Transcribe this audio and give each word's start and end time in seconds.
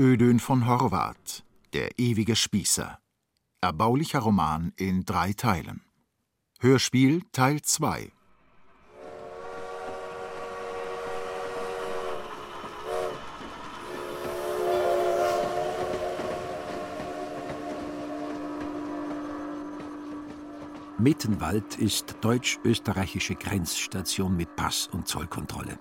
Ödön 0.00 0.40
von 0.40 0.66
Horvath, 0.66 1.44
Der 1.74 1.98
ewige 1.98 2.34
Spießer. 2.34 2.98
Erbaulicher 3.60 4.20
Roman 4.20 4.72
in 4.76 5.04
drei 5.04 5.34
Teilen. 5.34 5.82
Hörspiel 6.58 7.20
Teil 7.32 7.60
2. 7.60 8.10
Mittenwald 20.96 21.76
ist 21.76 22.16
deutsch-österreichische 22.22 23.34
Grenzstation 23.34 24.34
mit 24.34 24.56
Pass- 24.56 24.88
und 24.90 25.06
Zollkontrolle. 25.06 25.78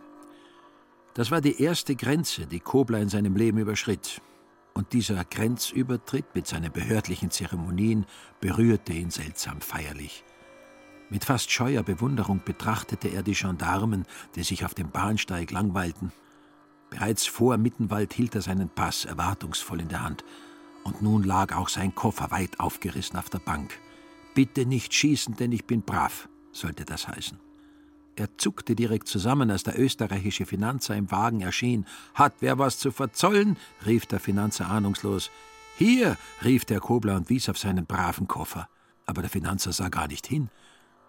Das 1.20 1.32
war 1.32 1.42
die 1.42 1.62
erste 1.62 1.98
Grenze, 1.98 2.48
die 2.48 2.62
Kobler 2.62 3.00
in 3.00 3.10
seinem 3.10 3.36
Leben 3.36 3.58
überschritt. 3.58 4.22
Und 4.74 4.94
dieser 4.94 5.26
Grenzübertritt 5.26 6.34
mit 6.34 6.48
seinen 6.48 6.72
behördlichen 6.72 7.30
Zeremonien 7.30 8.06
berührte 8.40 8.94
ihn 8.94 9.12
seltsam 9.12 9.60
feierlich. 9.60 10.24
Mit 11.10 11.26
fast 11.26 11.52
scheuer 11.52 11.84
Bewunderung 11.84 12.40
betrachtete 12.46 13.10
er 13.10 13.22
die 13.22 13.34
Gendarmen, 13.34 14.06
die 14.36 14.44
sich 14.44 14.64
auf 14.64 14.74
dem 14.74 14.92
Bahnsteig 14.92 15.52
langweilten. 15.52 16.14
Bereits 16.90 17.26
vor 17.26 17.58
Mittenwald 17.58 18.14
hielt 18.14 18.36
er 18.36 18.42
seinen 18.42 18.70
Pass 18.70 19.04
erwartungsvoll 19.04 19.82
in 19.82 19.90
der 19.90 20.04
Hand. 20.04 20.24
Und 20.86 21.02
nun 21.02 21.24
lag 21.24 21.54
auch 21.54 21.68
sein 21.68 21.94
Koffer 21.96 22.32
weit 22.32 22.62
aufgerissen 22.62 23.20
auf 23.20 23.30
der 23.30 23.40
Bank. 23.40 23.78
Bitte 24.36 24.66
nicht 24.66 24.94
schießen, 24.94 25.36
denn 25.36 25.52
ich 25.52 25.66
bin 25.66 25.82
brav, 25.82 26.30
sollte 26.54 26.86
das 26.86 27.10
heißen. 27.10 27.49
Er 28.20 28.38
zuckte 28.38 28.76
direkt 28.76 29.08
zusammen, 29.08 29.50
als 29.50 29.64
der 29.64 29.80
österreichische 29.80 30.46
Finanzer 30.46 30.94
im 30.94 31.10
Wagen 31.10 31.40
erschien. 31.40 31.86
Hat 32.14 32.34
wer 32.42 32.60
was 32.60 32.78
zu 32.78 32.92
verzollen? 32.92 33.56
rief 33.86 34.08
der 34.08 34.20
Finanzer 34.20 34.70
ahnungslos. 34.70 35.32
Hier, 35.78 36.18
rief 36.44 36.66
der 36.66 36.82
Kobler 36.82 37.16
und 37.16 37.30
wies 37.30 37.48
auf 37.48 37.58
seinen 37.58 37.86
braven 37.86 38.28
Koffer. 38.28 38.68
Aber 39.06 39.22
der 39.22 39.32
Finanzer 39.32 39.72
sah 39.72 39.88
gar 39.88 40.10
nicht 40.10 40.28
hin. 40.28 40.50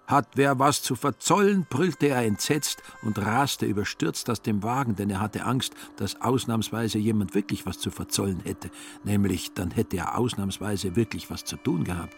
Hat 0.06 0.28
wer 0.36 0.60
was 0.60 0.82
zu 0.82 0.94
verzollen? 0.94 1.66
brüllte 1.68 2.06
er 2.06 2.24
entsetzt 2.24 2.80
und 3.02 3.18
raste 3.18 3.66
überstürzt 3.66 4.30
aus 4.30 4.42
dem 4.42 4.62
Wagen, 4.62 4.94
denn 4.94 5.10
er 5.10 5.20
hatte 5.20 5.44
Angst, 5.44 5.74
dass 5.96 6.20
ausnahmsweise 6.20 6.98
jemand 6.98 7.34
wirklich 7.34 7.66
was 7.66 7.80
zu 7.80 7.90
verzollen 7.90 8.38
hätte. 8.44 8.70
Nämlich, 9.02 9.52
dann 9.54 9.72
hätte 9.72 9.96
er 9.96 10.16
ausnahmsweise 10.16 10.94
wirklich 10.94 11.28
was 11.28 11.44
zu 11.44 11.56
tun 11.56 11.82
gehabt. 11.82 12.14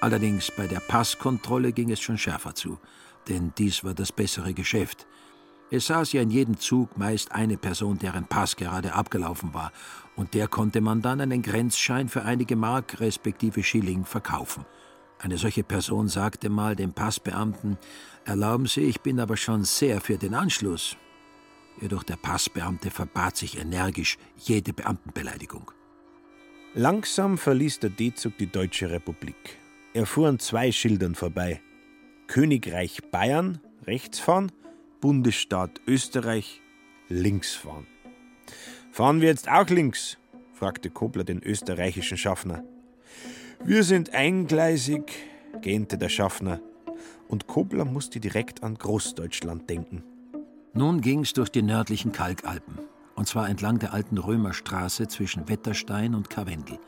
Allerdings 0.00 0.50
bei 0.56 0.66
der 0.66 0.80
Passkontrolle 0.80 1.72
ging 1.72 1.90
es 1.90 2.00
schon 2.00 2.18
schärfer 2.18 2.54
zu, 2.54 2.78
denn 3.28 3.52
dies 3.58 3.84
war 3.84 3.94
das 3.94 4.12
bessere 4.12 4.54
Geschäft. 4.54 5.06
Es 5.70 5.86
saß 5.86 6.12
ja 6.12 6.22
in 6.22 6.30
jedem 6.30 6.58
Zug 6.58 6.96
meist 6.96 7.32
eine 7.32 7.58
Person, 7.58 7.98
deren 7.98 8.24
Pass 8.24 8.56
gerade 8.56 8.94
abgelaufen 8.94 9.52
war, 9.52 9.72
und 10.16 10.34
der 10.34 10.48
konnte 10.48 10.80
man 10.80 11.02
dann 11.02 11.20
einen 11.20 11.42
Grenzschein 11.42 12.08
für 12.08 12.22
einige 12.24 12.56
Mark 12.56 13.00
respektive 13.00 13.62
Schilling 13.62 14.04
verkaufen. 14.04 14.64
Eine 15.18 15.36
solche 15.36 15.64
Person 15.64 16.08
sagte 16.08 16.48
mal 16.48 16.76
dem 16.76 16.92
Passbeamten, 16.92 17.76
Erlauben 18.24 18.66
Sie, 18.66 18.82
ich 18.82 19.00
bin 19.00 19.20
aber 19.20 19.36
schon 19.36 19.64
sehr 19.64 20.00
für 20.00 20.18
den 20.18 20.34
Anschluss. 20.34 20.96
Jedoch 21.80 22.02
der 22.02 22.16
Passbeamte 22.16 22.90
verbat 22.90 23.36
sich 23.36 23.58
energisch 23.58 24.18
jede 24.36 24.72
Beamtenbeleidigung. 24.72 25.70
Langsam 26.74 27.38
verließ 27.38 27.80
der 27.80 27.90
D-Zug 27.90 28.36
die 28.38 28.50
Deutsche 28.50 28.90
Republik. 28.90 29.58
Er 29.94 30.06
fuhr 30.06 30.28
an 30.28 30.38
zwei 30.38 30.70
Schildern 30.70 31.14
vorbei. 31.14 31.60
Königreich 32.28 33.00
Bayern 33.10 33.58
rechts 33.86 34.20
fahren, 34.20 34.52
Bundesstaat 35.00 35.80
Österreich 35.86 36.60
links 37.08 37.54
fahren. 37.54 37.86
Fahren 38.92 39.22
wir 39.22 39.28
jetzt 39.28 39.48
auch 39.48 39.68
links? 39.68 40.18
fragte 40.52 40.90
Kobler 40.90 41.24
den 41.24 41.42
österreichischen 41.42 42.18
Schaffner. 42.18 42.62
Wir 43.64 43.82
sind 43.82 44.12
eingleisig, 44.12 45.10
gähnte 45.62 45.96
der 45.96 46.10
Schaffner, 46.10 46.60
und 47.28 47.46
Kobler 47.46 47.86
musste 47.86 48.20
direkt 48.20 48.62
an 48.62 48.74
Großdeutschland 48.74 49.70
denken. 49.70 50.04
Nun 50.74 51.00
ging's 51.00 51.32
durch 51.32 51.48
die 51.48 51.62
nördlichen 51.62 52.12
Kalkalpen, 52.12 52.78
und 53.16 53.26
zwar 53.26 53.48
entlang 53.48 53.78
der 53.78 53.94
alten 53.94 54.18
Römerstraße 54.18 55.08
zwischen 55.08 55.48
Wetterstein 55.48 56.14
und 56.14 56.28
Karwendel. 56.28 56.78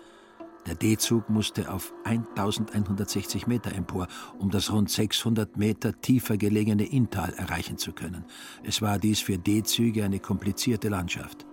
Der 0.71 0.77
D-Zug 0.77 1.29
musste 1.29 1.73
auf 1.75 1.93
1160 2.05 3.49
Meter 3.49 3.75
empor, 3.75 4.07
um 4.39 4.51
das 4.51 4.71
rund 4.71 4.89
600 4.89 5.57
Meter 5.57 6.01
tiefer 6.01 6.37
gelegene 6.37 6.85
Inntal 6.85 7.33
erreichen 7.33 7.77
zu 7.77 7.93
können. 7.93 8.25
Es 8.63 8.81
war 8.81 9.01
dies 9.01 9.19
für 9.19 9.37
D-Züge 9.37 10.05
eine 10.05 10.21
komplizierte 10.21 10.89
Landschaft. 10.89 11.45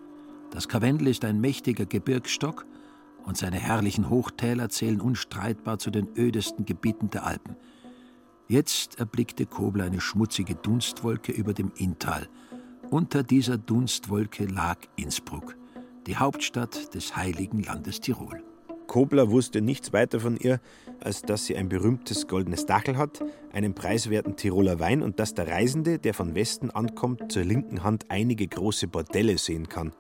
Das 0.51 0.67
Karwendel 0.67 1.07
ist 1.07 1.25
ein 1.25 1.41
mächtiger 1.41 1.87
Gebirgsstock 1.87 2.67
und 3.25 3.37
seine 3.37 3.57
herrlichen 3.57 4.11
Hochtäler 4.11 4.69
zählen 4.69 5.01
unstreitbar 5.01 5.79
zu 5.79 5.89
den 5.89 6.09
ödesten 6.15 6.65
Gebieten 6.65 7.09
der 7.09 7.25
Alpen. 7.25 7.55
Jetzt 8.47 8.99
erblickte 8.99 9.47
Kobler 9.47 9.85
eine 9.85 9.99
schmutzige 9.99 10.53
Dunstwolke 10.53 11.31
über 11.31 11.55
dem 11.55 11.71
Inntal. 11.75 12.29
Unter 12.91 13.23
dieser 13.23 13.57
Dunstwolke 13.57 14.45
lag 14.45 14.77
Innsbruck, 14.95 15.57
die 16.05 16.17
Hauptstadt 16.17 16.93
des 16.93 17.15
heiligen 17.15 17.63
Landes 17.63 17.99
Tirol. 17.99 18.43
Kobler 18.87 19.29
wusste 19.29 19.61
nichts 19.61 19.93
weiter 19.93 20.19
von 20.19 20.37
ihr, 20.37 20.59
als 21.01 21.21
dass 21.21 21.45
sie 21.45 21.55
ein 21.55 21.69
berühmtes 21.69 22.27
goldenes 22.27 22.65
Dachel 22.65 22.97
hat, 22.97 23.23
einen 23.51 23.73
preiswerten 23.73 24.35
Tiroler 24.35 24.79
Wein 24.79 25.01
und 25.01 25.19
dass 25.19 25.33
der 25.33 25.47
Reisende, 25.47 25.99
der 25.99 26.13
von 26.13 26.35
Westen 26.35 26.71
ankommt, 26.71 27.31
zur 27.31 27.43
linken 27.43 27.83
Hand 27.83 28.05
einige 28.09 28.47
große 28.47 28.87
Bordelle 28.87 29.37
sehen 29.37 29.69
kann. 29.69 29.93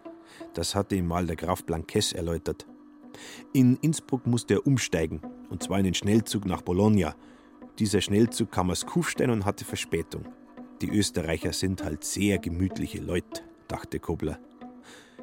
Das 0.53 0.73
hatte 0.73 0.95
ihm 0.95 1.07
mal 1.07 1.25
der 1.25 1.35
Graf 1.35 1.63
Blanquez 1.63 2.13
erläutert. 2.13 2.65
In 3.53 3.77
Innsbruck 3.81 4.25
musste 4.25 4.55
er 4.55 4.67
umsteigen, 4.67 5.21
und 5.49 5.63
zwar 5.63 5.79
in 5.79 5.85
den 5.85 5.93
Schnellzug 5.93 6.45
nach 6.45 6.61
Bologna. 6.61 7.15
Dieser 7.79 8.01
Schnellzug 8.01 8.51
kam 8.51 8.71
aus 8.71 8.85
Kufstein 8.85 9.29
und 9.29 9.45
hatte 9.45 9.65
Verspätung. 9.65 10.25
Die 10.81 10.89
Österreicher 10.89 11.53
sind 11.53 11.83
halt 11.83 12.03
sehr 12.03 12.37
gemütliche 12.37 12.99
Leute, 12.99 13.41
dachte 13.67 13.99
Kobler. 13.99 14.39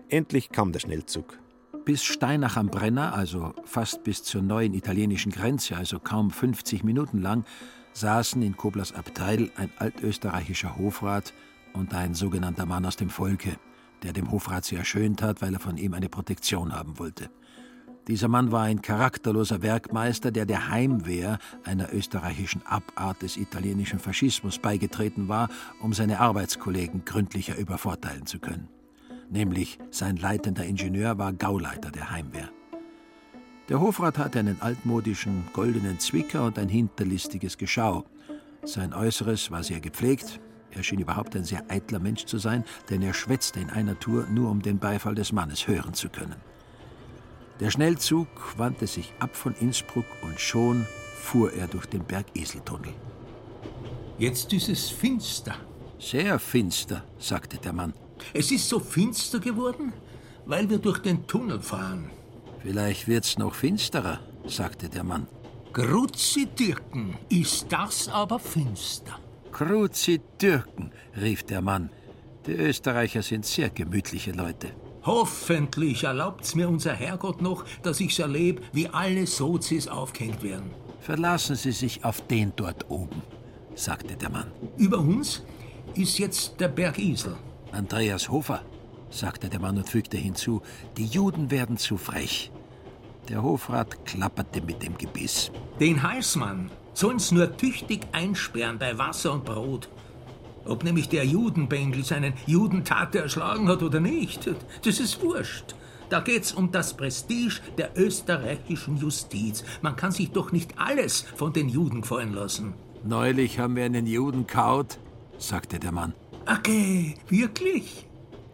Endlich 0.08 0.50
kam 0.50 0.72
der 0.72 0.80
Schnellzug. 0.80 1.38
Bis 1.84 2.03
Steinach 2.03 2.56
am 2.56 2.69
Brenner, 2.69 3.15
also 3.15 3.53
fast 3.67 4.05
bis 4.05 4.22
zur 4.22 4.41
neuen 4.41 4.72
italienischen 4.72 5.31
Grenze, 5.31 5.77
also 5.77 5.99
kaum 5.99 6.31
50 6.31 6.83
Minuten 6.83 7.21
lang, 7.21 7.45
saßen 7.93 8.41
in 8.41 8.56
Koblers 8.56 8.95
Abteil 8.95 9.50
ein 9.56 9.71
altösterreichischer 9.77 10.78
Hofrat 10.78 11.34
und 11.75 11.93
ein 11.93 12.15
sogenannter 12.15 12.65
Mann 12.65 12.87
aus 12.87 12.97
dem 12.97 13.11
Volke, 13.11 13.59
der 14.03 14.15
dem 14.15 14.31
Hofrat 14.31 14.65
sehr 14.65 14.83
schön 14.87 15.17
tat, 15.17 15.43
weil 15.43 15.53
er 15.53 15.61
von 15.61 15.77
ihm 15.77 15.93
eine 15.93 16.09
Protektion 16.09 16.72
haben 16.72 16.99
wollte. 16.99 17.28
Dieser 18.09 18.28
Mann 18.28 18.51
war 18.51 18.62
ein 18.62 18.81
charakterloser 18.81 19.61
Werkmeister, 19.61 20.31
der 20.31 20.47
der 20.47 20.71
Heimwehr, 20.71 21.39
einer 21.65 21.93
österreichischen 21.93 22.65
Abart 22.66 23.21
des 23.21 23.37
italienischen 23.37 23.99
Faschismus, 23.99 24.59
beigetreten 24.59 25.28
war, 25.28 25.51
um 25.83 25.93
seine 25.93 26.21
Arbeitskollegen 26.21 27.05
gründlicher 27.05 27.59
übervorteilen 27.59 28.25
zu 28.25 28.39
können 28.39 28.73
nämlich 29.30 29.78
sein 29.90 30.16
leitender 30.16 30.64
Ingenieur 30.64 31.18
war 31.18 31.32
Gauleiter 31.32 31.90
der 31.90 32.10
Heimwehr. 32.10 32.50
Der 33.68 33.80
Hofrat 33.80 34.18
hatte 34.18 34.38
einen 34.38 34.60
altmodischen 34.60 35.44
goldenen 35.52 35.98
Zwicker 35.98 36.44
und 36.44 36.58
ein 36.58 36.68
hinterlistiges 36.68 37.56
Geschau. 37.56 38.04
Sein 38.62 38.92
Äußeres 38.92 39.50
war 39.50 39.62
sehr 39.62 39.80
gepflegt. 39.80 40.40
Er 40.70 40.82
schien 40.82 41.00
überhaupt 41.00 41.34
ein 41.36 41.44
sehr 41.44 41.70
eitler 41.70 41.98
Mensch 41.98 42.26
zu 42.26 42.38
sein, 42.38 42.64
denn 42.90 43.00
er 43.00 43.14
schwätzte 43.14 43.60
in 43.60 43.70
einer 43.70 43.98
Tour, 43.98 44.26
nur 44.30 44.50
um 44.50 44.60
den 44.60 44.78
Beifall 44.78 45.14
des 45.14 45.32
Mannes 45.32 45.66
hören 45.66 45.94
zu 45.94 46.08
können. 46.08 46.36
Der 47.60 47.70
Schnellzug 47.70 48.28
wandte 48.59 48.86
sich 48.86 49.12
ab 49.20 49.34
von 49.36 49.54
Innsbruck 49.54 50.06
und 50.22 50.38
schon 50.41 50.86
fuhr 51.15 51.53
er 51.53 51.68
durch 51.68 51.86
den 51.86 52.04
Bergiseltunnel. 52.04 52.92
Jetzt 54.18 54.53
ist 54.53 54.68
es 54.68 54.91
finster. 54.91 55.54
Sehr 55.98 56.38
finster, 56.38 57.04
sagte 57.18 57.56
der 57.59 57.72
Mann. 57.72 57.94
Es 58.32 58.50
ist 58.50 58.68
so 58.68 58.80
finster 58.80 59.38
geworden, 59.38 59.92
weil 60.47 60.68
wir 60.71 60.78
durch 60.78 60.98
den 60.98 61.26
Tunnel 61.26 61.60
fahren. 61.60 62.10
Vielleicht 62.62 63.09
wird's 63.09 63.36
noch 63.38 63.54
finsterer, 63.54 64.21
sagte 64.47 64.88
der 64.88 65.04
Mann. 65.04 65.26
Kruzi-Dirken, 65.72 67.16
ist 67.28 67.66
das 67.68 68.09
aber 68.09 68.38
finster. 68.38 69.18
Kruzi-Dirken, 69.53 70.92
rief 71.21 71.42
der 71.42 71.60
Mann. 71.60 71.91
Die 72.47 72.53
Österreicher 72.53 73.22
sind 73.22 73.44
sehr 73.44 73.71
gemütliche 73.71 74.32
Leute. 74.32 74.70
Hoffentlich 75.04 76.04
erlaubt's 76.04 76.54
mir 76.54 76.68
unser 76.68 76.92
Herrgott 76.94 77.42
noch, 77.42 77.65
dass 77.82 78.00
ich's 78.00 78.18
erlebe, 78.18 78.62
wie 78.72 78.88
alle 78.88 79.27
Sozis 79.27 79.88
aufgehängt 79.88 80.42
werden. 80.42 80.70
Verlassen 81.00 81.56
Sie 81.56 81.72
sich 81.72 82.04
auf 82.04 82.27
den 82.27 82.53
dort 82.56 82.91
oben, 82.91 83.22
sagte 83.74 84.16
der 84.16 84.30
Mann. 84.30 84.50
Über 84.78 84.98
uns 84.98 85.42
ist 85.94 86.18
jetzt 86.18 86.59
der 86.60 86.68
Berg 86.68 86.98
Isel. 86.98 87.36
Andreas 87.74 88.28
Hofer, 88.30 88.62
sagte 89.10 89.48
der 89.48 89.60
Mann 89.60 89.76
und 89.76 89.88
fügte 89.88 90.16
hinzu, 90.16 90.62
die 90.97 91.06
Juden 91.06 91.50
werden 91.50 91.76
zu 91.76 91.97
frech. 91.97 92.50
Der 93.28 93.42
Hofrat 93.42 94.04
klapperte 94.04 94.60
mit 94.60 94.82
dem 94.82 94.97
Gebiss. 94.98 95.50
Den 95.80 96.03
Halsmann 96.03 96.71
sollen's 96.92 97.32
nur 97.32 97.56
tüchtig 97.56 98.06
einsperren 98.12 98.78
bei 98.78 98.97
Wasser 98.98 99.32
und 99.32 99.44
Brot. 99.44 99.88
Ob 100.66 100.84
nämlich 100.84 101.09
der 101.09 101.24
Judenbengel 101.24 102.04
seinen 102.04 102.34
Judentate 102.47 103.18
erschlagen 103.18 103.68
hat 103.68 103.82
oder 103.82 104.00
nicht, 104.00 104.48
das 104.84 105.00
ist 105.00 105.22
wurscht. 105.22 105.74
Da 106.10 106.20
geht's 106.20 106.53
um 106.53 106.70
das 106.70 106.97
Prestige 106.97 107.60
der 107.77 107.91
österreichischen 107.97 108.98
Justiz. 108.98 109.65
Man 109.82 109.97
kann 109.97 110.12
sich 110.12 110.30
doch 110.30 110.53
nicht 110.53 110.78
alles 110.78 111.22
von 111.22 111.53
den 111.53 111.68
Juden 111.68 112.03
gefallen 112.03 112.34
lassen. 112.34 112.74
Neulich 113.04 113.59
haben 113.59 113.77
wir 113.77 113.84
einen 113.84 114.06
Juden 114.06 114.47
kaut, 114.47 114.98
sagte 115.38 115.78
der 115.78 115.92
Mann. 115.92 116.15
Okay, 116.46 117.14
wirklich? 117.28 118.06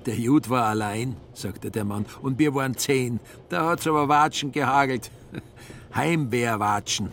Der 0.06 0.16
Jud 0.16 0.48
war 0.48 0.66
allein, 0.66 1.16
sagte 1.34 1.70
der 1.70 1.84
Mann, 1.84 2.06
und 2.22 2.38
wir 2.38 2.54
waren 2.54 2.76
zehn. 2.76 3.20
Da 3.48 3.66
hat's 3.66 3.86
aber 3.86 4.08
Watschen 4.08 4.52
gehagelt. 4.52 5.10
Heimwehrwatschen. 5.94 7.10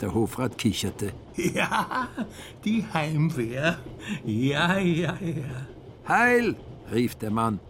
Der 0.00 0.14
Hofrat 0.14 0.58
kicherte. 0.58 1.12
Ja, 1.36 2.08
die 2.64 2.84
Heimwehr. 2.92 3.78
Ja, 4.24 4.78
ja, 4.78 5.16
ja. 5.20 5.66
Heil, 6.06 6.56
rief 6.92 7.14
der 7.14 7.30
Mann. 7.30 7.60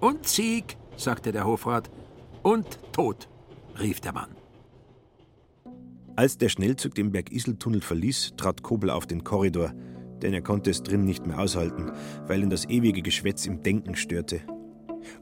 Und 0.00 0.26
Sieg, 0.26 0.76
sagte 0.96 1.32
der 1.32 1.44
Hofrat. 1.44 1.90
Und 2.42 2.78
Tod, 2.92 3.28
rief 3.78 4.00
der 4.00 4.12
Mann. 4.12 4.30
Als 6.14 6.38
der 6.38 6.48
Schnellzug 6.48 6.94
den 6.94 7.12
Bergiseltunnel 7.12 7.82
verließ, 7.82 8.34
trat 8.36 8.62
Kobel 8.62 8.90
auf 8.90 9.06
den 9.06 9.22
Korridor, 9.22 9.72
denn 10.22 10.32
er 10.32 10.42
konnte 10.42 10.70
es 10.70 10.82
drin 10.82 11.04
nicht 11.04 11.26
mehr 11.26 11.38
aushalten, 11.38 11.92
weil 12.26 12.42
ihn 12.42 12.50
das 12.50 12.68
ewige 12.68 13.02
Geschwätz 13.02 13.46
im 13.46 13.62
Denken 13.62 13.96
störte. 13.96 14.40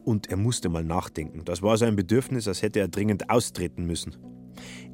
Und 0.05 0.31
er 0.31 0.37
musste 0.37 0.69
mal 0.69 0.85
nachdenken. 0.85 1.43
Das 1.45 1.63
war 1.63 1.77
sein 1.77 1.97
Bedürfnis, 1.97 2.49
als 2.49 2.63
hätte 2.63 2.81
er 2.81 2.89
dringend 2.89 3.31
austreten 3.31 3.87
müssen. 3.87 4.17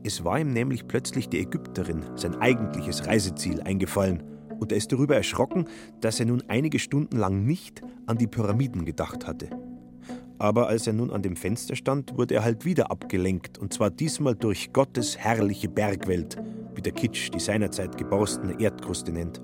Es 0.02 0.24
war 0.24 0.40
ihm 0.40 0.52
nämlich 0.52 0.88
plötzlich 0.88 1.28
die 1.28 1.40
Ägypterin, 1.40 2.04
sein 2.16 2.36
eigentliches 2.36 3.06
Reiseziel, 3.06 3.60
eingefallen, 3.60 4.22
und 4.58 4.72
er 4.72 4.78
ist 4.78 4.92
darüber 4.92 5.16
erschrocken, 5.16 5.66
dass 6.00 6.20
er 6.20 6.26
nun 6.26 6.42
einige 6.48 6.78
Stunden 6.78 7.16
lang 7.16 7.44
nicht 7.44 7.82
an 8.06 8.18
die 8.18 8.26
Pyramiden 8.26 8.84
gedacht 8.84 9.26
hatte. 9.26 9.48
Aber 10.38 10.68
als 10.68 10.86
er 10.86 10.94
nun 10.94 11.10
an 11.10 11.22
dem 11.22 11.36
Fenster 11.36 11.76
stand, 11.76 12.16
wurde 12.16 12.36
er 12.36 12.44
halt 12.44 12.64
wieder 12.64 12.90
abgelenkt, 12.90 13.58
und 13.58 13.74
zwar 13.74 13.90
diesmal 13.90 14.34
durch 14.34 14.72
Gottes 14.72 15.18
herrliche 15.18 15.68
Bergwelt, 15.68 16.36
wie 16.74 16.82
der 16.82 16.92
Kitsch 16.92 17.30
die 17.34 17.40
seinerzeit 17.40 17.98
geborstene 17.98 18.58
Erdkruste 18.60 19.12
nennt. 19.12 19.40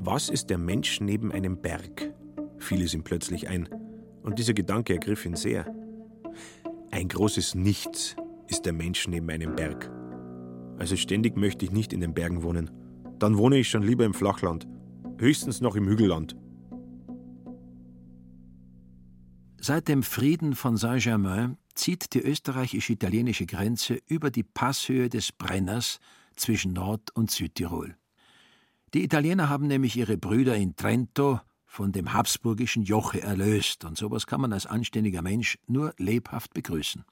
Was 0.00 0.28
ist 0.28 0.50
der 0.50 0.58
Mensch 0.58 1.00
neben 1.00 1.32
einem 1.32 1.60
Berg? 1.60 2.14
fiel 2.58 2.82
es 2.82 2.94
ihm 2.94 3.04
plötzlich 3.04 3.48
ein, 3.48 3.68
und 4.22 4.38
dieser 4.38 4.54
Gedanke 4.54 4.94
ergriff 4.94 5.24
ihn 5.24 5.36
sehr. 5.36 5.72
Ein 6.90 7.08
großes 7.08 7.54
Nichts 7.54 8.16
ist 8.48 8.66
der 8.66 8.72
Mensch 8.72 9.08
neben 9.08 9.30
einem 9.30 9.54
Berg. 9.56 9.90
Also 10.78 10.96
ständig 10.96 11.36
möchte 11.36 11.64
ich 11.64 11.72
nicht 11.72 11.92
in 11.92 12.00
den 12.00 12.14
Bergen 12.14 12.42
wohnen. 12.42 12.70
Dann 13.18 13.36
wohne 13.36 13.58
ich 13.58 13.68
schon 13.68 13.82
lieber 13.82 14.04
im 14.04 14.14
Flachland, 14.14 14.66
höchstens 15.18 15.60
noch 15.60 15.76
im 15.76 15.88
Hügelland. 15.88 16.36
Seit 19.60 19.88
dem 19.88 20.02
Frieden 20.02 20.54
von 20.54 20.76
Saint-Germain 20.76 21.58
zieht 21.74 22.14
die 22.14 22.22
österreichisch-italienische 22.22 23.46
Grenze 23.46 23.98
über 24.06 24.30
die 24.30 24.44
Passhöhe 24.44 25.08
des 25.08 25.32
Brenners 25.32 25.98
zwischen 26.36 26.72
Nord- 26.72 27.10
und 27.14 27.30
Südtirol. 27.30 27.96
Die 28.94 29.04
Italiener 29.04 29.48
haben 29.48 29.66
nämlich 29.66 29.96
ihre 29.96 30.16
Brüder 30.16 30.56
in 30.56 30.74
Trento 30.76 31.40
von 31.66 31.92
dem 31.92 32.14
habsburgischen 32.14 32.84
Joche 32.84 33.20
erlöst, 33.20 33.84
und 33.84 33.98
sowas 33.98 34.26
kann 34.26 34.40
man 34.40 34.52
als 34.52 34.66
anständiger 34.66 35.20
Mensch 35.20 35.58
nur 35.66 35.94
lebhaft 35.98 36.54
begrüßen. 36.54 37.04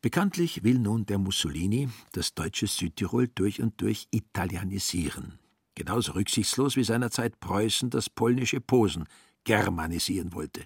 Bekanntlich 0.00 0.62
will 0.62 0.78
nun 0.78 1.04
der 1.06 1.18
Mussolini 1.18 1.88
das 2.12 2.34
deutsche 2.34 2.68
Südtirol 2.68 3.28
durch 3.34 3.60
und 3.60 3.80
durch 3.80 4.06
italienisieren. 4.12 5.40
Genauso 5.74 6.12
rücksichtslos 6.12 6.76
wie 6.76 6.84
seinerzeit 6.84 7.40
Preußen 7.40 7.90
das 7.90 8.08
polnische 8.08 8.60
Posen 8.60 9.04
germanisieren 9.42 10.32
wollte. 10.32 10.64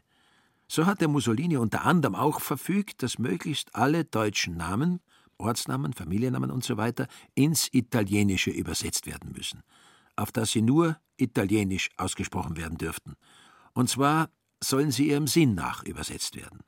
So 0.69 0.85
hat 0.85 1.01
der 1.01 1.09
Mussolini 1.09 1.57
unter 1.57 1.85
anderem 1.87 2.15
auch 2.15 2.41
verfügt, 2.41 3.03
dass 3.03 3.19
möglichst 3.19 3.75
alle 3.75 4.05
deutschen 4.05 4.59
Namen, 4.59 5.01
Ortsnamen, 5.39 5.95
Familiennamen 5.95 6.51
usw. 6.51 6.93
So 6.97 7.05
ins 7.35 7.73
Italienische 7.73 8.51
übersetzt 8.51 9.07
werden 9.07 9.33
müssen, 9.33 9.63
auf 10.21 10.33
dass 10.33 10.51
sie 10.51 10.63
nur 10.63 10.97
italienisch 11.17 11.91
ausgesprochen 11.97 12.57
werden 12.57 12.79
dürften. 12.79 13.15
Und 13.75 13.89
zwar 13.89 14.31
sollen 14.63 14.91
sie 14.91 15.09
ihrem 15.09 15.27
Sinn 15.27 15.55
nach 15.55 15.83
übersetzt 15.85 16.37
werden. 16.37 16.61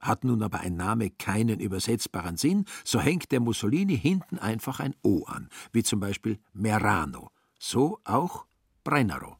Hat 0.00 0.24
nun 0.24 0.42
aber 0.42 0.60
ein 0.60 0.76
Name 0.76 1.10
keinen 1.10 1.60
übersetzbaren 1.60 2.36
Sinn, 2.36 2.64
so 2.84 3.00
hängt 3.00 3.30
der 3.30 3.40
Mussolini 3.40 3.96
hinten 3.96 4.38
einfach 4.38 4.80
ein 4.80 4.94
O 5.02 5.24
an, 5.26 5.48
wie 5.72 5.84
zum 5.84 6.00
Beispiel 6.00 6.38
Merano, 6.52 7.30
so 7.58 8.00
auch 8.04 8.46
Brennero. 8.82 9.36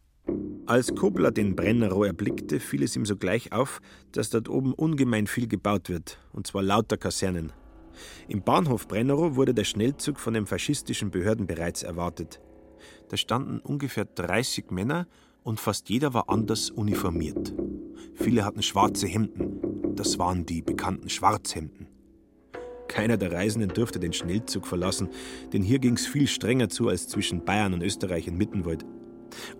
Als 0.66 0.94
Kobler 0.94 1.32
den 1.32 1.56
Brennero 1.56 2.04
erblickte, 2.04 2.60
fiel 2.60 2.84
es 2.84 2.94
ihm 2.94 3.04
sogleich 3.04 3.52
auf, 3.52 3.80
dass 4.12 4.30
dort 4.30 4.48
oben 4.48 4.72
ungemein 4.72 5.26
viel 5.26 5.48
gebaut 5.48 5.88
wird, 5.88 6.18
und 6.32 6.46
zwar 6.46 6.62
lauter 6.62 6.96
Kasernen. 6.96 7.52
Im 8.28 8.42
Bahnhof 8.42 8.86
Brennero 8.86 9.34
wurde 9.34 9.54
der 9.54 9.64
Schnellzug 9.64 10.20
von 10.20 10.34
den 10.34 10.46
faschistischen 10.46 11.10
Behörden 11.10 11.48
bereits 11.48 11.82
erwartet. 11.82 12.40
Da 13.12 13.18
standen 13.18 13.58
ungefähr 13.58 14.06
30 14.06 14.70
Männer 14.70 15.06
und 15.42 15.60
fast 15.60 15.90
jeder 15.90 16.14
war 16.14 16.30
anders 16.30 16.70
uniformiert. 16.70 17.52
Viele 18.14 18.42
hatten 18.42 18.62
schwarze 18.62 19.06
Hemden, 19.06 19.94
das 19.94 20.18
waren 20.18 20.46
die 20.46 20.62
bekannten 20.62 21.10
Schwarzhemden. 21.10 21.88
Keiner 22.88 23.18
der 23.18 23.30
Reisenden 23.30 23.68
durfte 23.68 24.00
den 24.00 24.14
Schnellzug 24.14 24.66
verlassen, 24.66 25.10
denn 25.52 25.60
hier 25.60 25.78
ging 25.78 25.96
es 25.96 26.06
viel 26.06 26.26
strenger 26.26 26.70
zu 26.70 26.88
als 26.88 27.06
zwischen 27.06 27.44
Bayern 27.44 27.74
und 27.74 27.82
Österreich 27.82 28.28
in 28.28 28.38
Mittenwald. 28.38 28.86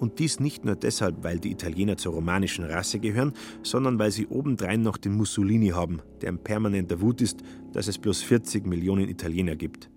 Und 0.00 0.18
dies 0.18 0.40
nicht 0.40 0.64
nur 0.64 0.76
deshalb, 0.76 1.22
weil 1.22 1.38
die 1.38 1.50
Italiener 1.50 1.98
zur 1.98 2.14
romanischen 2.14 2.64
Rasse 2.64 3.00
gehören, 3.00 3.34
sondern 3.62 3.98
weil 3.98 4.12
sie 4.12 4.28
obendrein 4.28 4.80
noch 4.80 4.96
den 4.96 5.12
Mussolini 5.12 5.68
haben, 5.68 6.00
der 6.22 6.30
ein 6.30 6.42
permanenter 6.42 7.02
Wut 7.02 7.20
ist, 7.20 7.42
dass 7.74 7.86
es 7.86 7.98
bloß 7.98 8.22
40 8.22 8.66
Millionen 8.66 9.10
Italiener 9.10 9.56
gibt. 9.56 9.91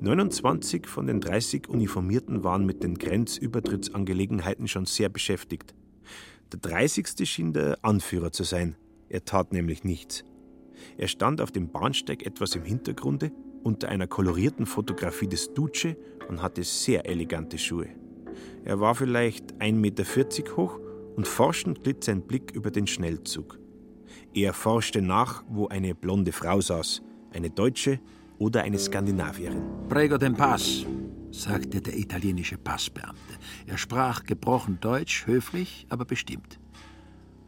29 0.00 0.86
von 0.86 1.08
den 1.08 1.20
30 1.20 1.68
Uniformierten 1.68 2.44
waren 2.44 2.64
mit 2.64 2.84
den 2.84 2.98
Grenzübertrittsangelegenheiten 2.98 4.68
schon 4.68 4.86
sehr 4.86 5.08
beschäftigt. 5.08 5.74
Der 6.52 6.60
30. 6.60 7.28
schien 7.28 7.52
der 7.52 7.78
Anführer 7.82 8.30
zu 8.30 8.44
sein. 8.44 8.76
Er 9.08 9.24
tat 9.24 9.52
nämlich 9.52 9.82
nichts. 9.82 10.24
Er 10.96 11.08
stand 11.08 11.40
auf 11.40 11.50
dem 11.50 11.70
Bahnsteig 11.72 12.24
etwas 12.24 12.54
im 12.54 12.62
Hintergrunde 12.62 13.32
unter 13.64 13.88
einer 13.88 14.06
kolorierten 14.06 14.66
Fotografie 14.66 15.26
des 15.26 15.52
Duce 15.52 15.96
und 16.28 16.42
hatte 16.42 16.62
sehr 16.62 17.06
elegante 17.06 17.58
Schuhe. 17.58 17.88
Er 18.64 18.78
war 18.78 18.94
vielleicht 18.94 19.54
1,40 19.54 19.72
Meter 19.72 20.56
hoch 20.56 20.78
und 21.16 21.26
forschend 21.26 21.82
glitt 21.82 22.04
sein 22.04 22.22
Blick 22.22 22.52
über 22.52 22.70
den 22.70 22.86
Schnellzug. 22.86 23.58
Er 24.32 24.52
forschte 24.52 25.02
nach, 25.02 25.42
wo 25.48 25.66
eine 25.66 25.96
blonde 25.96 26.30
Frau 26.30 26.60
saß, 26.60 27.02
eine 27.32 27.50
Deutsche 27.50 27.98
oder 28.38 28.62
eine 28.62 28.78
Skandinavierin. 28.78 29.62
Prego 29.88 30.18
den 30.18 30.34
Pass, 30.34 30.84
sagte 31.30 31.80
der 31.80 31.96
italienische 31.96 32.58
Passbeamte. 32.58 33.34
Er 33.66 33.78
sprach 33.78 34.24
gebrochen 34.24 34.78
Deutsch, 34.80 35.26
höflich, 35.26 35.86
aber 35.88 36.04
bestimmt. 36.04 36.58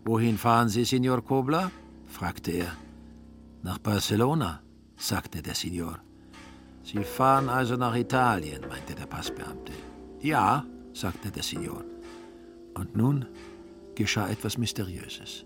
Wohin 0.04 0.38
fahren 0.38 0.68
Sie, 0.68 0.84
Signor 0.84 1.22
Kobler? 1.22 1.70
fragte 2.06 2.50
er. 2.52 2.72
Nach 3.62 3.78
Barcelona, 3.78 4.60
sagte 4.96 5.42
der 5.42 5.54
Signor. 5.54 5.98
Sie 6.82 7.04
fahren 7.04 7.48
also 7.48 7.76
nach 7.76 7.94
Italien, 7.94 8.62
meinte 8.68 8.94
der 8.94 9.06
Passbeamte. 9.06 9.72
Ja, 10.20 10.64
sagte 10.92 11.30
der 11.30 11.42
Signor. 11.42 11.84
Und 12.74 12.96
nun 12.96 13.26
geschah 13.94 14.28
etwas 14.28 14.56
Mysteriöses. 14.56 15.44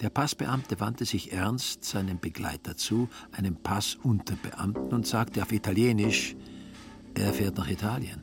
Der 0.00 0.10
Passbeamte 0.10 0.80
wandte 0.80 1.04
sich 1.04 1.32
ernst 1.32 1.84
seinem 1.84 2.18
Begleiter 2.18 2.76
zu, 2.76 3.08
einem 3.32 3.56
Passunterbeamten, 3.56 4.92
und 4.92 5.06
sagte 5.06 5.42
auf 5.42 5.52
Italienisch, 5.52 6.36
er 7.14 7.32
fährt 7.32 7.56
nach 7.56 7.68
Italien. 7.68 8.22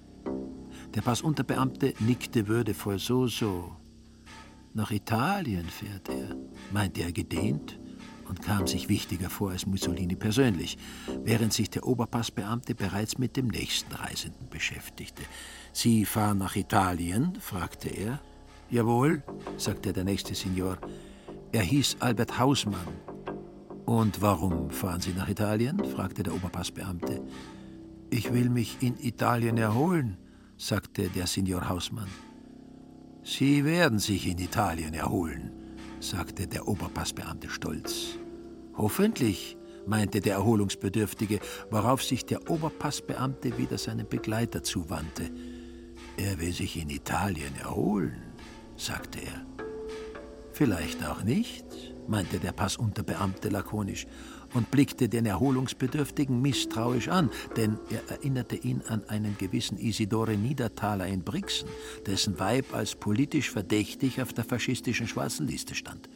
Der 0.94 1.02
Passunterbeamte 1.02 1.94
nickte 2.00 2.48
würdevoll, 2.48 3.00
so, 3.00 3.28
so. 3.28 3.76
Nach 4.74 4.92
Italien 4.92 5.66
fährt 5.66 6.10
er, 6.10 6.36
meinte 6.72 7.02
er 7.02 7.14
gedehnt 7.14 7.80
und 8.28 8.42
kam 8.42 8.68
sich 8.68 8.90
wichtiger 8.90 9.30
vor 9.30 9.52
als 9.52 9.66
Mussolini 9.66 10.16
persönlich, 10.16 10.78
während 11.24 11.54
sich 11.54 11.70
der 11.70 11.86
Oberpassbeamte 11.86 12.76
bereits 12.76 13.18
mit 13.18 13.38
dem 13.38 13.48
nächsten 13.48 13.94
Reisenden 13.94 14.50
beschäftigte. 14.50 15.24
Sie 15.74 16.06
fahren 16.06 16.38
nach 16.38 16.56
Italien? 16.56 17.38
fragte 17.40 17.90
er. 17.90 18.20
Jawohl, 18.70 19.24
sagte 19.58 19.92
der 19.92 20.06
nächste 20.06 20.36
Signor. 20.36 20.78
Er 21.54 21.64
hieß 21.64 21.98
Albert 22.00 22.40
Hausmann. 22.40 22.88
Und 23.86 24.22
warum 24.22 24.70
fahren 24.70 25.02
Sie 25.02 25.12
nach 25.12 25.28
Italien? 25.28 25.84
fragte 25.84 26.24
der 26.24 26.34
Oberpassbeamte. 26.34 27.22
Ich 28.10 28.34
will 28.34 28.50
mich 28.50 28.78
in 28.82 28.98
Italien 28.98 29.58
erholen, 29.58 30.18
sagte 30.58 31.10
der 31.10 31.28
Signor 31.28 31.68
Hausmann. 31.68 32.08
Sie 33.24 33.66
werden 33.66 34.00
sich 34.00 34.28
in 34.28 34.38
Italien 34.38 34.94
erholen, 34.94 35.52
sagte 36.00 36.48
der 36.48 36.68
Oberpassbeamte 36.68 37.50
stolz. 37.50 38.18
Hoffentlich, 38.78 39.58
meinte 39.86 40.22
der 40.22 40.36
Erholungsbedürftige, 40.36 41.40
worauf 41.70 42.04
sich 42.04 42.26
der 42.26 42.50
Oberpassbeamte 42.50 43.58
wieder 43.58 43.78
seinem 43.78 44.08
Begleiter 44.08 44.64
zuwandte. 44.64 45.30
Er 46.18 46.40
will 46.40 46.54
sich 46.54 46.78
in 46.78 46.90
Italien 46.90 47.56
erholen, 47.62 48.22
sagte 48.76 49.20
er. 49.20 49.46
Vielleicht 50.62 51.04
auch 51.08 51.24
nicht, 51.24 51.66
meinte 52.08 52.38
der 52.38 52.52
Passunterbeamte 52.52 53.50
lakonisch 53.50 54.06
und 54.54 54.70
blickte 54.70 55.10
den 55.10 55.26
Erholungsbedürftigen 55.26 56.40
misstrauisch 56.40 57.08
an, 57.08 57.32
denn 57.58 57.80
er 57.90 58.08
erinnerte 58.12 58.58
ihn 58.58 58.84
an 58.88 59.04
einen 59.08 59.36
gewissen 59.40 59.80
Isidore 59.80 60.38
Niedertaler 60.38 61.08
in 61.08 61.24
Brixen, 61.24 61.68
dessen 62.06 62.40
Weib 62.40 62.76
als 62.76 62.94
politisch 62.94 63.50
verdächtig 63.50 64.22
auf 64.22 64.34
der 64.34 64.44
faschistischen 64.44 65.08
schwarzen 65.08 65.48
Liste 65.48 65.74
stand. 65.74 66.08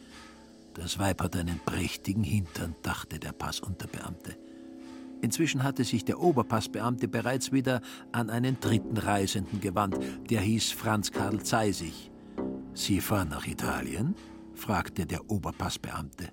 Das 0.74 1.00
Weib 1.00 1.22
hat 1.22 1.34
einen 1.34 1.58
prächtigen 1.66 2.22
Hintern, 2.22 2.76
dachte 2.82 3.18
der 3.18 3.32
Passunterbeamte. 3.32 4.36
Inzwischen 5.22 5.64
hatte 5.64 5.82
sich 5.82 6.04
der 6.04 6.20
Oberpassbeamte 6.20 7.08
bereits 7.08 7.50
wieder 7.50 7.80
an 8.12 8.30
einen 8.30 8.60
dritten 8.60 8.96
Reisenden 8.96 9.60
gewandt, 9.60 9.98
der 10.30 10.40
hieß 10.40 10.70
Franz 10.70 11.10
Karl 11.10 11.42
Zeisig. 11.42 12.12
Sie 12.74 13.00
fahren 13.00 13.30
nach 13.30 13.46
Italien? 13.46 14.14
Fragte 14.56 15.06
der 15.06 15.30
Oberpassbeamte. 15.30 16.32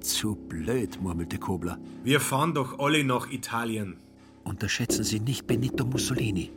Zu 0.00 0.34
blöd, 0.34 1.00
murmelte 1.00 1.38
Kobler. 1.38 1.78
Wir 2.02 2.18
fahren 2.18 2.54
doch 2.54 2.80
alle 2.80 3.04
nach 3.04 3.30
Italien. 3.30 3.98
Unterschätzen 4.42 5.04
Sie 5.04 5.20
nicht 5.20 5.46
Benito 5.46 5.86
Mussolini, 5.86 6.50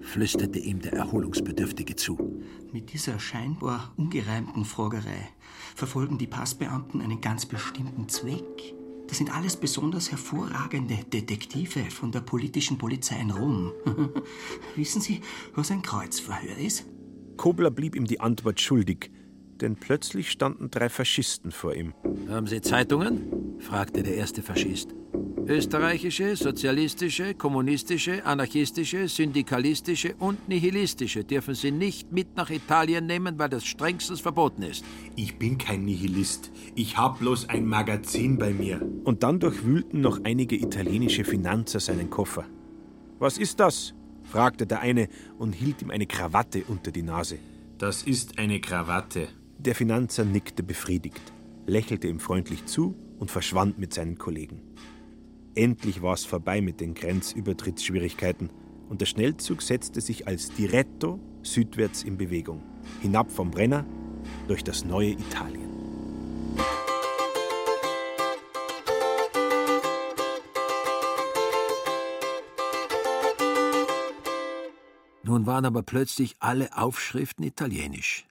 flüsterte 0.00 0.58
ihm 0.58 0.80
der 0.80 0.94
Erholungsbedürftige 0.94 1.96
zu. 1.96 2.42
Mit 2.72 2.94
dieser 2.94 3.18
scheinbar 3.18 3.92
ungereimten 3.98 4.64
Fragerei 4.64 5.28
verfolgen 5.74 6.16
die 6.16 6.26
Passbeamten 6.26 7.02
einen 7.02 7.20
ganz 7.20 7.44
bestimmten 7.44 8.08
Zweck. 8.08 8.74
Das 9.08 9.18
sind 9.18 9.36
alles 9.36 9.56
besonders 9.56 10.10
hervorragende 10.10 10.96
Detektive 11.12 11.90
von 11.90 12.10
der 12.12 12.22
politischen 12.22 12.78
Polizei 12.78 13.20
in 13.20 13.30
Rom. 13.30 13.72
Wissen 14.74 15.02
Sie, 15.02 15.20
was 15.54 15.70
ein 15.70 15.82
Kreuzverhör 15.82 16.56
ist? 16.56 16.86
Kobler 17.36 17.70
blieb 17.70 17.94
ihm 17.94 18.06
die 18.06 18.20
Antwort 18.20 18.60
schuldig 18.60 19.10
denn 19.56 19.76
plötzlich 19.76 20.30
standen 20.30 20.70
drei 20.70 20.88
Faschisten 20.88 21.50
vor 21.50 21.74
ihm. 21.74 21.94
Haben 22.28 22.46
Sie 22.46 22.60
Zeitungen? 22.60 23.58
fragte 23.58 24.02
der 24.02 24.16
erste 24.16 24.42
Faschist. 24.42 24.94
Österreichische, 25.48 26.34
sozialistische, 26.34 27.34
kommunistische, 27.34 28.26
anarchistische, 28.26 29.06
syndikalistische 29.06 30.16
und 30.18 30.48
nihilistische 30.48 31.22
dürfen 31.22 31.54
Sie 31.54 31.70
nicht 31.70 32.10
mit 32.10 32.36
nach 32.36 32.50
Italien 32.50 33.06
nehmen, 33.06 33.38
weil 33.38 33.48
das 33.48 33.64
strengstens 33.64 34.20
verboten 34.20 34.62
ist. 34.62 34.84
Ich 35.14 35.38
bin 35.38 35.56
kein 35.56 35.84
Nihilist. 35.84 36.50
Ich 36.74 36.96
hab 36.96 37.20
bloß 37.20 37.48
ein 37.48 37.64
Magazin 37.64 38.38
bei 38.38 38.52
mir. 38.52 38.82
Und 39.04 39.22
dann 39.22 39.38
durchwühlten 39.38 40.00
noch 40.00 40.18
einige 40.24 40.56
italienische 40.56 41.24
Finanzer 41.24 41.78
seinen 41.78 42.10
Koffer. 42.10 42.44
Was 43.20 43.38
ist 43.38 43.60
das? 43.60 43.94
fragte 44.24 44.66
der 44.66 44.80
eine 44.80 45.08
und 45.38 45.52
hielt 45.54 45.80
ihm 45.80 45.90
eine 45.92 46.06
Krawatte 46.06 46.64
unter 46.66 46.90
die 46.90 47.02
Nase. 47.02 47.38
Das 47.78 48.02
ist 48.02 48.38
eine 48.38 48.60
Krawatte, 48.60 49.28
der 49.58 49.74
Finanzer 49.74 50.24
nickte 50.24 50.62
befriedigt, 50.62 51.32
lächelte 51.66 52.08
ihm 52.08 52.20
freundlich 52.20 52.66
zu 52.66 52.94
und 53.18 53.30
verschwand 53.30 53.78
mit 53.78 53.92
seinen 53.94 54.18
Kollegen. 54.18 54.60
Endlich 55.54 56.02
war 56.02 56.14
es 56.14 56.24
vorbei 56.24 56.60
mit 56.60 56.80
den 56.80 56.94
Grenzübertrittsschwierigkeiten 56.94 58.50
und 58.88 59.00
der 59.00 59.06
Schnellzug 59.06 59.62
setzte 59.62 60.00
sich 60.00 60.26
als 60.26 60.50
Diretto 60.50 61.18
südwärts 61.42 62.04
in 62.04 62.16
Bewegung, 62.16 62.62
hinab 63.00 63.30
vom 63.30 63.50
Brenner 63.50 63.84
durch 64.48 64.62
das 64.62 64.84
neue 64.84 65.12
Italien. 65.12 65.66
Nun 75.22 75.46
waren 75.46 75.64
aber 75.64 75.82
plötzlich 75.82 76.36
alle 76.38 76.76
Aufschriften 76.76 77.44
italienisch. 77.44 78.26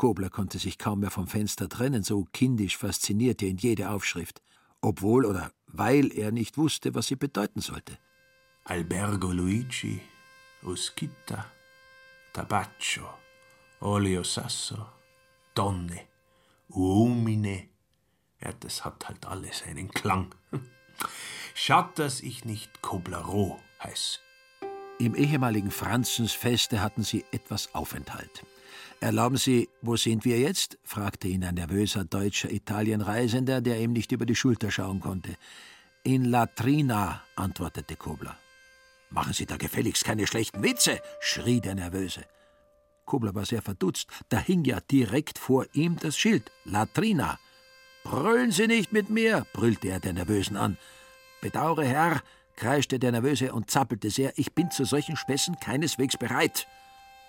Kobler 0.00 0.30
konnte 0.30 0.58
sich 0.58 0.78
kaum 0.78 1.00
mehr 1.00 1.10
vom 1.10 1.26
Fenster 1.26 1.68
trennen, 1.68 2.02
so 2.02 2.26
kindisch 2.32 2.78
faszinierte 2.78 3.44
ihn 3.44 3.58
jede 3.58 3.90
Aufschrift, 3.90 4.40
obwohl 4.80 5.26
oder 5.26 5.52
weil 5.66 6.10
er 6.16 6.32
nicht 6.32 6.56
wusste, 6.56 6.94
was 6.94 7.08
sie 7.08 7.16
bedeuten 7.16 7.60
sollte. 7.60 7.98
Albergo 8.64 9.30
Luigi, 9.30 10.00
Uschitta, 10.62 11.44
Tabaccio, 12.32 13.10
Olio 13.80 14.24
Sasso, 14.24 14.86
Donne, 15.54 16.00
Uomine. 16.70 17.68
Ja, 18.40 18.54
das 18.58 18.86
hat 18.86 19.06
halt 19.06 19.26
alles 19.26 19.64
einen 19.64 19.90
Klang. 19.90 20.34
Schaut, 21.54 21.98
dass 21.98 22.22
ich 22.22 22.46
nicht 22.46 22.80
Koblero 22.80 23.60
heiß. 23.82 24.20
Im 24.98 25.14
ehemaligen 25.14 25.70
Franzensfeste 25.70 26.80
hatten 26.80 27.02
sie 27.02 27.26
etwas 27.32 27.74
Aufenthalt. 27.74 28.46
Erlauben 29.00 29.38
Sie, 29.38 29.70
wo 29.80 29.96
sind 29.96 30.26
wir 30.26 30.38
jetzt? 30.38 30.78
fragte 30.84 31.28
ihn 31.28 31.42
ein 31.42 31.54
nervöser 31.54 32.04
deutscher 32.04 32.50
Italienreisender, 32.50 33.62
der 33.62 33.80
ihm 33.80 33.92
nicht 33.92 34.12
über 34.12 34.26
die 34.26 34.36
Schulter 34.36 34.70
schauen 34.70 35.00
konnte. 35.00 35.36
In 36.02 36.26
Latrina, 36.26 37.22
antwortete 37.34 37.96
Kobler. 37.96 38.36
Machen 39.08 39.32
Sie 39.32 39.46
da 39.46 39.56
gefälligst 39.56 40.04
keine 40.04 40.26
schlechten 40.26 40.62
Witze, 40.62 41.00
schrie 41.20 41.62
der 41.62 41.76
Nervöse. 41.76 42.26
Kobler 43.06 43.34
war 43.34 43.46
sehr 43.46 43.62
verdutzt. 43.62 44.06
Da 44.28 44.38
hing 44.38 44.64
ja 44.64 44.80
direkt 44.80 45.38
vor 45.38 45.64
ihm 45.72 45.96
das 45.98 46.18
Schild 46.18 46.52
Latrina. 46.64 47.38
Brüllen 48.04 48.52
Sie 48.52 48.66
nicht 48.66 48.92
mit 48.92 49.08
mir, 49.08 49.46
brüllte 49.54 49.88
er 49.88 50.00
den 50.00 50.16
Nervösen 50.16 50.58
an. 50.58 50.76
Bedaure, 51.40 51.86
Herr, 51.86 52.22
kreischte 52.56 52.98
der 52.98 53.12
Nervöse 53.12 53.54
und 53.54 53.70
zappelte 53.70 54.10
sehr, 54.10 54.38
ich 54.38 54.54
bin 54.54 54.70
zu 54.70 54.84
solchen 54.84 55.16
Späßen 55.16 55.58
keineswegs 55.58 56.18
bereit. 56.18 56.66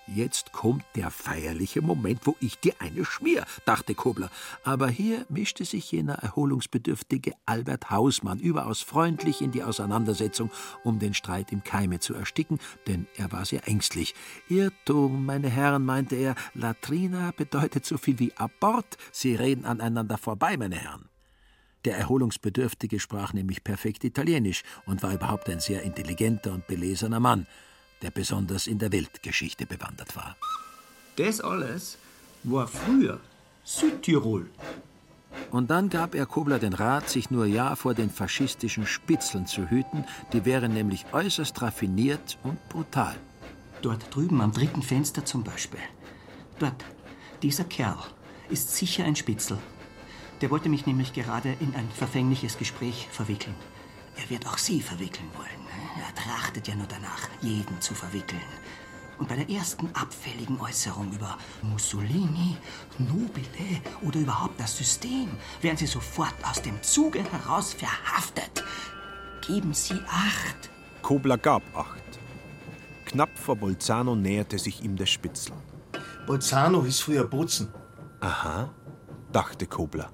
Jetzt 0.08 0.52
kommt 0.52 0.84
der 0.96 1.10
feierliche 1.10 1.80
Moment, 1.80 2.26
wo 2.26 2.36
ich 2.40 2.58
dir 2.58 2.74
eine 2.80 3.04
schmier, 3.04 3.44
dachte 3.64 3.94
Kobler. 3.94 4.30
Aber 4.64 4.88
hier 4.88 5.24
mischte 5.28 5.64
sich 5.64 5.92
jener 5.92 6.14
erholungsbedürftige 6.14 7.34
Albert 7.46 7.90
Hausmann 7.90 8.40
überaus 8.40 8.80
freundlich 8.80 9.42
in 9.42 9.52
die 9.52 9.62
Auseinandersetzung, 9.62 10.50
um 10.82 10.98
den 10.98 11.14
Streit 11.14 11.52
im 11.52 11.62
Keime 11.62 12.00
zu 12.00 12.14
ersticken, 12.14 12.58
denn 12.88 13.06
er 13.16 13.30
war 13.30 13.44
sehr 13.44 13.68
ängstlich. 13.68 14.14
Irrtum, 14.48 15.24
meine 15.24 15.48
Herren, 15.48 15.84
meinte 15.84 16.16
er, 16.16 16.34
Latrina 16.54 17.32
bedeutet 17.36 17.86
so 17.86 17.96
viel 17.96 18.18
wie 18.18 18.36
Abort. 18.36 18.96
Sie 19.12 19.36
reden 19.36 19.64
aneinander 19.64 20.18
vorbei, 20.18 20.56
meine 20.56 20.76
Herren. 20.76 21.08
Der 21.84 21.96
Erholungsbedürftige 21.96 22.98
sprach 23.00 23.32
nämlich 23.32 23.64
perfekt 23.64 24.04
Italienisch 24.04 24.62
und 24.86 25.02
war 25.02 25.14
überhaupt 25.14 25.48
ein 25.48 25.60
sehr 25.60 25.82
intelligenter 25.82 26.52
und 26.52 26.66
belesener 26.66 27.20
Mann 27.20 27.46
der 28.02 28.10
besonders 28.10 28.66
in 28.66 28.78
der 28.78 28.92
Weltgeschichte 28.92 29.66
bewandert 29.66 30.16
war. 30.16 30.36
Das 31.16 31.40
alles 31.40 31.98
war 32.42 32.66
früher 32.66 33.20
Südtirol. 33.64 34.50
Und 35.50 35.70
dann 35.70 35.88
gab 35.88 36.14
er 36.14 36.26
Kobler 36.26 36.58
den 36.58 36.72
Rat, 36.72 37.08
sich 37.08 37.30
nur 37.30 37.46
ja 37.46 37.76
vor 37.76 37.94
den 37.94 38.10
faschistischen 38.10 38.86
Spitzeln 38.86 39.46
zu 39.46 39.70
hüten, 39.70 40.04
die 40.32 40.44
wären 40.44 40.72
nämlich 40.72 41.06
äußerst 41.12 41.60
raffiniert 41.62 42.38
und 42.42 42.58
brutal. 42.68 43.16
Dort 43.82 44.14
drüben 44.14 44.40
am 44.40 44.52
dritten 44.52 44.82
Fenster 44.82 45.24
zum 45.24 45.44
Beispiel. 45.44 45.80
Dort, 46.58 46.84
dieser 47.42 47.64
Kerl 47.64 47.98
ist 48.48 48.74
sicher 48.74 49.04
ein 49.04 49.16
Spitzel. 49.16 49.58
Der 50.40 50.50
wollte 50.50 50.68
mich 50.68 50.86
nämlich 50.86 51.12
gerade 51.12 51.56
in 51.60 51.74
ein 51.74 51.88
verfängliches 51.90 52.58
Gespräch 52.58 53.08
verwickeln. 53.10 53.54
Er 54.16 54.30
wird 54.30 54.46
auch 54.46 54.58
Sie 54.58 54.80
verwickeln 54.80 55.28
wollen. 55.36 55.66
Er 56.06 56.14
trachtet 56.14 56.68
ja 56.68 56.74
nur 56.74 56.86
danach, 56.86 57.28
jeden 57.40 57.80
zu 57.80 57.94
verwickeln. 57.94 58.40
Und 59.18 59.28
bei 59.28 59.36
der 59.36 59.48
ersten 59.48 59.88
abfälligen 59.94 60.60
Äußerung 60.60 61.12
über 61.12 61.38
Mussolini, 61.62 62.56
Nobile 62.98 63.80
oder 64.02 64.18
überhaupt 64.20 64.58
das 64.58 64.76
System 64.76 65.28
werden 65.60 65.76
Sie 65.76 65.86
sofort 65.86 66.34
aus 66.48 66.60
dem 66.62 66.82
Zuge 66.82 67.22
heraus 67.30 67.74
verhaftet. 67.74 68.64
Geben 69.46 69.74
Sie 69.74 70.00
Acht. 70.08 70.70
Kobler 71.02 71.38
gab 71.38 71.62
Acht. 71.76 72.02
Knapp 73.04 73.36
vor 73.38 73.56
Bolzano 73.56 74.16
näherte 74.16 74.58
sich 74.58 74.82
ihm 74.82 74.96
der 74.96 75.06
Spitzel. 75.06 75.54
Bolzano 76.26 76.84
hieß 76.84 77.00
früher 77.00 77.24
Bozen. 77.24 77.68
Aha, 78.20 78.70
dachte 79.32 79.66
Kobler. 79.66 80.10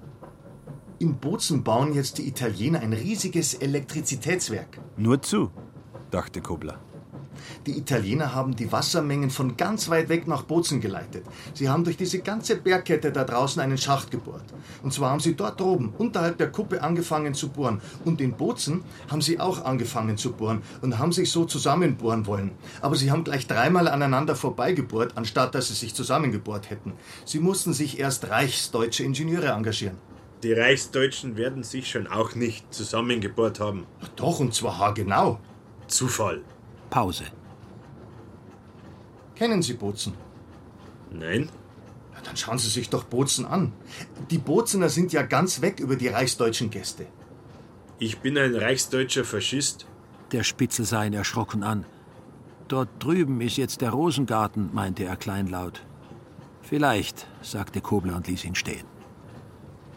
In 1.01 1.17
Bozen 1.17 1.63
bauen 1.63 1.93
jetzt 1.93 2.17
die 2.17 2.27
Italiener 2.27 2.81
ein 2.81 2.91
riesiges 2.91 3.53
Elektrizitätswerk. 3.53 4.81
Nur 4.97 5.21
zu, 5.21 5.49
dachte 6.11 6.41
Kobler. 6.41 6.77
Die 7.65 7.77
Italiener 7.77 8.35
haben 8.35 8.53
die 8.53 8.69
Wassermengen 8.69 9.29
von 9.29 9.55
ganz 9.55 9.87
weit 9.87 10.09
weg 10.09 10.27
nach 10.27 10.43
Bozen 10.43 10.81
geleitet. 10.81 11.23
Sie 11.53 11.69
haben 11.69 11.85
durch 11.85 11.95
diese 11.95 12.19
ganze 12.19 12.57
Bergkette 12.57 13.13
da 13.13 13.23
draußen 13.23 13.61
einen 13.61 13.77
Schacht 13.77 14.11
gebohrt. 14.11 14.43
Und 14.83 14.91
zwar 14.91 15.11
haben 15.11 15.21
sie 15.21 15.35
dort 15.35 15.61
oben, 15.61 15.93
unterhalb 15.97 16.37
der 16.37 16.51
Kuppe, 16.51 16.83
angefangen 16.83 17.33
zu 17.33 17.47
bohren. 17.47 17.79
Und 18.03 18.19
in 18.19 18.33
Bozen 18.33 18.83
haben 19.09 19.21
sie 19.21 19.39
auch 19.39 19.63
angefangen 19.63 20.17
zu 20.17 20.33
bohren 20.33 20.63
und 20.81 20.99
haben 20.99 21.13
sich 21.13 21.31
so 21.31 21.45
zusammenbohren 21.45 22.27
wollen. 22.27 22.51
Aber 22.81 22.97
sie 22.97 23.09
haben 23.09 23.23
gleich 23.23 23.47
dreimal 23.47 23.87
aneinander 23.87 24.35
vorbeigebohrt, 24.35 25.13
anstatt 25.15 25.55
dass 25.55 25.69
sie 25.69 25.75
sich 25.75 25.95
zusammengebohrt 25.95 26.69
hätten. 26.69 26.91
Sie 27.23 27.39
mussten 27.39 27.71
sich 27.71 27.99
erst 27.99 28.29
reichsdeutsche 28.29 29.03
Ingenieure 29.03 29.53
engagieren. 29.53 30.08
Die 30.43 30.53
Reichsdeutschen 30.53 31.35
werden 31.35 31.63
sich 31.63 31.89
schon 31.89 32.07
auch 32.07 32.33
nicht 32.35 32.73
zusammengebohrt 32.73 33.59
haben. 33.59 33.85
Doch, 34.15 34.39
und 34.39 34.53
zwar 34.53 34.77
haargenau. 34.77 35.39
Zufall. 35.87 36.41
Pause. 36.89 37.25
Kennen 39.35 39.61
Sie 39.61 39.73
Bozen? 39.73 40.13
Nein. 41.11 41.49
Dann 42.23 42.37
schauen 42.37 42.57
Sie 42.57 42.69
sich 42.69 42.89
doch 42.89 43.05
Bozen 43.05 43.45
an. 43.45 43.73
Die 44.29 44.37
Bozener 44.37 44.89
sind 44.89 45.11
ja 45.13 45.23
ganz 45.23 45.61
weg 45.61 45.79
über 45.79 45.95
die 45.95 46.09
reichsdeutschen 46.09 46.69
Gäste. 46.69 47.07
Ich 47.97 48.19
bin 48.19 48.37
ein 48.37 48.55
reichsdeutscher 48.55 49.25
Faschist. 49.25 49.87
Der 50.31 50.43
Spitzel 50.43 50.85
sah 50.85 51.03
ihn 51.03 51.13
erschrocken 51.13 51.63
an. 51.63 51.85
Dort 52.67 52.89
drüben 52.99 53.41
ist 53.41 53.57
jetzt 53.57 53.81
der 53.81 53.89
Rosengarten, 53.89 54.69
meinte 54.73 55.03
er 55.03 55.15
kleinlaut. 55.15 55.81
Vielleicht, 56.61 57.25
sagte 57.41 57.81
Kobler 57.81 58.15
und 58.15 58.27
ließ 58.27 58.45
ihn 58.45 58.55
stehen. 58.55 58.85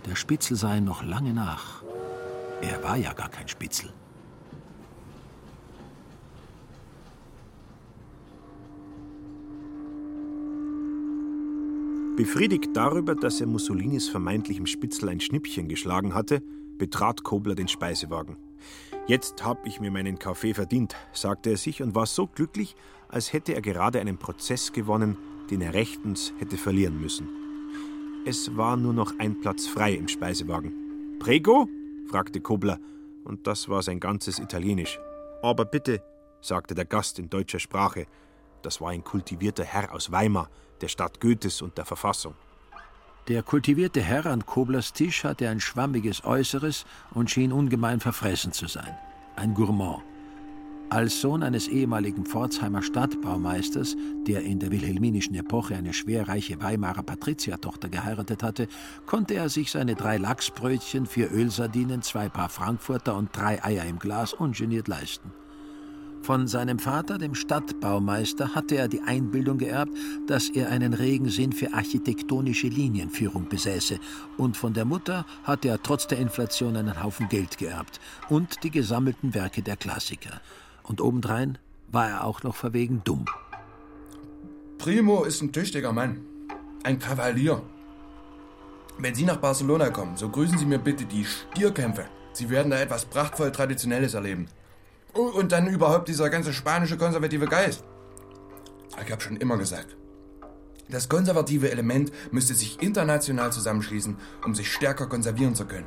Der 0.07 0.17
Spitzel 0.17 0.59
ihn 0.77 0.85
noch 0.85 1.05
lange 1.05 1.33
nach. 1.33 1.83
Er 2.61 2.83
war 2.83 2.97
ja 2.97 3.13
gar 3.13 3.29
kein 3.29 3.49
Spitzel. 3.49 3.93
Befriedigt 12.17 12.71
darüber, 12.75 13.15
dass 13.15 13.41
er 13.41 13.47
Mussolinis 13.47 14.09
vermeintlichem 14.09 14.67
Spitzel 14.67 15.09
ein 15.09 15.21
Schnippchen 15.21 15.67
geschlagen 15.69 16.15
hatte, 16.15 16.43
betrat 16.79 17.23
Kobler 17.23 17.55
den 17.55 17.69
Speisewagen. 17.69 18.37
Jetzt 19.07 19.45
hab 19.45 19.67
ich 19.67 19.81
mir 19.81 19.91
meinen 19.91 20.19
Kaffee 20.19 20.55
verdient, 20.55 20.95
sagte 21.13 21.51
er 21.51 21.57
sich 21.57 21.83
und 21.83 21.95
war 21.95 22.07
so 22.07 22.27
glücklich, 22.27 22.77
als 23.09 23.33
hätte 23.33 23.55
er 23.55 23.63
gerade 23.63 24.01
einen 24.01 24.19
Prozess 24.19 24.73
gewonnen, 24.73 25.17
den 25.51 25.63
er 25.63 25.75
rechtens 25.75 26.33
hätte 26.39 26.57
verlieren 26.59 27.01
müssen. 27.01 27.42
Es 28.25 28.57
war 28.57 28.77
nur 28.77 28.93
noch 28.93 29.19
ein 29.19 29.41
Platz 29.41 29.67
frei 29.67 29.95
im 29.95 30.07
Speisewagen. 30.07 31.19
Prego? 31.19 31.69
fragte 32.09 32.41
Kobler, 32.41 32.79
und 33.25 33.49
das 33.49 33.69
war 33.69 33.83
sein 33.83 33.99
ganzes 33.99 34.39
Italienisch. 34.39 35.01
Aber 35.43 35.65
bitte, 35.65 36.01
sagte 36.41 36.77
der 36.77 36.85
Gast 36.85 37.19
in 37.19 37.29
deutscher 37.29 37.59
Sprache. 37.59 38.07
Das 38.63 38.81
war 38.81 38.91
ein 38.91 39.03
kultivierter 39.03 39.65
Herr 39.65 39.93
aus 39.93 40.13
Weimar, 40.13 40.51
der 40.81 40.87
Stadt 40.87 41.21
Goethes 41.21 41.63
und 41.63 41.77
der 41.79 41.85
Verfassung. 41.85 42.35
Der 43.27 43.43
kultivierte 43.43 44.01
Herr 44.01 44.27
an 44.27 44.47
Koblers 44.47 44.93
Tisch 44.93 45.25
hatte 45.25 45.49
ein 45.49 45.59
schwammiges 45.59 46.25
Äußeres 46.25 46.85
und 47.11 47.29
schien 47.29 47.53
ungemein 47.53 47.99
verfressen 47.99 48.53
zu 48.53 48.69
sein. 48.69 48.97
Ein 49.35 49.55
Gourmand. 49.55 50.03
Als 50.93 51.23
Sohn 51.23 51.43
eines 51.43 51.69
ehemaligen 51.69 52.27
Pforzheimer 52.27 52.83
Stadtbaumeisters, 52.83 53.97
der 54.27 54.43
in 54.43 54.59
der 54.59 54.71
wilhelminischen 54.71 55.35
Epoche 55.35 55.75
eine 55.75 55.95
schwerreiche 55.95 56.61
Weimarer 56.61 57.03
Patriziertochter 57.03 57.89
geheiratet 57.89 58.43
hatte, 58.43 58.69
konnte 59.07 59.33
er 59.33 59.49
sich 59.49 59.71
seine 59.71 59.95
drei 59.95 60.19
Lachsbrötchen, 60.19 61.07
vier 61.07 61.33
Ölsardinen, 61.33 62.03
zwei 62.03 62.29
Paar 62.29 62.51
Frankfurter 62.51 63.17
und 63.17 63.35
drei 63.35 63.65
Eier 63.65 63.87
im 63.87 63.99
Glas 63.99 64.35
ungeniert 64.35 64.87
leisten. 64.87 65.33
Von 66.21 66.47
seinem 66.47 66.79
Vater, 66.79 67.17
dem 67.17 67.35
Stadtbaumeister, 67.35 68.55
hatte 68.55 68.77
er 68.77 68.89
die 68.89 69.01
Einbildung 69.01 69.57
geerbt, 69.57 69.93
dass 70.27 70.51
er 70.51 70.69
einen 70.69 70.93
regen 70.93 71.31
Sinn 71.31 71.53
für 71.53 71.73
architektonische 71.73 72.69
Linienführung 72.69 73.49
besäße, 73.49 73.99
und 74.37 74.59
von 74.59 74.75
der 74.75 74.85
Mutter 74.85 75.25
hatte 75.45 75.69
er 75.69 75.83
trotz 75.83 76.07
der 76.07 76.19
Inflation 76.19 76.77
einen 76.77 77.03
Haufen 77.03 77.31
Geld 77.31 77.57
geerbt 77.57 77.99
und 78.29 78.63
die 78.63 78.71
gesammelten 78.71 79.33
Werke 79.33 79.63
der 79.63 79.79
Klassiker. 79.79 80.43
Und 80.93 81.01
obendrein 81.01 81.57
war 81.91 82.11
er 82.11 82.25
auch 82.25 82.43
noch 82.43 82.55
verwegen 82.55 83.01
dumm. 83.03 83.25
Primo 84.77 85.25
ist 85.25 85.41
ein 85.41 85.51
tüchtiger 85.51 85.91
Mann, 85.91 86.21
ein 86.85 86.99
Kavalier. 86.99 87.63
Wenn 88.99 89.15
Sie 89.15 89.25
nach 89.25 89.39
Barcelona 89.39 89.89
kommen, 89.89 90.19
so 90.19 90.29
grüßen 90.29 90.59
Sie 90.59 90.67
mir 90.67 90.79
bitte 90.79 91.07
die 91.07 91.25
Stierkämpfe. 91.25 92.05
Sie 92.35 92.51
werden 92.51 92.71
da 92.71 92.79
etwas 92.79 93.07
prachtvoll 93.07 93.53
Traditionelles 93.53 94.13
erleben. 94.13 94.49
Und 95.15 95.51
dann 95.53 95.67
überhaupt 95.67 96.09
dieser 96.09 96.29
ganze 96.29 96.53
spanische 96.53 96.99
konservative 96.99 97.47
Geist. 97.47 97.85
Ich 99.03 99.11
habe 99.11 99.23
schon 99.23 99.39
immer 99.39 99.57
gesagt, 99.57 99.97
das 100.91 101.09
konservative 101.09 101.71
Element 101.71 102.13
müsste 102.33 102.53
sich 102.53 102.83
international 102.83 103.51
zusammenschließen, 103.51 104.19
um 104.45 104.55
sich 104.55 104.71
stärker 104.71 105.07
konservieren 105.07 105.55
zu 105.55 105.65
können. 105.65 105.87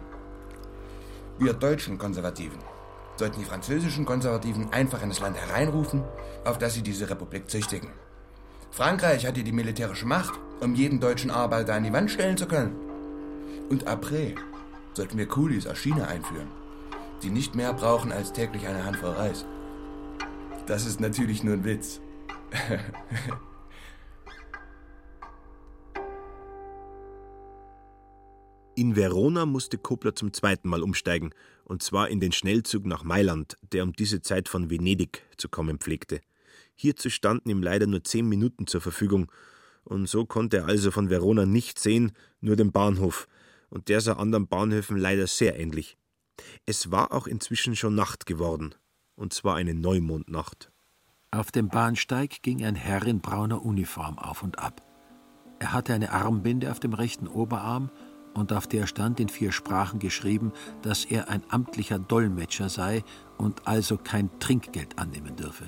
Wir 1.38 1.54
deutschen 1.54 2.00
Konservativen 2.00 2.58
sollten 3.18 3.40
die 3.40 3.46
französischen 3.46 4.06
Konservativen 4.06 4.72
einfach 4.72 5.02
in 5.02 5.10
das 5.10 5.20
Land 5.20 5.38
hereinrufen, 5.38 6.04
auf 6.44 6.58
das 6.58 6.74
sie 6.74 6.82
diese 6.82 7.10
Republik 7.10 7.50
züchtigen. 7.50 7.90
Frankreich 8.72 9.26
hat 9.26 9.36
hier 9.36 9.44
die 9.44 9.52
militärische 9.52 10.06
Macht, 10.06 10.34
um 10.60 10.76
jeden 10.76 11.00
deutschen 11.00 11.32
Arbeiter 11.32 11.74
an 11.76 11.84
die 11.84 11.94
Wand 11.94 12.12
stellen 12.12 12.38
zu 12.38 12.48
können. 12.48 12.76
Und 13.70 13.88
après 13.88 14.36
sollten 14.94 15.18
wir 15.18 15.28
Coolies 15.28 15.68
aus 15.68 15.78
China 15.78 16.08
einführen 16.08 16.48
die 17.26 17.30
nicht 17.32 17.56
mehr 17.56 17.74
brauchen 17.74 18.12
als 18.12 18.34
täglich 18.34 18.68
eine 18.68 18.86
Handvoll 18.86 19.12
Reis. 19.12 19.46
Das 20.68 20.86
ist 20.86 21.00
natürlich 21.00 21.44
nur 21.44 21.54
ein 21.56 21.64
Witz. 21.64 22.02
In 28.76 28.96
Verona 28.96 29.46
musste 29.46 29.78
Kobler 29.78 30.16
zum 30.16 30.34
zweiten 30.34 30.68
Mal 30.68 30.84
umsteigen, 30.84 31.32
und 31.66 31.84
zwar 31.84 32.10
in 32.10 32.20
den 32.20 32.32
Schnellzug 32.32 32.86
nach 32.86 33.04
Mailand, 33.04 33.58
der 33.74 33.84
um 33.84 33.94
diese 33.94 34.22
Zeit 34.22 34.48
von 34.48 34.70
Venedig 34.70 35.24
zu 35.38 35.50
kommen 35.50 35.80
pflegte. 35.80 36.22
Hierzu 36.76 37.10
standen 37.10 37.50
ihm 37.50 37.64
leider 37.64 37.88
nur 37.88 38.04
zehn 38.04 38.28
Minuten 38.28 38.68
zur 38.68 38.82
Verfügung, 38.82 39.32
und 39.84 40.08
so 40.08 40.26
konnte 40.26 40.58
er 40.58 40.66
also 40.66 40.92
von 40.92 41.10
Verona 41.10 41.46
nicht 41.46 41.80
sehen, 41.80 42.12
nur 42.42 42.56
den 42.56 42.72
Bahnhof, 42.72 43.28
und 43.70 43.90
der 43.90 44.02
sah 44.02 44.14
anderen 44.14 44.48
Bahnhöfen 44.48 44.98
leider 44.98 45.28
sehr 45.28 45.60
ähnlich. 45.60 45.98
Es 46.66 46.92
war 46.92 47.12
auch 47.12 47.28
inzwischen 47.28 47.76
schon 47.76 47.96
Nacht 47.96 48.26
geworden, 48.26 48.76
und 49.16 49.34
zwar 49.34 49.56
eine 49.56 49.74
Neumondnacht. 49.74 50.72
Auf 51.32 51.52
dem 51.52 51.70
Bahnsteig 51.70 52.42
ging 52.44 52.64
ein 52.64 52.76
Herr 52.76 53.06
in 53.06 53.22
brauner 53.22 53.64
Uniform 53.66 54.18
auf 54.18 54.44
und 54.44 54.60
ab. 54.60 54.82
Er 55.60 55.74
hatte 55.74 55.94
eine 55.94 56.12
Armbinde 56.12 56.72
auf 56.72 56.80
dem 56.80 56.94
rechten 56.94 57.28
Oberarm 57.28 57.90
und 58.36 58.54
auf 58.54 58.68
der 58.68 58.86
stand 58.86 59.20
in 59.20 59.30
vier 59.30 59.52
Sprachen 59.52 60.00
geschrieben, 60.00 60.52
dass 60.82 61.06
er 61.06 61.30
ein 61.30 61.42
amtlicher 61.50 61.98
Dolmetscher 61.98 62.70
sei 62.70 63.04
und 63.38 63.68
also 63.68 63.98
kein 63.98 64.30
Trinkgeld 64.40 65.00
annehmen 65.00 65.36
dürfe. 65.36 65.66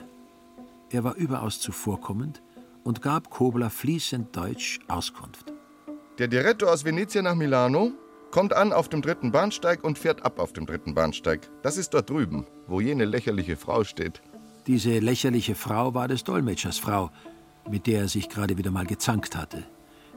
Er 0.91 1.03
war 1.03 1.15
überaus 1.15 1.59
zuvorkommend 1.59 2.41
und 2.83 3.01
gab 3.01 3.29
Kobler 3.29 3.69
fließend 3.69 4.35
Deutsch 4.35 4.79
Auskunft. 4.87 5.53
Der 6.19 6.27
Diretto 6.27 6.67
aus 6.67 6.85
Venezia 6.85 7.21
nach 7.21 7.35
Milano 7.35 7.91
kommt 8.31 8.53
an 8.53 8.73
auf 8.73 8.89
dem 8.89 9.01
dritten 9.01 9.31
Bahnsteig 9.31 9.83
und 9.83 9.97
fährt 9.97 10.23
ab 10.25 10.39
auf 10.39 10.53
dem 10.53 10.65
dritten 10.65 10.93
Bahnsteig. 10.93 11.49
Das 11.63 11.77
ist 11.77 11.93
dort 11.93 12.09
drüben, 12.09 12.45
wo 12.67 12.81
jene 12.81 13.05
lächerliche 13.05 13.55
Frau 13.55 13.83
steht. 13.83 14.21
Diese 14.67 14.99
lächerliche 14.99 15.55
Frau 15.55 15.93
war 15.93 16.07
des 16.07 16.23
Dolmetschers 16.23 16.77
Frau, 16.77 17.11
mit 17.69 17.87
der 17.87 18.01
er 18.01 18.07
sich 18.07 18.29
gerade 18.29 18.57
wieder 18.57 18.71
mal 18.71 18.85
gezankt 18.85 19.35
hatte. 19.35 19.63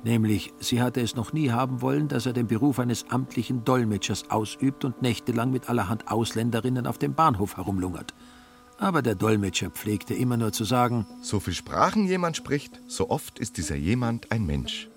Nämlich, 0.03 0.55
sie 0.61 0.81
hatte 0.81 1.01
es 1.01 1.15
noch 1.15 1.33
nie 1.33 1.51
haben 1.51 1.83
wollen, 1.83 2.09
dass 2.09 2.25
er 2.25 2.33
den 2.33 2.47
Beruf 2.47 2.79
eines 2.79 3.11
amtlichen 3.11 3.65
Dolmetschers 3.65 4.31
ausübt 4.31 4.85
und 4.85 5.03
nächtelang 5.03 5.51
mit 5.51 5.69
allerhand 5.69 6.11
Ausländerinnen 6.11 6.87
auf 6.87 6.97
dem 6.97 7.15
Bahnhof 7.15 7.57
herumlungert. 7.57 8.15
Aber 8.79 9.03
der 9.03 9.15
Dolmetscher 9.15 9.71
pflegte 9.71 10.15
immer 10.15 10.39
nur 10.39 10.53
zu 10.53 10.65
sagen: 10.65 11.07
So 11.21 11.39
viel 11.39 11.53
Sprachen 11.53 12.07
jemand 12.07 12.37
spricht, 12.37 12.81
so 12.87 13.11
oft 13.11 13.39
ist 13.39 13.59
dieser 13.59 13.77
jemand 13.77 14.33
ein 14.33 14.47
Mensch. 14.47 14.89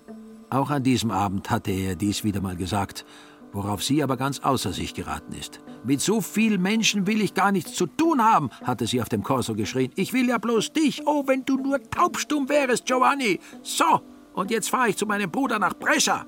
Auch 0.48 0.70
an 0.70 0.82
diesem 0.82 1.10
Abend 1.10 1.50
hatte 1.50 1.70
er 1.70 1.96
dies 1.96 2.24
wieder 2.24 2.40
mal 2.40 2.56
gesagt, 2.56 3.04
worauf 3.52 3.82
sie 3.82 4.02
aber 4.02 4.16
ganz 4.16 4.40
außer 4.40 4.72
sich 4.72 4.94
geraten 4.94 5.34
ist. 5.34 5.60
Mit 5.84 6.00
so 6.00 6.22
vielen 6.22 6.62
Menschen 6.62 7.06
will 7.06 7.20
ich 7.20 7.34
gar 7.34 7.52
nichts 7.52 7.74
zu 7.74 7.86
tun 7.86 8.22
haben, 8.22 8.48
hatte 8.62 8.86
sie 8.86 9.02
auf 9.02 9.10
dem 9.10 9.22
Korso 9.22 9.54
geschrien. 9.54 9.92
Ich 9.96 10.14
will 10.14 10.28
ja 10.28 10.38
bloß 10.38 10.72
dich. 10.72 11.06
Oh, 11.06 11.24
wenn 11.26 11.44
du 11.44 11.58
nur 11.58 11.82
taubstumm 11.90 12.48
wärst, 12.48 12.86
Giovanni. 12.86 13.38
So, 13.62 14.00
und 14.34 14.50
jetzt 14.50 14.70
fahre 14.70 14.90
ich 14.90 14.96
zu 14.96 15.06
meinem 15.06 15.30
Bruder 15.30 15.58
nach 15.58 15.74
Brescia. 15.74 16.26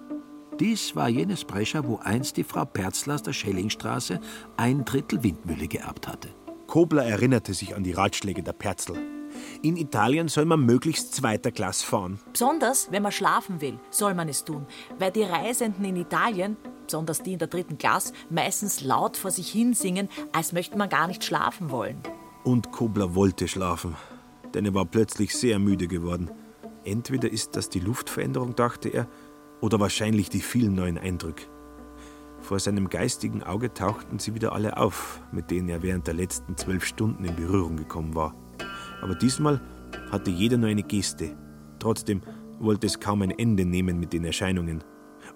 Dies 0.59 0.97
war 0.97 1.09
jenes 1.09 1.45
Brescia, 1.45 1.87
wo 1.87 1.97
einst 1.97 2.37
die 2.39 2.45
Frau 2.45 2.65
Perzler 2.65 3.15
aus 3.15 3.23
der 3.23 3.35
Schellingstraße 3.35 4.21
ein 4.57 4.85
Drittel 4.85 5.23
Windmühle 5.23 5.69
geerbt 5.69 6.09
hatte. 6.09 6.31
Kobler 6.67 7.05
erinnerte 7.05 7.53
sich 7.53 7.77
an 7.77 7.85
die 7.85 7.93
Ratschläge 7.93 8.43
der 8.43 8.55
Perzl. 8.55 8.95
In 9.63 9.77
Italien 9.77 10.29
soll 10.29 10.47
man 10.47 10.61
möglichst 10.61 11.15
zweiter 11.15 11.51
Klasse 11.51 11.85
fahren. 11.85 12.19
Besonders, 12.33 12.91
wenn 12.91 13.03
man 13.03 13.13
schlafen 13.13 13.61
will, 13.61 13.79
soll 13.91 14.15
man 14.15 14.31
es 14.31 14.45
tun. 14.45 14.67
Weil 14.99 15.11
die 15.11 15.25
Reisenden 15.25 15.85
in 15.85 15.97
Italien, 15.97 16.57
besonders 16.87 17.23
die 17.23 17.35
in 17.35 17.39
der 17.39 17.49
dritten 17.49 17.77
Klasse, 17.77 18.15
meistens 18.31 18.83
laut 18.83 19.19
vor 19.19 19.31
sich 19.31 19.51
hin 19.51 19.75
singen, 19.75 20.09
als 20.33 20.53
möchte 20.53 20.79
man 20.79 20.89
gar 20.89 21.07
nicht 21.07 21.23
schlafen 21.23 21.71
wollen. 21.71 22.01
Und 22.45 22.73
Kobler 22.73 23.15
wollte 23.15 23.47
schlafen, 23.47 23.95
denn 24.55 24.65
er 24.65 24.75
war 24.75 24.87
plötzlich 24.87 25.35
sehr 25.35 25.59
müde 25.59 25.87
geworden. 25.87 26.31
Entweder 26.87 27.31
ist 27.31 27.57
das 27.57 27.69
die 27.69 27.81
Luftveränderung, 27.81 28.55
dachte 28.55 28.89
er, 28.89 29.09
oder 29.61 29.81
wahrscheinlich 29.81 30.31
die 30.31 30.41
vielen 30.41 30.75
neuen 30.75 30.99
Eindrücke. 30.99 31.45
Vor 32.41 32.59
seinem 32.61 32.89
geistigen 32.89 33.43
Auge 33.43 33.75
tauchten 33.75 34.19
sie 34.19 34.35
wieder 34.35 34.53
alle 34.53 34.77
auf, 34.77 35.21
mit 35.33 35.51
denen 35.51 35.69
er 35.69 35.83
während 35.83 36.07
der 36.07 36.15
letzten 36.15 36.57
zwölf 36.57 36.85
Stunden 36.85 37.25
in 37.25 37.37
Berührung 37.37 37.77
gekommen 37.77 38.15
war 38.15 38.35
aber 39.01 39.15
diesmal 39.15 39.61
hatte 40.11 40.31
jeder 40.31 40.57
nur 40.57 40.69
eine 40.69 40.83
Geste. 40.83 41.37
Trotzdem 41.79 42.23
wollte 42.59 42.87
es 42.87 43.01
kaum 43.01 43.23
ein 43.23 43.31
Ende 43.31 43.65
nehmen 43.65 43.99
mit 43.99 44.13
den 44.13 44.25
Erscheinungen. 44.25 44.83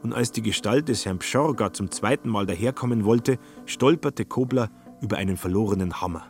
Und 0.03 0.13
als 0.13 0.33
die 0.33 0.43
Gestalt 0.43 0.89
des 0.89 1.05
Herrn 1.05 1.19
Pschorga 1.19 1.73
zum 1.73 1.91
zweiten 1.91 2.29
Mal 2.29 2.47
daherkommen 2.47 3.05
wollte, 3.05 3.39
stolperte 3.67 4.25
Kobler 4.25 4.71
über 5.03 5.17
einen 5.17 5.37
verlorenen 5.37 6.01
Hammer. 6.01 6.29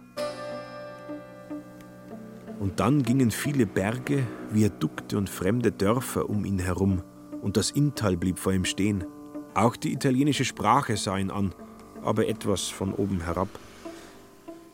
Und 2.60 2.78
dann 2.78 3.02
gingen 3.02 3.30
viele 3.30 3.64
Berge, 3.64 4.22
Viadukte 4.50 5.16
und 5.16 5.30
fremde 5.30 5.72
Dörfer 5.72 6.28
um 6.28 6.44
ihn 6.44 6.58
herum, 6.58 7.02
Und 7.40 7.56
das 7.56 7.70
Inntal 7.70 8.18
blieb 8.18 8.38
vor 8.38 8.52
ihm 8.52 8.66
stehen. 8.66 9.06
Auch 9.54 9.76
die 9.76 9.94
italienische 9.94 10.44
Sprache 10.44 10.98
sah 10.98 11.16
ihn 11.16 11.30
an, 11.30 11.54
aber 12.02 12.28
etwas 12.28 12.68
von 12.68 12.92
oben 12.92 13.22
herab. 13.22 13.48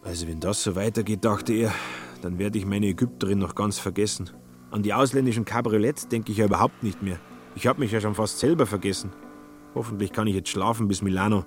Also 0.03 0.27
wenn 0.27 0.41
das 0.41 0.65
so 0.65 0.75
weitergeht, 0.75 1.25
dachte 1.25 1.53
er, 1.53 1.73
dann 2.23 2.41
werde 2.41 2.59
ich 2.59 2.67
meine 2.67 2.87
Ägypterin 2.87 3.39
noch 3.39 3.55
ganz 3.55 3.79
vergessen. 3.79 4.31
An 4.73 4.83
die 4.83 4.93
ausländischen 4.93 5.45
Cabriolets 5.45 6.09
denke 6.09 6.33
ich 6.33 6.39
ja 6.39 6.47
überhaupt 6.47 6.83
nicht 6.83 7.03
mehr. 7.03 7.21
Ich 7.55 7.69
habe 7.69 7.79
mich 7.79 7.93
ja 7.93 8.01
schon 8.01 8.17
fast 8.17 8.41
selber 8.41 8.67
vergessen. 8.67 9.13
Hoffentlich 9.77 10.13
kann 10.13 10.27
ich 10.27 10.35
jetzt 10.35 10.49
schlafen 10.49 10.89
bis 10.89 11.03
Milano. 11.03 11.45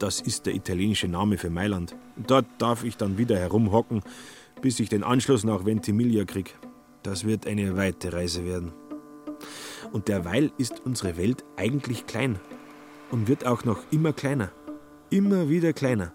Das 0.00 0.20
ist 0.20 0.46
der 0.46 0.54
italienische 0.54 1.06
Name 1.06 1.38
für 1.38 1.50
Mailand. 1.50 1.94
Dort 2.16 2.46
darf 2.58 2.82
ich 2.82 2.96
dann 2.96 3.18
wieder 3.18 3.38
herumhocken, 3.38 4.02
bis 4.60 4.80
ich 4.80 4.88
den 4.88 5.02
Anschluss 5.02 5.44
nach 5.44 5.64
Ventimiglia 5.64 6.24
krieg. 6.24 6.58
Das 7.02 7.24
wird 7.24 7.46
eine 7.46 7.76
weite 7.76 8.12
Reise 8.12 8.44
werden. 8.44 8.72
Und 9.92 10.08
derweil 10.08 10.52
ist 10.58 10.80
unsere 10.84 11.16
Welt 11.16 11.44
eigentlich 11.56 12.06
klein 12.06 12.38
und 13.10 13.28
wird 13.28 13.46
auch 13.46 13.64
noch 13.64 13.78
immer 13.90 14.12
kleiner. 14.12 14.52
Immer 15.08 15.48
wieder 15.48 15.72
kleiner. 15.72 16.12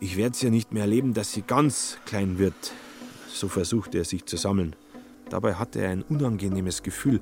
Ich 0.00 0.16
werde 0.16 0.32
es 0.32 0.42
ja 0.42 0.50
nicht 0.50 0.72
mehr 0.72 0.82
erleben, 0.82 1.14
dass 1.14 1.32
sie 1.32 1.42
ganz 1.42 1.98
klein 2.06 2.38
wird. 2.38 2.72
So 3.28 3.48
versuchte 3.48 3.98
er 3.98 4.04
sich 4.04 4.24
zu 4.26 4.36
sammeln. 4.36 4.74
Dabei 5.28 5.54
hatte 5.54 5.80
er 5.80 5.90
ein 5.90 6.02
unangenehmes 6.02 6.82
Gefühl. 6.82 7.20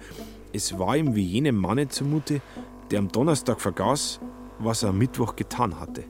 Es 0.52 0.78
war 0.78 0.96
ihm 0.96 1.14
wie 1.14 1.24
jenem 1.24 1.56
Manne 1.56 1.88
zumute, 1.88 2.40
der 2.90 2.98
am 2.98 3.08
Donnerstag 3.08 3.60
vergaß, 3.60 4.20
was 4.58 4.82
er 4.82 4.90
am 4.90 4.98
Mittwoch 4.98 5.36
getan 5.36 5.78
hatte. 5.78 6.04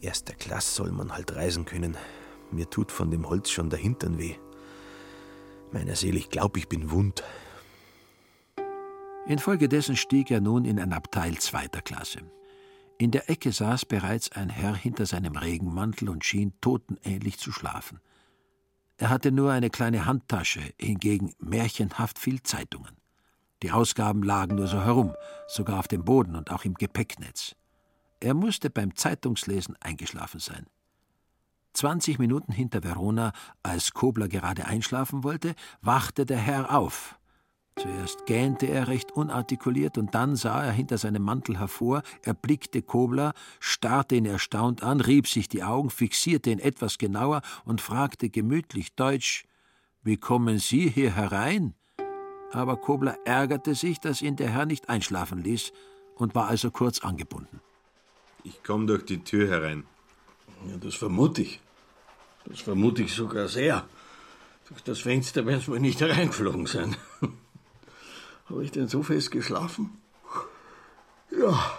Erster 0.00 0.34
Klasse 0.34 0.74
soll 0.74 0.92
man 0.92 1.12
halt 1.12 1.34
reisen 1.36 1.64
können. 1.64 1.96
Mir 2.52 2.68
tut 2.68 2.90
von 2.92 3.10
dem 3.10 3.28
Holz 3.28 3.50
schon 3.50 3.70
der 3.70 3.78
Hintern 3.78 4.18
weh. 4.18 4.36
Meiner 5.72 5.94
Seele, 5.94 6.18
ich 6.18 6.30
glaube, 6.30 6.58
ich 6.58 6.68
bin 6.68 6.90
wund. 6.90 7.22
Infolgedessen 9.26 9.96
stieg 9.96 10.30
er 10.30 10.40
nun 10.40 10.64
in 10.64 10.80
ein 10.80 10.92
Abteil 10.92 11.38
zweiter 11.38 11.82
Klasse. 11.82 12.20
In 12.98 13.12
der 13.12 13.30
Ecke 13.30 13.52
saß 13.52 13.86
bereits 13.86 14.32
ein 14.32 14.50
Herr 14.50 14.74
hinter 14.74 15.06
seinem 15.06 15.36
Regenmantel 15.36 16.08
und 16.08 16.24
schien 16.24 16.52
totenähnlich 16.60 17.38
zu 17.38 17.52
schlafen. 17.52 18.00
Er 18.98 19.08
hatte 19.08 19.32
nur 19.32 19.52
eine 19.52 19.70
kleine 19.70 20.04
Handtasche, 20.04 20.60
hingegen 20.78 21.32
märchenhaft 21.38 22.18
viel 22.18 22.42
Zeitungen. 22.42 22.96
Die 23.62 23.72
Ausgaben 23.72 24.22
lagen 24.22 24.56
nur 24.56 24.66
so 24.66 24.82
herum, 24.82 25.14
sogar 25.48 25.78
auf 25.78 25.88
dem 25.88 26.04
Boden 26.04 26.34
und 26.34 26.50
auch 26.50 26.64
im 26.64 26.74
Gepäcknetz. 26.74 27.54
Er 28.20 28.34
musste 28.34 28.68
beim 28.68 28.94
Zeitungslesen 28.96 29.76
eingeschlafen 29.80 30.40
sein. 30.40 30.66
Zwanzig 31.72 32.18
Minuten 32.18 32.52
hinter 32.52 32.82
Verona, 32.82 33.32
als 33.62 33.92
Kobler 33.92 34.28
gerade 34.28 34.66
einschlafen 34.66 35.24
wollte, 35.24 35.54
wachte 35.82 36.26
der 36.26 36.38
Herr 36.38 36.76
auf. 36.76 37.16
Zuerst 37.76 38.26
gähnte 38.26 38.66
er 38.66 38.88
recht 38.88 39.12
unartikuliert, 39.12 39.96
und 39.96 40.14
dann 40.14 40.36
sah 40.36 40.62
er 40.62 40.72
hinter 40.72 40.98
seinem 40.98 41.22
Mantel 41.22 41.58
hervor, 41.58 42.02
erblickte 42.22 42.82
Kobler, 42.82 43.32
starrte 43.58 44.16
ihn 44.16 44.26
erstaunt 44.26 44.82
an, 44.82 45.00
rieb 45.00 45.26
sich 45.26 45.48
die 45.48 45.62
Augen, 45.62 45.88
fixierte 45.88 46.50
ihn 46.50 46.58
etwas 46.58 46.98
genauer 46.98 47.40
und 47.64 47.80
fragte 47.80 48.28
gemütlich 48.28 48.94
deutsch 48.96 49.44
Wie 50.02 50.18
kommen 50.18 50.58
Sie 50.58 50.90
hier 50.90 51.14
herein? 51.14 51.74
Aber 52.52 52.76
Kobler 52.76 53.16
ärgerte 53.24 53.74
sich, 53.74 54.00
dass 54.00 54.20
ihn 54.20 54.36
der 54.36 54.50
Herr 54.50 54.66
nicht 54.66 54.88
einschlafen 54.88 55.42
ließ 55.42 55.72
und 56.16 56.34
war 56.34 56.48
also 56.48 56.70
kurz 56.70 56.98
angebunden. 56.98 57.60
Ich 58.44 58.62
komme 58.62 58.86
durch 58.86 59.04
die 59.04 59.22
Tür 59.24 59.48
herein. 59.48 59.84
Ja, 60.68 60.76
das 60.76 60.94
vermute 60.94 61.42
ich. 61.42 61.60
Das 62.44 62.60
vermute 62.60 63.02
ich 63.02 63.14
sogar 63.14 63.48
sehr. 63.48 63.86
Durch 64.68 64.82
das 64.82 65.00
Fenster 65.00 65.46
werden 65.46 65.60
Sie 65.60 65.68
wohl 65.68 65.80
nicht 65.80 66.00
hereingeflogen 66.00 66.66
sein. 66.66 66.96
Habe 68.48 68.64
ich 68.64 68.70
denn 68.70 68.88
so 68.88 69.02
fest 69.02 69.30
geschlafen? 69.30 70.00
Ja, 71.30 71.78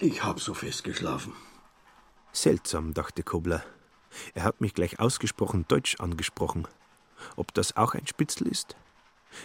ich 0.00 0.24
habe 0.24 0.40
so 0.40 0.54
fest 0.54 0.84
geschlafen. 0.84 1.34
Seltsam, 2.32 2.94
dachte 2.94 3.22
Kobler. 3.22 3.62
Er 4.34 4.44
hat 4.44 4.62
mich 4.62 4.72
gleich 4.72 4.98
ausgesprochen 4.98 5.66
deutsch 5.68 5.96
angesprochen. 6.00 6.66
Ob 7.36 7.52
das 7.52 7.76
auch 7.76 7.94
ein 7.94 8.06
Spitzel 8.06 8.46
ist? 8.46 8.76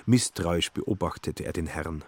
Misstrauisch 0.05 0.71
beobachtete 0.71 1.43
er 1.43 1.51
den 1.51 1.67
Herrn. 1.67 2.05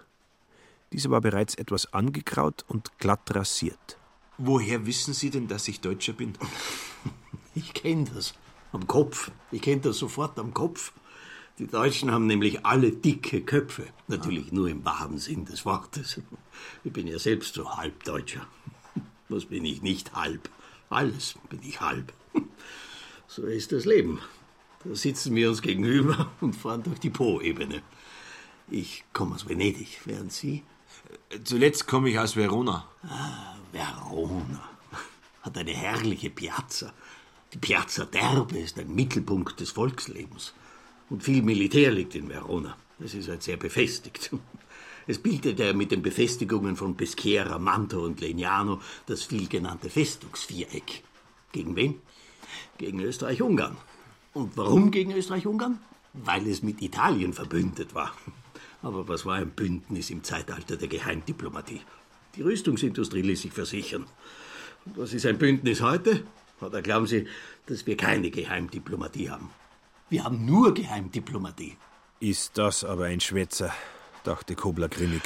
Dieser 0.94 1.10
war 1.10 1.22
bereits 1.22 1.56
etwas 1.56 1.94
angekraut 1.94 2.64
und 2.68 2.98
glatt 3.00 3.36
rasiert. 3.36 3.98
Woher 4.38 4.86
wissen 4.86 5.14
Sie 5.14 5.30
denn, 5.30 5.48
dass 5.48 5.68
ich 5.68 5.82
Deutscher 5.82 6.14
bin? 6.14 6.34
Ich 7.58 7.74
kenne 7.74 8.04
das. 8.14 8.34
Am 8.74 8.86
Kopf. 8.86 9.32
Ich 9.50 9.62
kenne 9.62 9.80
das 9.80 9.98
sofort 9.98 10.38
am 10.40 10.54
Kopf. 10.54 10.92
Die 11.58 11.68
Deutschen 11.68 12.12
haben 12.12 12.28
nämlich 12.28 12.66
alle 12.66 12.92
dicke 12.92 13.44
Köpfe. 13.44 13.88
Natürlich 14.10 14.52
nur 14.52 14.68
im 14.68 14.84
wahren 14.84 15.18
Sinn 15.20 15.46
des 15.46 15.64
Wortes. 15.64 16.20
Ich 16.84 16.92
bin 16.92 17.08
ja 17.08 17.18
selbst 17.18 17.56
so 17.56 17.78
halb 17.78 18.04
Deutscher. 18.04 18.46
Was 19.30 19.46
bin 19.46 19.64
ich 19.64 19.82
nicht 19.82 20.14
halb? 20.16 20.50
Alles 20.90 21.36
bin 21.50 21.62
ich 21.64 21.80
halb. 21.80 22.12
So 23.28 23.44
ist 23.44 23.72
das 23.72 23.86
Leben. 23.86 24.20
Da 24.84 24.94
sitzen 24.94 25.34
wir 25.34 25.50
uns 25.50 25.62
gegenüber 25.62 26.32
und 26.42 26.56
fahren 26.56 26.84
durch 26.84 27.00
die 27.00 27.10
Po-Ebene. 27.10 27.82
Ich 28.70 29.04
komme 29.14 29.36
aus 29.36 29.50
Venedig, 29.50 30.00
während 30.06 30.32
Sie? 30.32 30.64
Zuletzt 31.44 31.88
komme 31.88 32.10
ich 32.10 32.20
aus 32.20 32.36
Verona. 32.36 32.88
Ah, 33.04 33.56
Verona. 33.72 34.70
Hat 35.42 35.58
eine 35.58 35.72
herrliche 35.72 36.30
Piazza. 36.30 36.94
Die 37.54 37.58
Piazza 37.58 38.04
d'Erbe 38.04 38.58
ist 38.58 38.80
ein 38.80 38.94
Mittelpunkt 38.94 39.60
des 39.60 39.72
Volkslebens. 39.72 40.54
Und 41.10 41.24
viel 41.24 41.42
Militär 41.42 41.92
liegt 41.92 42.16
in 42.16 42.30
Verona. 42.30 42.76
Es 43.00 43.14
ist 43.14 43.30
halt 43.30 43.44
sehr 43.44 43.58
befestigt. 43.58 44.32
Es 45.08 45.20
bildet 45.20 45.60
ja 45.60 45.72
mit 45.74 45.92
den 45.92 46.02
Befestigungen 46.02 46.76
von 46.76 46.98
Peschiera, 46.98 47.60
Manto 47.60 48.04
und 48.04 48.22
Legnano 48.22 48.82
das 49.06 49.24
vielgenannte 49.24 49.90
Festungsviereck. 49.90 51.04
Gegen 51.52 51.76
wen? 51.76 52.02
Gegen 52.78 53.00
Österreich-Ungarn. 53.00 53.78
Und 54.34 54.58
warum 54.58 54.92
gegen 54.92 55.12
Österreich-Ungarn? 55.12 55.80
Weil 56.14 56.48
es 56.48 56.64
mit 56.64 56.82
Italien 56.82 57.34
verbündet 57.34 57.94
war. 57.94 58.14
Aber 58.82 59.08
was 59.08 59.26
war 59.26 59.36
ein 59.36 59.52
Bündnis 59.52 60.10
im 60.10 60.24
Zeitalter 60.24 60.76
der 60.76 60.88
Geheimdiplomatie? 60.88 61.82
Die 62.36 62.42
Rüstungsindustrie 62.42 63.22
ließ 63.22 63.44
sich 63.44 63.54
versichern. 63.54 64.06
Und 64.86 64.98
was 64.98 65.14
ist 65.14 65.26
ein 65.26 65.38
Bündnis 65.38 65.82
heute? 65.82 66.24
Oder 66.62 66.82
glauben 66.82 67.08
Sie, 67.08 67.28
dass 67.66 67.86
wir 67.86 67.98
keine 67.98 68.30
Geheimdiplomatie 68.30 69.30
haben? 69.30 69.50
Wir 70.10 70.24
haben 70.24 70.46
nur 70.46 70.74
Geheimdiplomatie. 70.74 71.78
Ist 72.20 72.58
das 72.58 72.84
aber 72.84 73.06
ein 73.06 73.20
Schwätzer, 73.20 73.74
dachte 74.24 74.56
Kobler 74.56 74.90
grimmig. 74.90 75.22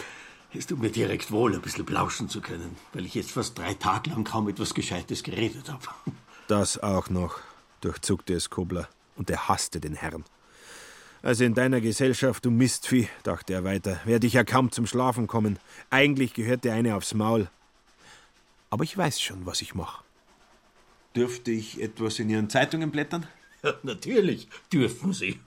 Es 0.53 0.65
tut 0.65 0.79
mir 0.79 0.89
direkt 0.89 1.31
wohl, 1.31 1.53
ein 1.53 1.61
bisschen 1.61 1.85
plauschen 1.85 2.29
zu 2.29 2.41
können, 2.41 2.75
weil 2.93 3.05
ich 3.05 3.13
jetzt 3.13 3.31
fast 3.31 3.57
drei 3.57 3.75
Tage 3.75 4.09
lang 4.09 4.23
kaum 4.23 4.49
etwas 4.49 4.73
Gescheites 4.73 5.21
geredet 5.21 5.69
habe. 5.69 5.83
Das 6.47 6.81
auch 6.81 7.09
noch, 7.09 7.39
durchzuckte 7.81 8.33
es 8.33 8.49
Kobler, 8.49 8.89
und 9.15 9.29
er 9.29 9.47
hasste 9.47 9.79
den 9.79 9.93
Herrn. 9.93 10.23
Also 11.21 11.43
in 11.43 11.53
deiner 11.53 11.81
Gesellschaft, 11.81 12.45
du 12.45 12.51
Mistvieh, 12.51 13.09
dachte 13.23 13.53
er 13.53 13.63
weiter, 13.63 13.99
werde 14.05 14.25
ich 14.25 14.33
ja 14.33 14.43
kaum 14.43 14.71
zum 14.71 14.85
Schlafen 14.85 15.27
kommen. 15.27 15.59
Eigentlich 15.89 16.33
gehört 16.33 16.63
der 16.63 16.73
eine 16.73 16.95
aufs 16.95 17.13
Maul. 17.13 17.49
Aber 18.69 18.83
ich 18.83 18.97
weiß 18.97 19.19
schon, 19.19 19.45
was 19.45 19.61
ich 19.61 19.75
mache. 19.75 20.03
Dürfte 21.15 21.51
ich 21.51 21.81
etwas 21.81 22.19
in 22.19 22.29
Ihren 22.29 22.49
Zeitungen 22.49 22.91
blättern? 22.91 23.27
Ja, 23.63 23.73
natürlich 23.83 24.47
dürfen 24.71 25.11
Sie. 25.11 25.39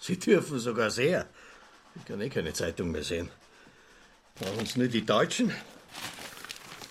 Sie 0.00 0.18
dürfen 0.18 0.58
sogar 0.58 0.90
sehr. 0.90 1.28
Ich 1.94 2.04
kann 2.06 2.20
eh 2.20 2.28
keine 2.28 2.52
Zeitung 2.52 2.90
mehr 2.90 3.04
sehen. 3.04 3.28
Brauchen 4.34 4.66
Sie 4.66 4.80
nicht 4.80 4.94
die 4.94 5.06
Deutschen? 5.06 5.52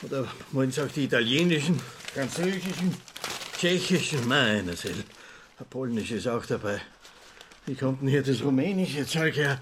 Oder 0.04 0.28
wollen 0.52 0.72
Sie 0.72 0.82
auch 0.82 0.88
die 0.88 1.04
italienischen, 1.06 1.82
französischen, 2.14 2.96
tschechischen? 3.58 4.28
Meine 4.28 4.76
Seele. 4.78 5.04
Der 5.60 5.66
polnische 5.66 6.16
ist 6.16 6.28
auch 6.28 6.46
dabei. 6.46 6.80
Wie 7.66 7.76
kommt 7.76 8.02
denn 8.02 8.08
hier 8.10 8.24
das 8.24 8.44
rumänische 8.44 9.06
Zeug 9.06 9.36
her? 9.36 9.62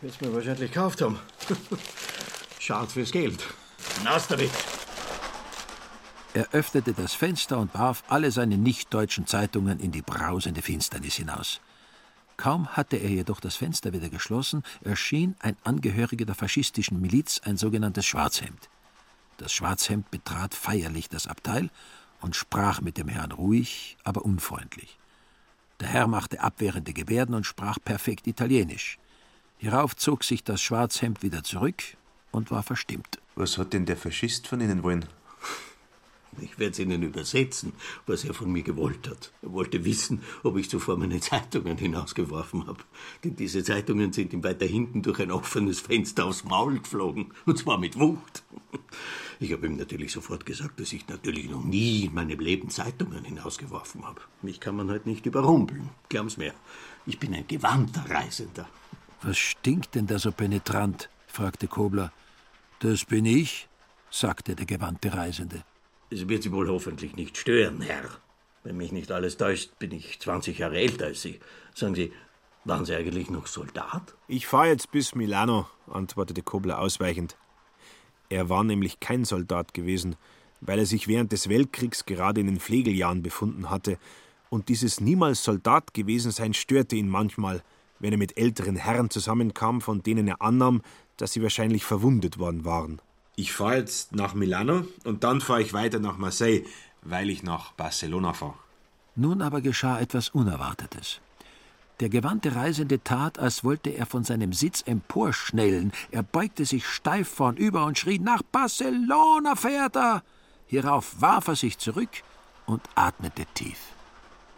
Wird's 0.00 0.20
mir 0.20 0.32
wahrscheinlich 0.32 0.70
gekauft 0.70 1.00
haben. 1.02 1.18
Schade 2.60 2.88
fürs 2.88 3.10
Geld. 3.10 3.42
Hinaus 3.98 4.28
damit! 4.28 4.50
Er 6.34 6.48
öffnete 6.52 6.92
das 6.92 7.14
Fenster 7.14 7.58
und 7.58 7.74
warf 7.74 8.02
alle 8.08 8.30
seine 8.30 8.58
nicht-deutschen 8.58 9.26
Zeitungen 9.26 9.78
in 9.80 9.92
die 9.92 10.02
brausende 10.02 10.62
Finsternis 10.62 11.14
hinaus. 11.14 11.60
Kaum 12.36 12.68
hatte 12.68 12.96
er 12.96 13.10
jedoch 13.10 13.38
das 13.38 13.54
Fenster 13.54 13.92
wieder 13.92 14.08
geschlossen, 14.08 14.64
erschien 14.82 15.36
ein 15.38 15.56
Angehöriger 15.62 16.24
der 16.24 16.34
faschistischen 16.34 17.00
Miliz, 17.00 17.40
ein 17.44 17.56
sogenanntes 17.56 18.06
Schwarzhemd. 18.06 18.68
Das 19.36 19.52
Schwarzhemd 19.52 20.10
betrat 20.10 20.54
feierlich 20.54 21.08
das 21.08 21.26
Abteil 21.26 21.70
und 22.20 22.34
sprach 22.34 22.80
mit 22.80 22.98
dem 22.98 23.08
Herrn 23.08 23.32
ruhig, 23.32 23.96
aber 24.02 24.24
unfreundlich. 24.24 24.98
Der 25.80 25.88
Herr 25.88 26.06
machte 26.06 26.40
abwehrende 26.40 26.92
Gebärden 26.92 27.34
und 27.34 27.44
sprach 27.44 27.78
perfekt 27.84 28.26
Italienisch. 28.26 28.98
Hierauf 29.58 29.96
zog 29.96 30.24
sich 30.24 30.44
das 30.44 30.60
Schwarzhemd 30.60 31.22
wieder 31.22 31.42
zurück 31.42 31.82
und 32.30 32.50
war 32.50 32.62
verstimmt. 32.62 33.18
Was 33.34 33.58
hat 33.58 33.72
denn 33.72 33.86
der 33.86 33.96
Faschist 33.96 34.46
von 34.46 34.60
Ihnen 34.60 34.82
wollen? 34.82 35.04
Ich 36.40 36.58
werde 36.58 36.72
es 36.72 36.78
Ihnen 36.78 37.02
übersetzen, 37.02 37.72
was 38.06 38.24
er 38.24 38.34
von 38.34 38.50
mir 38.50 38.62
gewollt 38.62 39.08
hat. 39.08 39.32
Er 39.42 39.52
wollte 39.52 39.84
wissen, 39.84 40.22
ob 40.42 40.56
ich 40.56 40.70
zuvor 40.70 40.96
meine 40.96 41.20
Zeitungen 41.20 41.76
hinausgeworfen 41.76 42.66
habe. 42.66 42.80
Denn 43.22 43.36
diese 43.36 43.62
Zeitungen 43.62 44.12
sind 44.12 44.32
ihm 44.32 44.44
weiter 44.44 44.66
hinten 44.66 45.02
durch 45.02 45.20
ein 45.20 45.30
offenes 45.30 45.80
Fenster 45.80 46.26
aufs 46.26 46.44
Maul 46.44 46.78
geflogen. 46.80 47.32
Und 47.46 47.58
zwar 47.58 47.78
mit 47.78 47.98
Wucht. 47.98 48.42
Ich 49.40 49.52
habe 49.52 49.66
ihm 49.66 49.76
natürlich 49.76 50.12
sofort 50.12 50.46
gesagt, 50.46 50.80
dass 50.80 50.92
ich 50.92 51.08
natürlich 51.08 51.50
noch 51.50 51.64
nie 51.64 52.04
in 52.06 52.14
meinem 52.14 52.38
Leben 52.38 52.70
Zeitungen 52.70 53.24
hinausgeworfen 53.24 54.04
habe. 54.04 54.20
Mich 54.42 54.60
kann 54.60 54.76
man 54.76 54.90
halt 54.90 55.06
nicht 55.06 55.26
überrumpeln. 55.26 55.90
Glauben's 56.08 56.36
mir. 56.36 56.54
Ich 57.06 57.18
bin 57.18 57.34
ein 57.34 57.46
gewandter 57.46 58.04
Reisender. 58.08 58.68
Was 59.22 59.38
stinkt 59.38 59.94
denn 59.94 60.06
da 60.06 60.18
so 60.18 60.32
penetrant? 60.32 61.08
fragte 61.26 61.66
Kobler. 61.66 62.12
Das 62.78 63.04
bin 63.04 63.26
ich, 63.26 63.68
sagte 64.10 64.54
der 64.54 64.66
gewandte 64.66 65.12
Reisende. 65.12 65.64
Es 66.10 66.28
wird 66.28 66.42
Sie 66.42 66.52
wohl 66.52 66.68
hoffentlich 66.68 67.16
nicht 67.16 67.36
stören, 67.36 67.80
Herr. 67.80 68.04
Wenn 68.62 68.76
mich 68.76 68.92
nicht 68.92 69.10
alles 69.12 69.36
täuscht, 69.36 69.78
bin 69.78 69.92
ich 69.92 70.20
20 70.20 70.58
Jahre 70.58 70.78
älter 70.78 71.06
als 71.06 71.22
Sie. 71.22 71.40
Sagen 71.74 71.94
Sie, 71.94 72.12
waren 72.64 72.84
Sie 72.84 72.94
eigentlich 72.94 73.30
noch 73.30 73.46
Soldat? 73.46 74.14
Ich 74.28 74.46
fahre 74.46 74.68
jetzt 74.68 74.90
bis 74.90 75.14
Milano, 75.14 75.66
antwortete 75.86 76.42
Kobler 76.42 76.78
ausweichend. 76.78 77.36
Er 78.30 78.48
war 78.48 78.64
nämlich 78.64 79.00
kein 79.00 79.24
Soldat 79.24 79.74
gewesen, 79.74 80.16
weil 80.60 80.78
er 80.78 80.86
sich 80.86 81.08
während 81.08 81.32
des 81.32 81.48
Weltkriegs 81.48 82.06
gerade 82.06 82.40
in 82.40 82.46
den 82.46 82.60
Pflegeljahren 82.60 83.22
befunden 83.22 83.70
hatte, 83.70 83.98
und 84.50 84.68
dieses 84.68 85.00
niemals 85.00 85.42
Soldat 85.42 85.94
gewesen 85.94 86.30
sein 86.30 86.54
störte 86.54 86.94
ihn 86.94 87.08
manchmal, 87.08 87.62
wenn 87.98 88.12
er 88.12 88.18
mit 88.18 88.38
älteren 88.38 88.76
Herren 88.76 89.10
zusammenkam, 89.10 89.80
von 89.80 90.02
denen 90.02 90.28
er 90.28 90.42
annahm, 90.42 90.80
dass 91.16 91.32
sie 91.32 91.42
wahrscheinlich 91.42 91.84
verwundet 91.84 92.38
worden 92.38 92.64
waren. 92.64 93.00
Ich 93.36 93.52
fahre 93.52 93.76
jetzt 93.78 94.14
nach 94.14 94.34
Milano 94.34 94.86
und 95.04 95.24
dann 95.24 95.40
fahre 95.40 95.62
ich 95.62 95.72
weiter 95.72 95.98
nach 95.98 96.18
Marseille, 96.18 96.64
weil 97.02 97.30
ich 97.30 97.42
nach 97.42 97.72
Barcelona 97.72 98.32
fahre. 98.32 98.54
Nun 99.16 99.42
aber 99.42 99.60
geschah 99.60 100.00
etwas 100.00 100.28
Unerwartetes. 100.28 101.20
Der 102.00 102.08
gewandte 102.08 102.56
Reisende 102.56 103.02
tat, 103.02 103.38
als 103.38 103.62
wollte 103.62 103.90
er 103.90 104.06
von 104.06 104.24
seinem 104.24 104.52
Sitz 104.52 104.82
emporschnellen. 104.84 105.92
Er 106.10 106.24
beugte 106.24 106.64
sich 106.64 106.86
steif 106.86 107.28
vornüber 107.28 107.84
und 107.84 107.98
schrie: 107.98 108.18
Nach 108.18 108.42
Barcelona 108.42 109.54
fährt 109.54 109.96
er! 109.96 110.22
Hierauf 110.66 111.20
warf 111.20 111.48
er 111.48 111.56
sich 111.56 111.78
zurück 111.78 112.10
und 112.66 112.82
atmete 112.96 113.46
tief. 113.54 113.78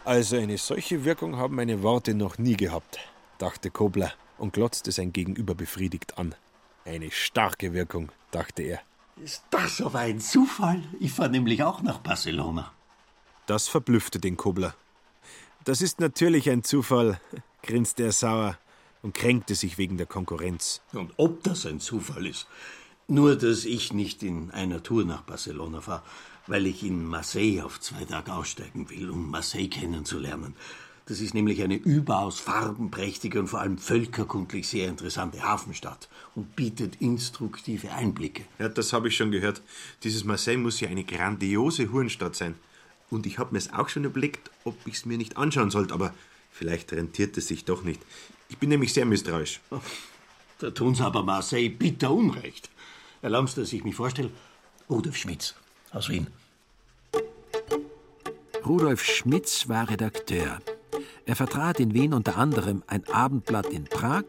Also 0.05 0.37
eine 0.37 0.57
solche 0.57 1.03
Wirkung 1.03 1.35
haben 1.35 1.55
meine 1.55 1.83
Worte 1.83 2.13
noch 2.13 2.37
nie 2.37 2.55
gehabt, 2.55 2.97
dachte 3.37 3.69
Kobler 3.69 4.13
und 4.37 4.53
glotzte 4.53 4.91
sein 4.91 5.13
Gegenüber 5.13 5.53
befriedigt 5.53 6.17
an. 6.17 6.33
Eine 6.85 7.11
starke 7.11 7.73
Wirkung, 7.73 8.09
dachte 8.31 8.63
er. 8.63 8.81
Ist 9.23 9.43
das 9.49 9.81
aber 9.81 9.99
ein 9.99 10.19
Zufall? 10.19 10.83
Ich 10.99 11.11
fahre 11.11 11.29
nämlich 11.29 11.63
auch 11.63 11.81
nach 11.81 11.99
Barcelona. 11.99 12.71
Das 13.47 13.67
verblüffte 13.67 14.19
den 14.19 14.37
Kobler. 14.37 14.75
Das 15.63 15.81
ist 15.81 15.99
natürlich 15.99 16.49
ein 16.49 16.63
Zufall, 16.63 17.19
grinste 17.63 18.03
er 18.03 18.11
sauer 18.11 18.57
und 19.01 19.13
kränkte 19.13 19.55
sich 19.55 19.77
wegen 19.77 19.97
der 19.97 20.05
Konkurrenz. 20.05 20.81
Und 20.93 21.13
ob 21.17 21.43
das 21.43 21.65
ein 21.65 21.79
Zufall 21.79 22.25
ist? 22.25 22.47
Nur, 23.07 23.37
dass 23.37 23.65
ich 23.65 23.93
nicht 23.93 24.21
in 24.21 24.51
einer 24.51 24.83
Tour 24.83 25.05
nach 25.05 25.21
Barcelona 25.21 25.81
fahre, 25.81 26.03
weil 26.45 26.65
ich 26.65 26.83
in 26.83 27.05
Marseille 27.05 27.61
auf 27.63 27.79
zwei 27.79 28.05
Tage 28.05 28.33
aussteigen 28.33 28.89
will, 28.89 29.09
um 29.09 29.31
Marseille 29.31 29.69
kennenzulernen. 29.69 30.55
Das 31.07 31.21
ist 31.21 31.33
nämlich 31.33 31.63
eine 31.63 31.75
überaus 31.75 32.37
farbenprächtige 32.37 33.39
und 33.39 33.47
vor 33.47 33.61
allem 33.61 33.77
völkerkundlich 33.77 34.67
sehr 34.67 34.89
interessante 34.89 35.41
Hafenstadt 35.41 36.09
und 36.35 36.57
bietet 36.57 36.97
instruktive 36.99 37.93
Einblicke. 37.93 38.43
Ja, 38.59 38.67
das 38.67 38.91
habe 38.91 39.07
ich 39.07 39.15
schon 39.15 39.31
gehört. 39.31 39.61
Dieses 40.03 40.25
Marseille 40.25 40.57
muss 40.57 40.81
ja 40.81 40.89
eine 40.89 41.05
grandiose 41.05 41.93
Hurenstadt 41.93 42.35
sein. 42.35 42.55
Und 43.09 43.25
ich 43.25 43.37
habe 43.37 43.53
mir 43.53 43.59
es 43.59 43.71
auch 43.71 43.87
schon 43.87 44.03
überlegt, 44.03 44.51
ob 44.65 44.75
ich 44.85 44.95
es 44.95 45.05
mir 45.05 45.17
nicht 45.17 45.37
anschauen 45.37 45.71
sollte, 45.71 45.93
aber 45.93 46.13
vielleicht 46.51 46.91
rentiert 46.91 47.37
es 47.37 47.47
sich 47.47 47.63
doch 47.63 47.83
nicht. 47.83 48.01
Ich 48.49 48.57
bin 48.57 48.67
nämlich 48.67 48.93
sehr 48.93 49.05
misstrauisch. 49.05 49.61
Da 50.59 50.71
tun 50.71 50.95
Sie 50.95 51.05
aber 51.05 51.21
Marseille 51.21 51.69
bitter 51.69 52.11
Unrecht. 52.11 52.71
Erlauben 53.21 53.45
Sie, 53.45 53.61
dass 53.61 53.71
ich 53.71 53.83
mich 53.83 53.93
vorstelle? 53.93 54.31
Rudolf 54.89 55.15
Schmitz 55.15 55.53
aus 55.91 56.09
Wien. 56.09 56.25
Rudolf 58.65 59.03
Schmitz 59.05 59.69
war 59.69 59.87
Redakteur. 59.87 60.59
Er 61.27 61.35
vertrat 61.35 61.81
in 61.81 61.93
Wien 61.93 62.13
unter 62.13 62.37
anderem 62.37 62.83
ein 62.87 63.05
Abendblatt 63.09 63.65
in 63.65 63.83
Prag, 63.83 64.23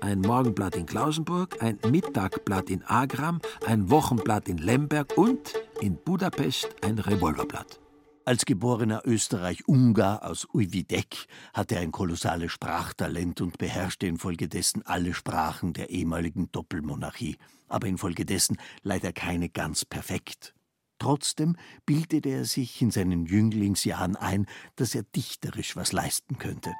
ein 0.00 0.20
Morgenblatt 0.20 0.74
in 0.74 0.84
Klausenburg, 0.84 1.62
ein 1.62 1.78
Mittagblatt 1.88 2.70
in 2.70 2.82
Agram, 2.82 3.40
ein 3.64 3.88
Wochenblatt 3.88 4.48
in 4.48 4.58
Lemberg 4.58 5.16
und 5.16 5.54
in 5.80 5.96
Budapest 5.96 6.74
ein 6.82 6.98
Revolverblatt. 6.98 7.78
Als 8.24 8.44
geborener 8.46 9.02
Österreich-Ungar 9.04 10.24
aus 10.28 10.48
Uividek 10.52 11.28
hatte 11.54 11.76
er 11.76 11.82
ein 11.82 11.92
kolossales 11.92 12.50
Sprachtalent 12.50 13.40
und 13.40 13.56
beherrschte 13.56 14.08
infolgedessen 14.08 14.82
alle 14.84 15.14
Sprachen 15.14 15.72
der 15.72 15.90
ehemaligen 15.90 16.50
Doppelmonarchie, 16.50 17.36
aber 17.68 17.86
infolgedessen 17.86 18.58
leider 18.82 19.12
keine 19.12 19.50
ganz 19.50 19.84
perfekt. 19.84 20.52
Trotzdem 21.00 21.56
bildete 21.86 22.28
er 22.28 22.44
sich 22.44 22.80
in 22.80 22.92
seinen 22.92 23.26
Jünglingsjahren 23.26 24.14
ein, 24.14 24.46
dass 24.76 24.94
er 24.94 25.02
dichterisch 25.02 25.74
was 25.74 25.92
leisten 25.92 26.38
könnte. 26.38 26.72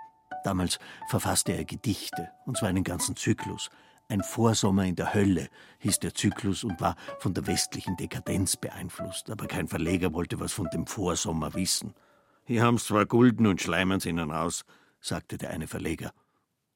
Damals 0.45 0.79
verfasste 1.09 1.53
er 1.53 1.65
Gedichte, 1.65 2.31
und 2.47 2.57
zwar 2.57 2.69
einen 2.69 2.85
ganzen 2.85 3.17
Zyklus, 3.17 3.71
ein 4.11 4.23
Vorsommer 4.23 4.85
in 4.85 4.97
der 4.97 5.15
Hölle 5.15 5.49
hieß 5.79 6.01
der 6.01 6.15
Zyklus 6.15 6.65
und 6.65 6.81
war 6.81 6.97
von 7.21 7.33
der 7.33 7.47
westlichen 7.47 7.97
Dekadenz 7.97 8.57
beeinflusst, 8.57 9.31
aber 9.31 9.47
kein 9.47 9.69
Verleger 9.69 10.13
wollte 10.13 10.41
was 10.41 10.53
von 10.53 10.69
dem 10.73 10.87
Vorsommer 10.87 11.55
wissen. 11.55 11.95
Hier 12.45 12.65
haben's 12.65 12.87
zwar 12.87 13.07
Gulden 13.07 13.47
und 13.47 13.63
schleimern's 13.63 14.07
ihnen 14.07 14.33
raus, 14.33 14.65
sagte 15.01 15.39
der 15.39 15.51
eine 15.51 15.69
Verleger. 15.69 16.13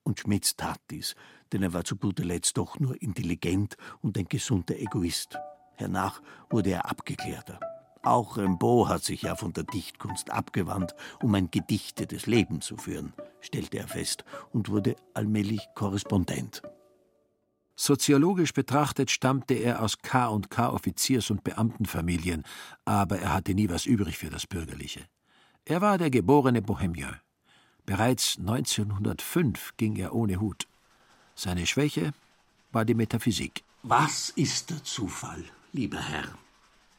Und 0.04 0.20
Schmitz 0.20 0.54
tat 0.54 0.80
dies, 0.90 1.16
denn 1.52 1.64
er 1.64 1.72
war 1.72 1.82
zu 1.82 1.96
guter 1.96 2.24
Letzt 2.24 2.56
doch 2.56 2.78
nur 2.78 3.02
intelligent 3.02 3.76
und 4.00 4.16
ein 4.16 4.26
gesunder 4.26 4.78
Egoist. 4.78 5.36
Hernach 5.76 6.20
wurde 6.50 6.70
er 6.70 6.90
abgeklärter. 6.90 7.60
Auch 8.02 8.36
Rimbaud 8.36 8.88
hat 8.88 9.02
sich 9.02 9.22
ja 9.22 9.34
von 9.34 9.52
der 9.54 9.64
Dichtkunst 9.64 10.30
abgewandt, 10.30 10.94
um 11.22 11.34
ein 11.34 11.50
Gedichte 11.50 12.06
des 12.06 12.26
Lebens 12.26 12.66
zu 12.66 12.76
führen, 12.76 13.14
stellte 13.40 13.78
er 13.78 13.88
fest 13.88 14.24
und 14.52 14.68
wurde 14.68 14.96
allmählich 15.14 15.66
Korrespondent. 15.74 16.62
Soziologisch 17.76 18.52
betrachtet 18.52 19.10
stammte 19.10 19.54
er 19.54 19.82
aus 19.82 19.98
K 19.98 20.28
und 20.28 20.48
K 20.48 20.68
Offiziers- 20.68 21.30
und 21.30 21.42
Beamtenfamilien, 21.42 22.44
aber 22.84 23.18
er 23.18 23.32
hatte 23.32 23.54
nie 23.54 23.68
was 23.68 23.86
übrig 23.86 24.18
für 24.18 24.30
das 24.30 24.46
Bürgerliche. 24.46 25.06
Er 25.64 25.80
war 25.80 25.98
der 25.98 26.10
geborene 26.10 26.62
Bohemian. 26.62 27.16
Bereits 27.86 28.38
1905 28.38 29.72
ging 29.76 29.96
er 29.96 30.14
ohne 30.14 30.40
Hut. 30.40 30.68
Seine 31.34 31.66
Schwäche 31.66 32.12
war 32.70 32.84
die 32.84 32.94
Metaphysik. 32.94 33.64
Was 33.82 34.30
ist 34.30 34.70
der 34.70 34.84
Zufall, 34.84 35.44
lieber 35.74 35.98
Herr? 35.98 36.28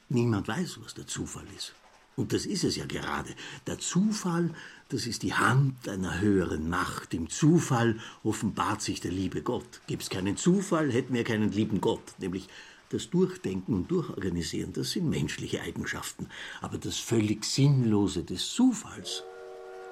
Niemand 0.09 0.47
weiß, 0.47 0.79
was 0.83 0.93
der 0.93 1.07
Zufall 1.07 1.45
ist. 1.55 1.73
Und 2.15 2.31
das 2.31 2.45
ist 2.45 2.63
es 2.63 2.75
ja 2.75 2.85
gerade. 2.85 3.33
Der 3.67 3.79
Zufall, 3.79 4.53
das 4.89 5.07
ist 5.07 5.23
die 5.23 5.33
Hand 5.33 5.89
einer 5.89 6.19
höheren 6.21 6.69
Macht. 6.69 7.13
Im 7.13 7.29
Zufall 7.29 7.99
offenbart 8.23 8.81
sich 8.81 9.01
der 9.01 9.11
liebe 9.11 9.41
Gott. 9.41 9.81
Gibt's 9.87 10.09
keinen 10.09 10.37
Zufall, 10.37 10.91
hätten 10.91 11.13
wir 11.13 11.23
keinen 11.23 11.51
lieben 11.51 11.81
Gott. 11.81 12.13
Nämlich 12.19 12.47
das 12.89 13.09
Durchdenken 13.09 13.73
und 13.73 13.91
Durchorganisieren, 13.91 14.71
das 14.71 14.91
sind 14.91 15.09
menschliche 15.09 15.61
Eigenschaften. 15.61 16.27
Aber 16.61 16.77
das 16.77 16.97
völlig 16.97 17.43
Sinnlose 17.43 18.23
des 18.23 18.49
Zufalls 18.49 19.23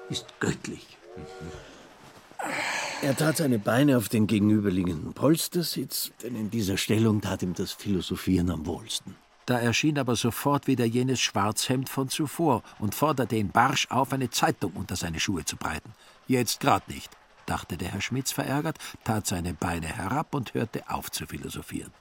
ist 0.08 0.26
göttlich. 0.40 0.96
Er 3.02 3.16
tat 3.16 3.36
seine 3.36 3.58
Beine 3.58 3.98
auf 3.98 4.08
den 4.08 4.26
gegenüberliegenden 4.26 5.12
Polstersitz, 5.12 6.10
denn 6.22 6.36
in 6.36 6.50
dieser 6.50 6.76
Stellung 6.76 7.20
tat 7.20 7.42
ihm 7.42 7.54
das 7.54 7.72
Philosophieren 7.72 8.50
am 8.50 8.66
wohlsten. 8.66 9.16
Da 9.46 9.58
erschien 9.58 9.98
aber 9.98 10.16
sofort 10.16 10.66
wieder 10.66 10.86
jenes 10.86 11.20
Schwarzhemd 11.20 11.90
von 11.90 12.08
zuvor 12.08 12.62
und 12.78 12.94
forderte 12.94 13.36
ihn 13.36 13.50
barsch 13.50 13.90
auf, 13.90 14.12
eine 14.12 14.30
Zeitung 14.30 14.72
unter 14.72 14.96
seine 14.96 15.20
Schuhe 15.20 15.44
zu 15.44 15.56
breiten. 15.56 15.92
Jetzt 16.26 16.60
grad 16.60 16.88
nicht, 16.88 17.10
dachte 17.44 17.76
der 17.76 17.88
Herr 17.88 18.00
Schmitz 18.00 18.32
verärgert, 18.32 18.78
tat 19.04 19.26
seine 19.26 19.52
Beine 19.52 19.86
herab 19.86 20.34
und 20.34 20.54
hörte 20.54 20.88
auf 20.88 21.10
zu 21.10 21.26
philosophieren. 21.26 21.92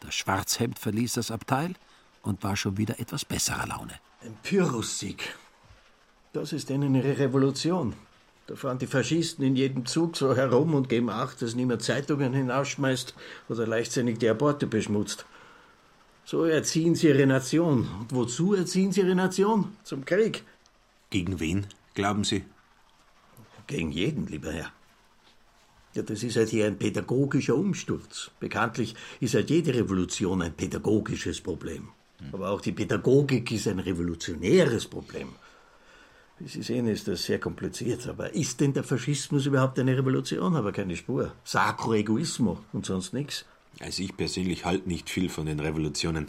Das 0.00 0.16
Schwarzhemd 0.16 0.78
verließ 0.80 1.12
das 1.12 1.30
Abteil 1.30 1.74
und 2.22 2.42
war 2.42 2.56
schon 2.56 2.76
wieder 2.76 2.98
etwas 2.98 3.24
besserer 3.24 3.66
Laune. 3.66 3.94
Ein 4.22 4.36
Pyrrhussieg. 4.42 5.36
Das 6.32 6.52
ist 6.52 6.70
ihnen 6.70 6.96
ihre 6.96 7.18
Revolution. 7.18 7.94
Da 8.46 8.56
fahren 8.56 8.78
die 8.78 8.86
Faschisten 8.86 9.44
in 9.44 9.56
jedem 9.56 9.86
Zug 9.86 10.16
so 10.16 10.36
herum 10.36 10.74
und 10.74 10.88
geben 10.88 11.08
Acht, 11.08 11.40
dass 11.40 11.54
niemand 11.54 11.82
Zeitungen 11.82 12.34
hinausschmeißt 12.34 13.14
oder 13.48 13.66
leichtsinnig 13.66 14.18
die 14.18 14.28
Aborte 14.28 14.66
beschmutzt. 14.66 15.24
So 16.26 16.44
erziehen 16.44 16.94
sie 16.94 17.08
ihre 17.08 17.26
Nation. 17.26 17.88
Und 18.00 18.14
wozu 18.14 18.54
erziehen 18.54 18.92
sie 18.92 19.00
ihre 19.00 19.14
Nation? 19.14 19.76
Zum 19.82 20.04
Krieg. 20.04 20.44
Gegen 21.10 21.40
wen, 21.40 21.66
glauben 21.94 22.24
Sie? 22.24 22.44
Gegen 23.66 23.92
jeden, 23.92 24.26
lieber 24.26 24.52
Herr. 24.52 24.72
Ja, 25.94 26.02
das 26.02 26.22
ist 26.22 26.36
halt 26.36 26.48
hier 26.48 26.66
ein 26.66 26.78
pädagogischer 26.78 27.54
Umsturz. 27.54 28.30
Bekanntlich 28.40 28.94
ist 29.20 29.34
halt 29.34 29.48
jede 29.48 29.74
Revolution 29.74 30.42
ein 30.42 30.52
pädagogisches 30.52 31.40
Problem. 31.40 31.88
Aber 32.32 32.50
auch 32.50 32.60
die 32.60 32.72
Pädagogik 32.72 33.52
ist 33.52 33.68
ein 33.68 33.78
revolutionäres 33.78 34.86
Problem. 34.86 35.28
Wie 36.38 36.48
Sie 36.48 36.62
sehen, 36.62 36.88
ist 36.88 37.06
das 37.06 37.24
sehr 37.24 37.38
kompliziert. 37.38 38.08
Aber 38.08 38.34
ist 38.34 38.60
denn 38.60 38.72
der 38.72 38.82
Faschismus 38.82 39.46
überhaupt 39.46 39.78
eine 39.78 39.96
Revolution? 39.96 40.56
Aber 40.56 40.72
keine 40.72 40.96
Spur. 40.96 41.32
Sacro 41.44 41.94
Egoismo 41.94 42.58
und 42.72 42.86
sonst 42.86 43.12
nichts. 43.12 43.44
Also 43.80 44.02
ich 44.02 44.16
persönlich 44.16 44.64
halte 44.64 44.88
nicht 44.88 45.10
viel 45.10 45.28
von 45.28 45.46
den 45.46 45.60
Revolutionen. 45.60 46.28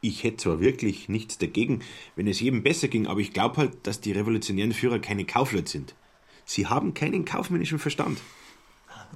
Ich 0.00 0.22
hätte 0.22 0.36
zwar 0.38 0.60
wirklich 0.60 1.08
nichts 1.08 1.38
dagegen, 1.38 1.82
wenn 2.14 2.28
es 2.28 2.40
jedem 2.40 2.62
besser 2.62 2.86
ging, 2.86 3.08
aber 3.08 3.18
ich 3.18 3.32
glaube 3.32 3.56
halt, 3.56 3.86
dass 3.86 4.00
die 4.00 4.12
revolutionären 4.12 4.72
Führer 4.72 5.00
keine 5.00 5.24
Kaufleute 5.24 5.70
sind. 5.70 5.94
Sie 6.44 6.66
haben 6.66 6.94
keinen 6.94 7.24
kaufmännischen 7.24 7.78
Verstand. 7.78 8.20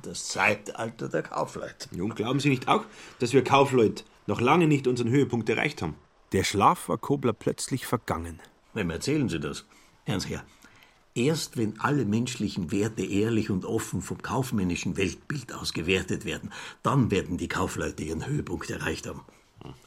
Das 0.02 0.28
Zeitalter 0.28 1.08
der 1.08 1.22
Kaufleute. 1.22 1.88
Und 2.00 2.16
glauben 2.16 2.40
Sie 2.40 2.48
nicht 2.48 2.66
auch, 2.66 2.84
dass 3.18 3.32
wir 3.32 3.44
Kaufleute 3.44 4.04
noch 4.26 4.40
lange 4.40 4.66
nicht 4.66 4.86
unseren 4.86 5.10
Höhepunkt 5.10 5.48
erreicht 5.48 5.82
haben? 5.82 5.94
Der 6.32 6.44
Schlaf 6.44 6.88
war 6.88 6.98
Kobler 6.98 7.32
plötzlich 7.32 7.86
vergangen. 7.86 8.40
Wem 8.74 8.90
erzählen 8.90 9.28
Sie 9.28 9.38
das? 9.38 9.66
Ernst 10.04 10.28
Herr, 10.28 10.44
erst 11.14 11.56
wenn 11.56 11.78
alle 11.78 12.04
menschlichen 12.04 12.72
Werte 12.72 13.04
ehrlich 13.04 13.50
und 13.50 13.64
offen 13.64 14.02
vom 14.02 14.20
kaufmännischen 14.20 14.96
Weltbild 14.96 15.52
aus 15.52 15.72
gewertet 15.72 16.24
werden, 16.24 16.52
dann 16.82 17.10
werden 17.10 17.36
die 17.38 17.48
Kaufleute 17.48 18.02
ihren 18.02 18.26
Höhepunkt 18.26 18.68
erreicht 18.70 19.06
haben. 19.06 19.22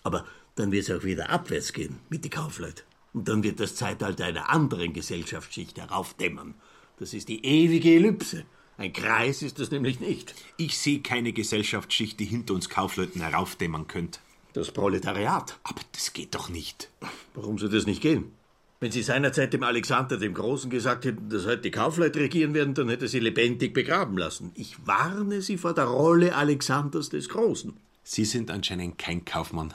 Aber 0.04 0.26
dann 0.56 0.72
wird 0.72 0.88
es 0.88 0.96
auch 0.96 1.04
wieder 1.04 1.30
abwärts 1.30 1.74
gehen 1.74 2.00
mit 2.10 2.24
den 2.24 2.32
Kaufleuten. 2.32 2.86
Und 3.14 3.28
dann 3.28 3.44
wird 3.44 3.60
das 3.60 3.76
Zeitalter 3.76 4.26
einer 4.26 4.50
anderen 4.50 4.94
Gesellschaftsschicht 4.94 5.78
heraufdämmern. 5.78 6.56
Das 6.98 7.14
ist 7.14 7.28
die 7.28 7.46
ewige 7.46 7.94
Ellipse. 7.94 8.46
Ein 8.78 8.94
Kreis 8.94 9.42
ist 9.42 9.60
das 9.60 9.72
nämlich 9.72 10.00
nicht. 10.00 10.34
Ich 10.58 10.78
sehe 10.78 11.02
keine 11.02 11.34
Gesellschaftsschicht, 11.34 12.20
die 12.20 12.26
hinter 12.26 12.54
uns 12.54 12.70
Kaufleuten 12.70 13.22
heraufdämmern 13.22 13.88
könnte. 13.88 14.20
Das 14.54 14.72
Proletariat. 14.72 15.58
Aber 15.64 15.82
das 15.94 16.14
geht 16.14 16.36
doch 16.36 16.50
nicht. 16.50 16.90
Warum 17.34 17.58
soll 17.58 17.70
das 17.70 17.86
nicht 17.86 18.02
gehen? 18.02 18.32
Wenn 18.80 18.92
Sie 18.92 19.04
seinerzeit 19.04 19.54
dem 19.54 19.64
Alexander 19.64 20.18
dem 20.18 20.34
Großen 20.34 20.70
gesagt 20.70 21.06
hätten, 21.06 21.30
dass 21.30 21.46
heute 21.46 21.62
die 21.62 21.72
Kaufleute 21.72 22.20
regieren 22.20 22.54
werden, 22.54 22.74
dann 22.74 22.90
hätte 22.90 23.06
er 23.06 23.10
sie 23.10 23.20
lebendig 23.20 23.74
begraben 23.74 24.18
lassen. 24.18 24.52
Ich 24.56 24.86
warne 24.86 25.42
Sie 25.42 25.58
vor 25.58 25.74
der 25.74 25.86
Rolle 25.86 26.36
Alexanders 26.36 27.10
des 27.10 27.30
Großen. 27.30 27.74
Sie 28.04 28.26
sind 28.26 28.52
anscheinend 28.52 28.98
kein 28.98 29.24
Kaufmann. 29.24 29.74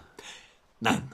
Nein, 0.81 1.11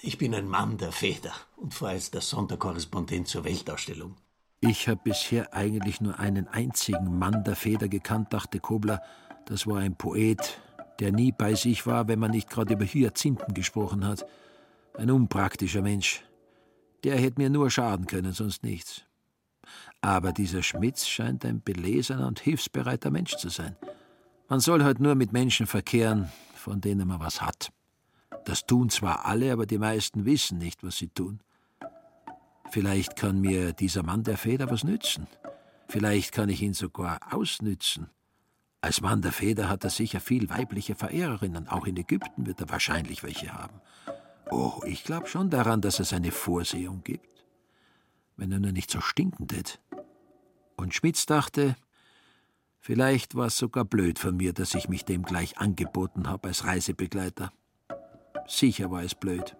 ich 0.00 0.16
bin 0.16 0.34
ein 0.34 0.48
Mann 0.48 0.78
der 0.78 0.92
Feder 0.92 1.32
und 1.56 1.74
vorerst 1.74 2.14
der 2.14 2.20
Sonderkorrespondent 2.20 3.26
zur 3.26 3.44
Weltausstellung. 3.44 4.16
Ich 4.60 4.88
habe 4.88 5.00
bisher 5.02 5.52
eigentlich 5.52 6.00
nur 6.00 6.18
einen 6.18 6.48
einzigen 6.48 7.18
Mann 7.18 7.44
der 7.44 7.56
Feder 7.56 7.88
gekannt, 7.88 8.32
dachte 8.32 8.60
Kobler. 8.60 9.02
Das 9.46 9.66
war 9.66 9.78
ein 9.78 9.96
Poet, 9.96 10.58
der 11.00 11.12
nie 11.12 11.32
bei 11.32 11.54
sich 11.54 11.86
war, 11.86 12.08
wenn 12.08 12.18
man 12.18 12.30
nicht 12.30 12.48
gerade 12.48 12.74
über 12.74 12.84
Hyazinthen 12.84 13.52
gesprochen 13.54 14.06
hat. 14.06 14.24
Ein 14.96 15.10
unpraktischer 15.10 15.82
Mensch. 15.82 16.22
Der 17.04 17.18
hätte 17.18 17.40
mir 17.40 17.50
nur 17.50 17.70
schaden 17.70 18.06
können, 18.06 18.32
sonst 18.32 18.62
nichts. 18.62 19.04
Aber 20.00 20.32
dieser 20.32 20.62
Schmitz 20.62 21.06
scheint 21.06 21.44
ein 21.44 21.60
belesener 21.60 22.26
und 22.26 22.40
hilfsbereiter 22.40 23.10
Mensch 23.10 23.36
zu 23.36 23.50
sein. 23.50 23.76
Man 24.48 24.60
soll 24.60 24.82
halt 24.82 25.00
nur 25.00 25.14
mit 25.14 25.32
Menschen 25.32 25.66
verkehren, 25.66 26.30
von 26.54 26.80
denen 26.80 27.08
man 27.08 27.20
was 27.20 27.40
hat. 27.40 27.70
Das 28.44 28.66
tun 28.66 28.90
zwar 28.90 29.24
alle, 29.24 29.52
aber 29.52 29.66
die 29.66 29.78
meisten 29.78 30.24
wissen 30.24 30.58
nicht, 30.58 30.82
was 30.82 30.96
sie 30.96 31.08
tun. 31.08 31.40
Vielleicht 32.70 33.16
kann 33.16 33.40
mir 33.40 33.72
dieser 33.72 34.02
Mann 34.02 34.24
der 34.24 34.36
Feder 34.36 34.70
was 34.70 34.84
nützen. 34.84 35.26
Vielleicht 35.88 36.32
kann 36.32 36.48
ich 36.48 36.60
ihn 36.60 36.74
sogar 36.74 37.20
ausnützen. 37.32 38.10
Als 38.80 39.00
Mann 39.00 39.22
der 39.22 39.32
Feder 39.32 39.68
hat 39.68 39.84
er 39.84 39.90
sicher 39.90 40.20
viel 40.20 40.50
weibliche 40.50 40.94
Verehrerinnen. 40.94 41.68
Auch 41.68 41.86
in 41.86 41.96
Ägypten 41.96 42.46
wird 42.46 42.60
er 42.60 42.68
wahrscheinlich 42.68 43.22
welche 43.22 43.52
haben. 43.52 43.80
Oh, 44.50 44.80
ich 44.84 45.04
glaube 45.04 45.26
schon 45.26 45.50
daran, 45.50 45.80
dass 45.80 46.00
es 46.00 46.12
eine 46.12 46.30
Vorsehung 46.30 47.02
gibt. 47.02 47.44
Wenn 48.36 48.52
er 48.52 48.60
nur 48.60 48.72
nicht 48.72 48.90
so 48.90 49.00
stinkend 49.00 49.52
hätte. 49.52 49.78
Und 50.76 50.94
Schmitz 50.94 51.26
dachte, 51.26 51.76
vielleicht 52.80 53.34
war 53.34 53.46
es 53.46 53.56
sogar 53.56 53.84
blöd 53.84 54.18
von 54.18 54.36
mir, 54.36 54.52
dass 54.52 54.74
ich 54.74 54.88
mich 54.88 55.04
dem 55.04 55.22
gleich 55.22 55.58
angeboten 55.58 56.28
habe 56.28 56.48
als 56.48 56.64
Reisebegleiter. 56.64 57.52
Sicher 58.46 58.90
war 58.90 59.02
es 59.02 59.14
blöd. 59.14 59.56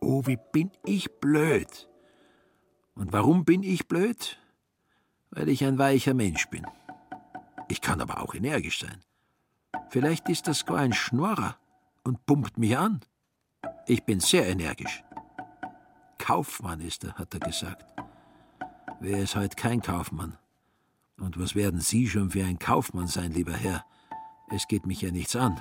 Oh, 0.00 0.26
wie 0.26 0.38
bin 0.52 0.70
ich 0.84 1.10
blöd. 1.20 1.88
Und 2.94 3.12
warum 3.12 3.44
bin 3.44 3.62
ich 3.62 3.88
blöd? 3.88 4.38
Weil 5.30 5.48
ich 5.48 5.64
ein 5.64 5.78
weicher 5.78 6.14
Mensch 6.14 6.48
bin. 6.48 6.66
Ich 7.68 7.80
kann 7.80 8.00
aber 8.00 8.22
auch 8.22 8.34
energisch 8.34 8.80
sein. 8.80 9.00
Vielleicht 9.90 10.28
ist 10.28 10.46
das 10.46 10.66
gar 10.66 10.78
ein 10.78 10.92
Schnorrer 10.92 11.56
und 12.04 12.26
pumpt 12.26 12.58
mich 12.58 12.76
an. 12.76 13.00
Ich 13.90 14.04
bin 14.04 14.20
sehr 14.20 14.46
energisch. 14.46 15.02
Kaufmann 16.16 16.80
ist 16.80 17.02
er, 17.02 17.14
hat 17.14 17.34
er 17.34 17.40
gesagt. 17.40 17.92
Wer 19.00 19.18
ist 19.18 19.34
heute 19.34 19.56
kein 19.56 19.82
Kaufmann? 19.82 20.38
Und 21.18 21.40
was 21.40 21.56
werden 21.56 21.80
Sie 21.80 22.06
schon 22.06 22.30
für 22.30 22.44
ein 22.44 22.60
Kaufmann 22.60 23.08
sein, 23.08 23.32
lieber 23.32 23.52
Herr? 23.52 23.84
Es 24.48 24.68
geht 24.68 24.86
mich 24.86 25.00
ja 25.02 25.10
nichts 25.10 25.34
an. 25.34 25.60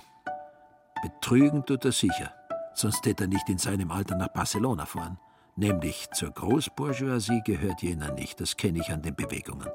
Betrügen 1.01 1.65
tut 1.65 1.85
er 1.85 1.91
sicher, 1.91 2.31
sonst 2.75 3.03
hätte 3.07 3.23
er 3.23 3.29
nicht 3.29 3.49
in 3.49 3.57
seinem 3.57 3.89
Alter 3.89 4.15
nach 4.15 4.31
Barcelona 4.31 4.85
fahren. 4.85 5.17
Nämlich 5.55 6.07
zur 6.11 6.29
Großbourgeoisie 6.29 7.41
gehört 7.43 7.81
jener 7.81 8.13
nicht, 8.13 8.39
das 8.39 8.57
kenne 8.57 8.77
ich 8.77 8.91
an 8.91 9.01
den 9.01 9.15
Bewegungen. 9.15 9.69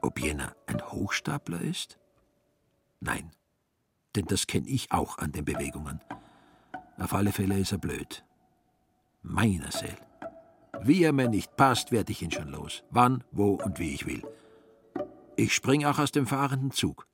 Ob 0.00 0.18
jener 0.18 0.56
ein 0.66 0.80
Hochstapler 0.80 1.60
ist? 1.60 1.98
Nein, 3.00 3.30
denn 4.16 4.24
das 4.24 4.46
kenne 4.46 4.66
ich 4.66 4.90
auch 4.92 5.18
an 5.18 5.32
den 5.32 5.44
Bewegungen. 5.44 6.00
Auf 7.00 7.14
alle 7.14 7.32
Fälle 7.32 7.58
ist 7.58 7.72
er 7.72 7.78
blöd. 7.78 8.24
Meiner 9.22 9.72
Seel. 9.72 9.96
Wie 10.82 11.02
er 11.02 11.12
mir 11.12 11.28
nicht 11.28 11.56
passt, 11.56 11.92
werde 11.92 12.12
ich 12.12 12.20
ihn 12.20 12.30
schon 12.30 12.48
los. 12.48 12.84
Wann, 12.90 13.24
wo 13.32 13.54
und 13.54 13.78
wie 13.78 13.94
ich 13.94 14.06
will. 14.06 14.22
Ich 15.36 15.54
spring 15.54 15.86
auch 15.86 15.98
aus 15.98 16.12
dem 16.12 16.26
fahrenden 16.26 16.72
Zug. 16.72 17.06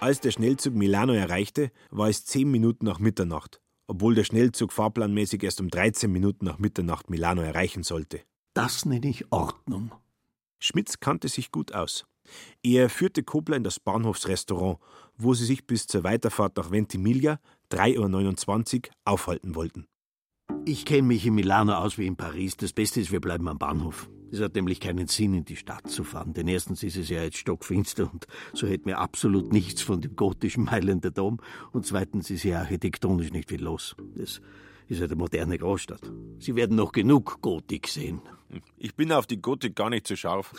Als 0.00 0.20
der 0.20 0.30
Schnellzug 0.30 0.74
Milano 0.74 1.12
erreichte, 1.12 1.70
war 1.90 2.08
es 2.08 2.24
zehn 2.24 2.50
Minuten 2.50 2.86
nach 2.86 2.98
Mitternacht, 2.98 3.60
obwohl 3.86 4.14
der 4.14 4.24
Schnellzug 4.24 4.72
fahrplanmäßig 4.72 5.42
erst 5.42 5.60
um 5.60 5.68
13 5.68 6.10
Minuten 6.10 6.46
nach 6.46 6.58
Mitternacht 6.58 7.10
Milano 7.10 7.42
erreichen 7.42 7.82
sollte. 7.82 8.22
Das 8.54 8.86
nenne 8.86 9.08
ich 9.08 9.30
Ordnung. 9.30 9.92
Schmitz 10.58 10.98
kannte 10.98 11.28
sich 11.28 11.52
gut 11.52 11.72
aus. 11.74 12.06
Er 12.62 12.88
führte 12.88 13.22
Kobler 13.22 13.56
in 13.56 13.64
das 13.64 13.80
Bahnhofsrestaurant, 13.80 14.78
wo 15.16 15.34
sie 15.34 15.44
sich 15.44 15.66
bis 15.66 15.86
zur 15.86 16.04
Weiterfahrt 16.04 16.56
nach 16.56 16.70
Ventimiglia, 16.70 17.40
3.29 17.70 18.86
Uhr, 18.86 18.92
aufhalten 19.04 19.54
wollten. 19.54 19.86
Ich 20.64 20.84
kenne 20.84 21.02
mich 21.02 21.26
in 21.26 21.34
Milano 21.34 21.74
aus 21.74 21.98
wie 21.98 22.06
in 22.06 22.16
Paris. 22.16 22.56
Das 22.56 22.72
Beste 22.72 23.00
ist, 23.00 23.10
wir 23.10 23.20
bleiben 23.20 23.48
am 23.48 23.58
Bahnhof. 23.58 24.08
Es 24.30 24.40
hat 24.40 24.54
nämlich 24.54 24.80
keinen 24.80 25.08
Sinn, 25.08 25.34
in 25.34 25.44
die 25.44 25.56
Stadt 25.56 25.90
zu 25.90 26.04
fahren. 26.04 26.32
Denn 26.32 26.48
erstens 26.48 26.82
ist 26.82 26.96
es 26.96 27.08
ja 27.08 27.22
jetzt 27.22 27.36
stockfinster 27.36 28.10
und 28.10 28.26
so 28.54 28.66
hätten 28.66 28.86
wir 28.86 28.98
absolut 28.98 29.52
nichts 29.52 29.82
von 29.82 30.00
dem 30.00 30.16
gotischen 30.16 30.64
Mailänder 30.64 31.10
Dom. 31.10 31.38
Und 31.72 31.84
zweitens 31.84 32.30
ist 32.30 32.44
ja 32.44 32.60
architektonisch 32.60 33.30
nicht 33.30 33.48
viel 33.48 33.62
los. 33.62 33.96
Das 34.14 34.40
ist 34.88 35.00
ja 35.00 35.06
eine 35.06 35.16
moderne 35.16 35.58
Großstadt. 35.58 36.10
Sie 36.38 36.54
werden 36.54 36.76
noch 36.76 36.92
genug 36.92 37.42
Gotik 37.42 37.88
sehen. 37.88 38.22
Ich 38.78 38.94
bin 38.94 39.12
auf 39.12 39.26
die 39.26 39.42
Gotik 39.42 39.74
gar 39.74 39.90
nicht 39.90 40.06
so 40.06 40.16
scharf. 40.16 40.52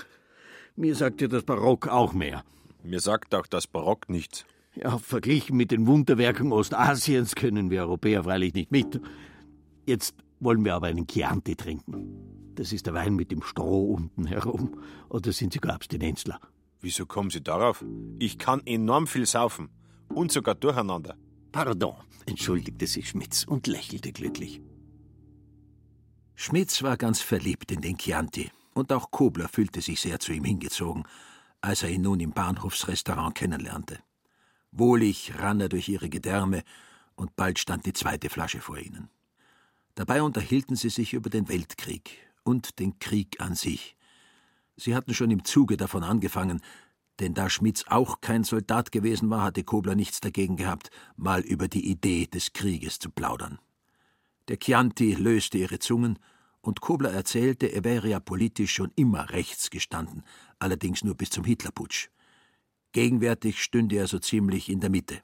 Mir 0.76 0.96
sagt 0.96 1.22
ja 1.22 1.28
das 1.28 1.44
Barock 1.44 1.88
auch 1.88 2.14
mehr. 2.14 2.44
Mir 2.84 3.00
sagt 3.00 3.36
auch 3.36 3.46
das 3.48 3.68
Barock 3.68 4.10
nichts. 4.10 4.46
Ja, 4.76 4.98
verglichen 4.98 5.56
mit 5.56 5.70
den 5.70 5.86
Wunderwerken 5.86 6.52
Ostasiens 6.52 7.36
können 7.36 7.70
wir 7.70 7.84
Europäer 7.84 8.24
freilich 8.24 8.56
nicht 8.56 8.72
mit. 8.72 9.00
Jetzt 9.86 10.16
wollen 10.40 10.66
wir 10.66 10.74
aber 10.74 10.88
einen 10.88 11.06
Chianti 11.06 11.56
trinken. 11.56 12.54
Das 12.56 12.74
ist 12.74 12.88
der 12.88 12.94
Wein 12.96 13.16
mit 13.16 13.32
dem 13.32 13.44
Stroh 13.44 13.94
unten 13.94 14.26
herum. 14.26 14.82
Oder 15.10 15.32
sind 15.32 15.54
Sie 15.54 15.60
gar 15.60 15.76
Abstinenzler? 15.76 16.40
Wieso 16.82 17.06
kommen 17.06 17.30
Sie 17.30 17.42
darauf? 17.42 17.86
Ich 18.20 18.40
kann 18.40 18.62
enorm 18.66 19.06
viel 19.06 19.28
saufen. 19.28 19.70
Und 20.10 20.32
sogar 20.32 20.56
durcheinander. 20.56 21.16
Pardon, 21.52 21.96
entschuldigte 22.26 22.88
sich 22.88 23.10
Schmitz 23.10 23.44
und 23.44 23.68
lächelte 23.68 24.12
glücklich. 24.12 24.62
Schmitz 26.36 26.82
war 26.82 26.98
ganz 26.98 27.22
verliebt 27.22 27.72
in 27.72 27.82
den 27.82 27.98
Chianti. 27.98 28.50
Und 28.74 28.92
auch 28.92 29.12
Kobler 29.12 29.48
fühlte 29.48 29.82
sich 29.82 30.02
sehr 30.02 30.20
zu 30.20 30.34
ihm 30.34 30.44
hingezogen, 30.44 31.04
als 31.62 31.84
er 31.84 31.90
ihn 31.90 32.02
nun 32.02 32.20
im 32.20 32.32
Bahnhofsrestaurant 32.32 33.36
kennenlernte. 33.36 34.00
Wohlig 34.72 35.34
rann 35.38 35.62
er 35.62 35.70
durch 35.70 35.88
ihre 35.90 36.10
Gedärme, 36.10 36.64
und 37.16 37.36
bald 37.36 37.60
stand 37.60 37.86
die 37.86 37.94
zweite 37.94 38.30
Flasche 38.30 38.60
vor 38.60 38.80
ihnen. 38.80 39.10
Dabei 39.96 40.24
unterhielten 40.24 40.76
sie 40.76 40.90
sich 40.90 41.14
über 41.14 41.30
den 41.30 41.48
Weltkrieg 41.48 42.18
und 42.44 42.80
den 42.80 42.98
Krieg 42.98 43.40
an 43.40 43.54
sich. 43.54 43.96
Sie 44.76 44.96
hatten 44.96 45.14
schon 45.14 45.30
im 45.30 45.46
Zuge 45.46 45.78
davon 45.78 46.04
angefangen, 46.04 46.62
denn 47.20 47.36
da 47.36 47.50
Schmitz 47.50 47.86
auch 47.88 48.22
kein 48.22 48.44
Soldat 48.44 48.92
gewesen 48.92 49.30
war, 49.30 49.44
hatte 49.44 49.64
Kobler 49.64 49.94
nichts 49.94 50.20
dagegen 50.20 50.58
gehabt, 50.58 50.90
mal 51.16 51.42
über 51.42 51.68
die 51.68 51.88
Idee 51.88 52.26
des 52.26 52.54
Krieges 52.54 52.98
zu 52.98 53.12
plaudern. 53.12 53.60
Der 54.48 54.58
Chianti 54.58 55.14
löste 55.14 55.60
ihre 55.60 55.78
Zungen, 55.78 56.18
und 56.64 56.82
Kobler 56.82 57.12
erzählte, 57.12 57.68
er 57.68 57.84
wäre 57.84 58.10
ja 58.10 58.20
politisch 58.20 58.74
schon 58.74 58.92
immer 58.96 59.30
rechts 59.30 59.70
gestanden, 59.70 60.24
allerdings 60.58 61.04
nur 61.04 61.14
bis 61.14 61.30
zum 61.30 61.44
Hitlerputsch. 61.44 62.08
Gegenwärtig 62.94 63.62
stünde 63.62 63.98
er 63.98 64.08
so 64.08 64.18
ziemlich 64.18 64.70
in 64.70 64.80
der 64.80 64.90
Mitte. 64.90 65.22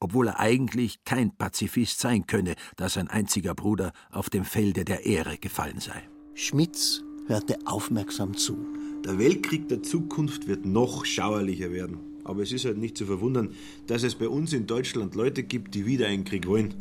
obwohl 0.00 0.28
er 0.28 0.40
eigentlich 0.40 1.04
kein 1.04 1.36
Pazifist 1.36 2.00
sein 2.00 2.26
könne, 2.26 2.54
da 2.76 2.88
sein 2.88 3.08
einziger 3.08 3.54
Bruder 3.54 3.92
auf 4.10 4.30
dem 4.30 4.44
Felde 4.44 4.84
der 4.84 5.06
Ehre 5.06 5.38
gefallen 5.38 5.80
sei. 5.80 6.08
Schmitz 6.34 7.02
hörte 7.26 7.58
aufmerksam 7.66 8.36
zu. 8.36 8.66
Der 9.04 9.18
Weltkrieg 9.18 9.68
der 9.68 9.82
Zukunft 9.82 10.46
wird 10.46 10.64
noch 10.64 11.04
schauerlicher 11.04 11.72
werden. 11.72 11.98
Aber 12.24 12.42
es 12.42 12.52
ist 12.52 12.64
halt 12.64 12.78
nicht 12.78 12.96
zu 12.96 13.06
verwundern, 13.06 13.54
dass 13.86 14.02
es 14.02 14.14
bei 14.14 14.28
uns 14.28 14.52
in 14.52 14.66
Deutschland 14.66 15.14
Leute 15.14 15.42
gibt, 15.42 15.74
die 15.74 15.86
wieder 15.86 16.06
einen 16.08 16.24
Krieg 16.24 16.46
wollen. 16.46 16.74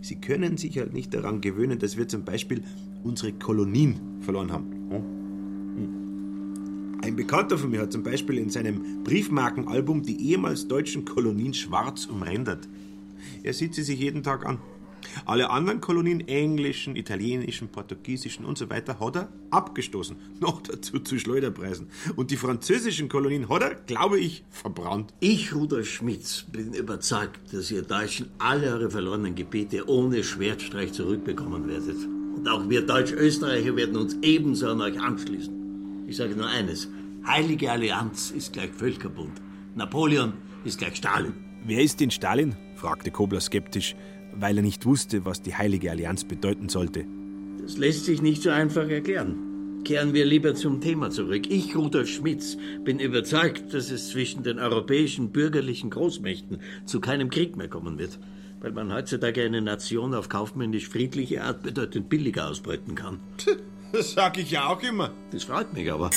Sie 0.00 0.20
können 0.20 0.56
sich 0.56 0.78
halt 0.78 0.92
nicht 0.92 1.12
daran 1.14 1.40
gewöhnen, 1.40 1.78
dass 1.78 1.96
wir 1.96 2.08
zum 2.08 2.24
Beispiel 2.24 2.64
unsere 3.08 3.32
Kolonien 3.32 3.96
verloren 4.20 4.52
haben. 4.52 4.78
Ein 7.02 7.16
Bekannter 7.16 7.56
von 7.56 7.70
mir 7.70 7.80
hat 7.80 7.92
zum 7.92 8.02
Beispiel 8.02 8.38
in 8.38 8.50
seinem 8.50 9.02
Briefmarkenalbum 9.02 10.02
die 10.02 10.30
ehemals 10.30 10.68
deutschen 10.68 11.04
Kolonien 11.04 11.54
schwarz 11.54 12.06
umrendert. 12.06 12.68
Er 13.42 13.54
sieht 13.54 13.74
sie 13.74 13.82
sich 13.82 13.98
jeden 13.98 14.22
Tag 14.22 14.44
an. 14.44 14.58
Alle 15.24 15.50
anderen 15.50 15.80
Kolonien, 15.80 16.26
englischen, 16.26 16.96
italienischen, 16.96 17.68
portugiesischen 17.68 18.44
und 18.44 18.58
so 18.58 18.68
weiter, 18.68 19.00
hat 19.00 19.16
er 19.16 19.28
abgestoßen. 19.50 20.16
Noch 20.40 20.60
dazu 20.60 20.98
zu 20.98 21.18
Schleuderpreisen. 21.18 21.86
Und 22.16 22.30
die 22.30 22.36
französischen 22.36 23.08
Kolonien 23.08 23.48
hat 23.48 23.62
er, 23.62 23.74
glaube 23.74 24.18
ich, 24.18 24.44
verbrannt. 24.50 25.14
Ich, 25.20 25.54
Rudolf 25.54 25.88
Schmitz, 25.88 26.44
bin 26.50 26.74
überzeugt, 26.74 27.54
dass 27.54 27.70
ihr 27.70 27.82
Deutschen 27.82 28.26
alle 28.38 28.72
eure 28.74 28.90
verlorenen 28.90 29.34
Gebiete 29.34 29.88
ohne 29.88 30.22
Schwertstreich 30.22 30.92
zurückbekommen 30.92 31.68
werdet. 31.68 31.96
Und 32.48 32.54
auch 32.54 32.70
wir 32.70 32.80
Deutsch-Österreicher 32.80 33.76
werden 33.76 33.96
uns 33.96 34.16
ebenso 34.22 34.68
an 34.68 34.80
euch 34.80 34.98
anschließen. 34.98 36.06
Ich 36.06 36.16
sage 36.16 36.34
nur 36.34 36.46
eines. 36.46 36.88
Heilige 37.26 37.70
Allianz 37.70 38.30
ist 38.30 38.54
gleich 38.54 38.70
Völkerbund. 38.70 39.42
Napoleon 39.74 40.32
ist 40.64 40.78
gleich 40.78 40.96
Stalin. 40.96 41.34
Wer 41.66 41.82
ist 41.82 42.00
denn 42.00 42.10
Stalin? 42.10 42.56
fragte 42.74 43.10
Kobler 43.10 43.40
skeptisch, 43.40 43.94
weil 44.34 44.56
er 44.56 44.62
nicht 44.62 44.86
wusste, 44.86 45.26
was 45.26 45.42
die 45.42 45.54
Heilige 45.54 45.90
Allianz 45.90 46.24
bedeuten 46.24 46.70
sollte. 46.70 47.04
Das 47.60 47.76
lässt 47.76 48.06
sich 48.06 48.22
nicht 48.22 48.42
so 48.42 48.48
einfach 48.48 48.88
erklären. 48.88 49.82
Kehren 49.84 50.14
wir 50.14 50.24
lieber 50.24 50.54
zum 50.54 50.80
Thema 50.80 51.10
zurück. 51.10 51.50
Ich, 51.50 51.76
Rudolf 51.76 52.08
Schmitz, 52.08 52.56
bin 52.82 52.98
überzeugt, 52.98 53.74
dass 53.74 53.90
es 53.90 54.08
zwischen 54.08 54.42
den 54.42 54.58
europäischen 54.58 55.32
bürgerlichen 55.32 55.90
Großmächten 55.90 56.60
zu 56.86 57.00
keinem 57.00 57.28
Krieg 57.28 57.58
mehr 57.58 57.68
kommen 57.68 57.98
wird, 57.98 58.18
weil 58.60 58.72
man 58.72 58.92
heutzutage 58.92 59.44
eine 59.44 59.60
Nation 59.60 60.14
auf 60.14 60.28
kaufmännisch 60.28 60.88
friedliche 60.88 61.42
Art 61.42 61.62
bedeutend 61.62 62.08
billiger 62.08 62.48
ausbeuten 62.48 62.94
kann. 62.94 63.20
Das 63.90 64.12
sag 64.12 64.36
ich 64.36 64.50
ja 64.50 64.66
auch 64.66 64.82
immer. 64.82 65.12
Das 65.30 65.44
freut 65.44 65.72
mich 65.72 65.90
aber. 65.90 66.10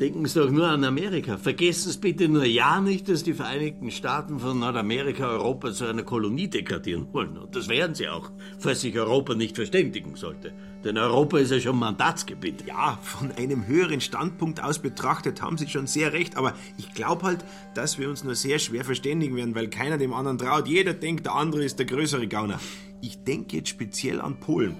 Denken 0.00 0.24
Sie 0.24 0.40
doch 0.40 0.50
nur 0.50 0.66
an 0.66 0.82
Amerika. 0.82 1.36
Vergessen 1.36 1.92
Sie 1.92 1.98
bitte 1.98 2.26
nur 2.26 2.46
ja 2.46 2.80
nicht, 2.80 3.06
dass 3.10 3.22
die 3.22 3.34
Vereinigten 3.34 3.90
Staaten 3.90 4.40
von 4.40 4.58
Nordamerika 4.58 5.28
Europa 5.28 5.72
zu 5.72 5.84
einer 5.84 6.04
Kolonie 6.04 6.48
degradieren 6.48 7.08
wollen. 7.12 7.36
Und 7.36 7.54
das 7.54 7.68
werden 7.68 7.94
sie 7.94 8.08
auch, 8.08 8.30
falls 8.58 8.80
sich 8.80 8.98
Europa 8.98 9.34
nicht 9.34 9.56
verständigen 9.56 10.16
sollte. 10.16 10.54
Denn 10.84 10.96
Europa 10.96 11.36
ist 11.36 11.50
ja 11.50 11.60
schon 11.60 11.78
Mandatsgebiet. 11.78 12.64
Ja, 12.66 12.98
von 13.02 13.30
einem 13.32 13.66
höheren 13.66 14.00
Standpunkt 14.00 14.62
aus 14.62 14.78
betrachtet 14.78 15.42
haben 15.42 15.58
Sie 15.58 15.68
schon 15.68 15.86
sehr 15.86 16.14
recht, 16.14 16.38
aber 16.38 16.54
ich 16.78 16.94
glaube 16.94 17.24
halt, 17.24 17.44
dass 17.74 17.98
wir 17.98 18.08
uns 18.08 18.24
nur 18.24 18.34
sehr 18.34 18.58
schwer 18.58 18.86
verständigen 18.86 19.36
werden, 19.36 19.54
weil 19.54 19.68
keiner 19.68 19.98
dem 19.98 20.14
anderen 20.14 20.38
traut. 20.38 20.66
Jeder 20.66 20.94
denkt, 20.94 21.26
der 21.26 21.34
andere 21.34 21.62
ist 21.62 21.78
der 21.78 21.84
größere 21.84 22.26
Gauner. 22.26 22.58
Ich 23.02 23.22
denke 23.22 23.58
jetzt 23.58 23.68
speziell 23.68 24.22
an 24.22 24.40
Polen. 24.40 24.76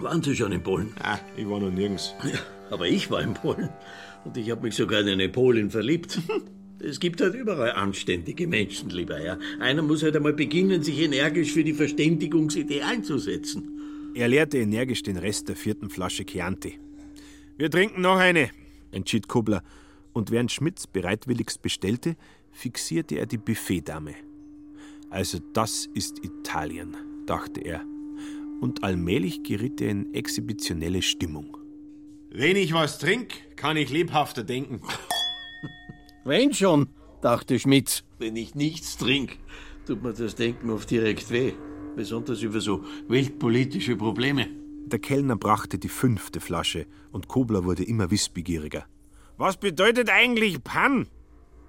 Waren 0.00 0.22
Sie 0.22 0.36
schon 0.36 0.52
in 0.52 0.62
Polen? 0.62 0.92
Ah, 1.02 1.18
ich 1.34 1.48
war 1.48 1.60
noch 1.60 1.70
nirgends. 1.70 2.14
Ja, 2.22 2.38
aber 2.70 2.86
ich 2.86 3.10
war 3.10 3.22
in 3.22 3.32
Polen. 3.32 3.70
Und 4.24 4.36
ich 4.36 4.50
habe 4.50 4.62
mich 4.62 4.74
sogar 4.74 5.00
in 5.00 5.08
eine 5.08 5.28
Polin 5.28 5.70
verliebt. 5.70 6.20
Es 6.80 7.00
gibt 7.00 7.20
halt 7.20 7.34
überall 7.34 7.72
anständige 7.72 8.46
Menschen, 8.46 8.90
lieber 8.90 9.18
Herr. 9.18 9.40
Einer 9.58 9.82
muss 9.82 10.04
halt 10.04 10.14
einmal 10.14 10.32
beginnen, 10.32 10.80
sich 10.80 11.00
energisch 11.00 11.52
für 11.52 11.64
die 11.64 11.72
Verständigungsidee 11.72 12.82
einzusetzen. 12.82 14.12
Er 14.14 14.28
leerte 14.28 14.58
energisch 14.58 15.02
den 15.02 15.16
Rest 15.16 15.48
der 15.48 15.56
vierten 15.56 15.90
Flasche 15.90 16.24
Chianti. 16.24 16.78
Wir 17.56 17.68
trinken 17.68 18.00
noch 18.00 18.18
eine, 18.18 18.50
entschied 18.92 19.26
Kobler. 19.26 19.64
Und 20.12 20.30
während 20.30 20.52
Schmitz 20.52 20.86
bereitwilligst 20.86 21.62
bestellte, 21.62 22.14
fixierte 22.52 23.16
er 23.16 23.26
die 23.26 23.38
Buffetdame. 23.38 24.14
Also 25.10 25.40
das 25.52 25.88
ist 25.94 26.24
Italien, 26.24 26.96
dachte 27.26 27.60
er. 27.60 27.84
Und 28.60 28.84
allmählich 28.84 29.42
geriet 29.42 29.80
er 29.80 29.90
in 29.90 30.14
exhibitionelle 30.14 31.02
Stimmung. 31.02 31.57
Wenn 32.30 32.56
ich 32.56 32.74
was 32.74 32.98
trink, 32.98 33.56
kann 33.56 33.78
ich 33.78 33.90
lebhafter 33.90 34.44
denken. 34.44 34.82
Wenn 36.24 36.52
schon, 36.52 36.88
dachte 37.22 37.58
Schmitz. 37.58 38.04
Wenn 38.18 38.36
ich 38.36 38.54
nichts 38.54 38.98
trink, 38.98 39.38
tut 39.86 40.02
mir 40.02 40.12
das 40.12 40.34
Denken 40.34 40.68
oft 40.68 40.90
direkt 40.90 41.30
weh. 41.30 41.52
Besonders 41.96 42.42
über 42.42 42.60
so 42.60 42.84
weltpolitische 43.08 43.96
Probleme. 43.96 44.46
Der 44.84 44.98
Kellner 44.98 45.36
brachte 45.36 45.78
die 45.78 45.88
fünfte 45.88 46.40
Flasche 46.40 46.86
und 47.12 47.28
Kobler 47.28 47.64
wurde 47.64 47.84
immer 47.84 48.10
wissbegieriger. 48.10 48.84
Was 49.38 49.56
bedeutet 49.56 50.10
eigentlich 50.10 50.62
Pan? 50.62 51.06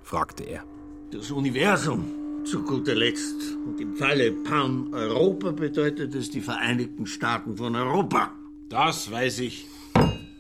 fragte 0.04 0.44
er. 0.44 0.66
Das 1.12 1.32
Universum, 1.32 2.44
zu 2.44 2.64
guter 2.64 2.96
Letzt. 2.96 3.56
Und 3.66 3.80
im 3.80 3.96
Falle 3.96 4.34
Pan-Europa 4.34 5.52
bedeutet 5.52 6.16
es 6.16 6.30
die 6.32 6.42
Vereinigten 6.42 7.06
Staaten 7.06 7.56
von 7.56 7.76
Europa. 7.76 8.34
Das 8.68 9.10
weiß 9.10 9.40
ich. 9.40 9.66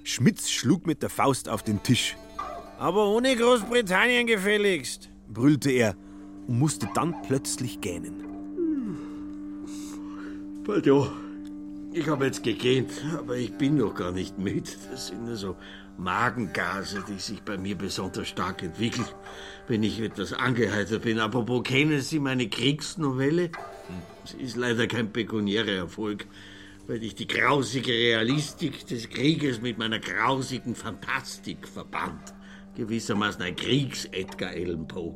Schmitz 0.10 0.50
schlug 0.50 0.88
mit 0.88 1.04
der 1.04 1.10
Faust 1.12 1.48
auf 1.50 1.62
den 1.62 1.84
Tisch. 1.84 2.18
Aber 2.80 3.10
ohne 3.10 3.36
Großbritannien 3.36 4.26
gefälligst, 4.26 5.10
brüllte 5.28 5.70
er 5.70 5.96
und 6.48 6.58
musste 6.58 6.90
dann 6.96 7.16
plötzlich 7.28 7.80
gähnen. 7.80 8.24
Pardon, 10.66 11.10
ich 11.94 12.08
habe 12.08 12.26
jetzt 12.26 12.42
gegähnt, 12.42 12.90
aber 13.20 13.38
ich 13.38 13.54
bin 13.54 13.78
noch 13.78 13.94
gar 13.94 14.12
nicht 14.12 14.40
müde. 14.40 14.72
Das 14.90 15.08
sind 15.08 15.26
nur 15.26 15.36
so 15.36 15.56
Magengase, 15.98 17.04
die 17.08 17.20
sich 17.20 17.44
bei 17.44 17.60
mir 17.60 17.78
besonders 17.78 18.30
stark 18.30 18.64
entwickeln, 18.64 19.08
wenn 19.68 19.84
ich 19.84 20.00
etwas 20.02 20.34
angeheitert 20.34 21.04
bin. 21.04 21.20
Apropos, 21.20 21.64
kennen 21.64 22.02
Sie 22.02 22.20
meine 22.20 22.50
Kriegsnovelle? 22.50 23.52
Sie 24.26 24.38
ist 24.38 24.56
leider 24.56 24.88
kein 24.88 25.12
pekuniärer 25.14 25.72
Erfolg, 25.72 26.26
weil 26.90 27.04
ich 27.04 27.14
die 27.14 27.28
grausige 27.28 27.92
Realistik 27.92 28.88
des 28.88 29.08
Krieges 29.08 29.62
mit 29.62 29.78
meiner 29.78 30.00
grausigen 30.00 30.74
Fantastik 30.74 31.68
verband. 31.68 32.34
Gewissermaßen 32.76 33.44
ein 33.44 33.56
Kriegs-Edgar 33.56 34.50
Allan 34.50 34.88
Poe. 34.88 35.14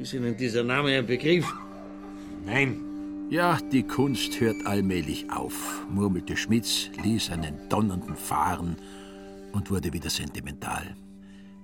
Ist 0.00 0.14
Ihnen 0.14 0.36
dieser 0.36 0.64
Name 0.64 0.98
ein 0.98 1.06
Begriff? 1.06 1.46
Nein. 2.44 2.80
Ja, 3.30 3.56
die 3.70 3.84
Kunst 3.84 4.40
hört 4.40 4.66
allmählich 4.66 5.30
auf, 5.30 5.86
murmelte 5.88 6.36
Schmitz, 6.36 6.90
ließ 7.04 7.30
einen 7.30 7.68
donnernden 7.68 8.16
fahren 8.16 8.76
und 9.52 9.70
wurde 9.70 9.92
wieder 9.92 10.10
sentimental. 10.10 10.96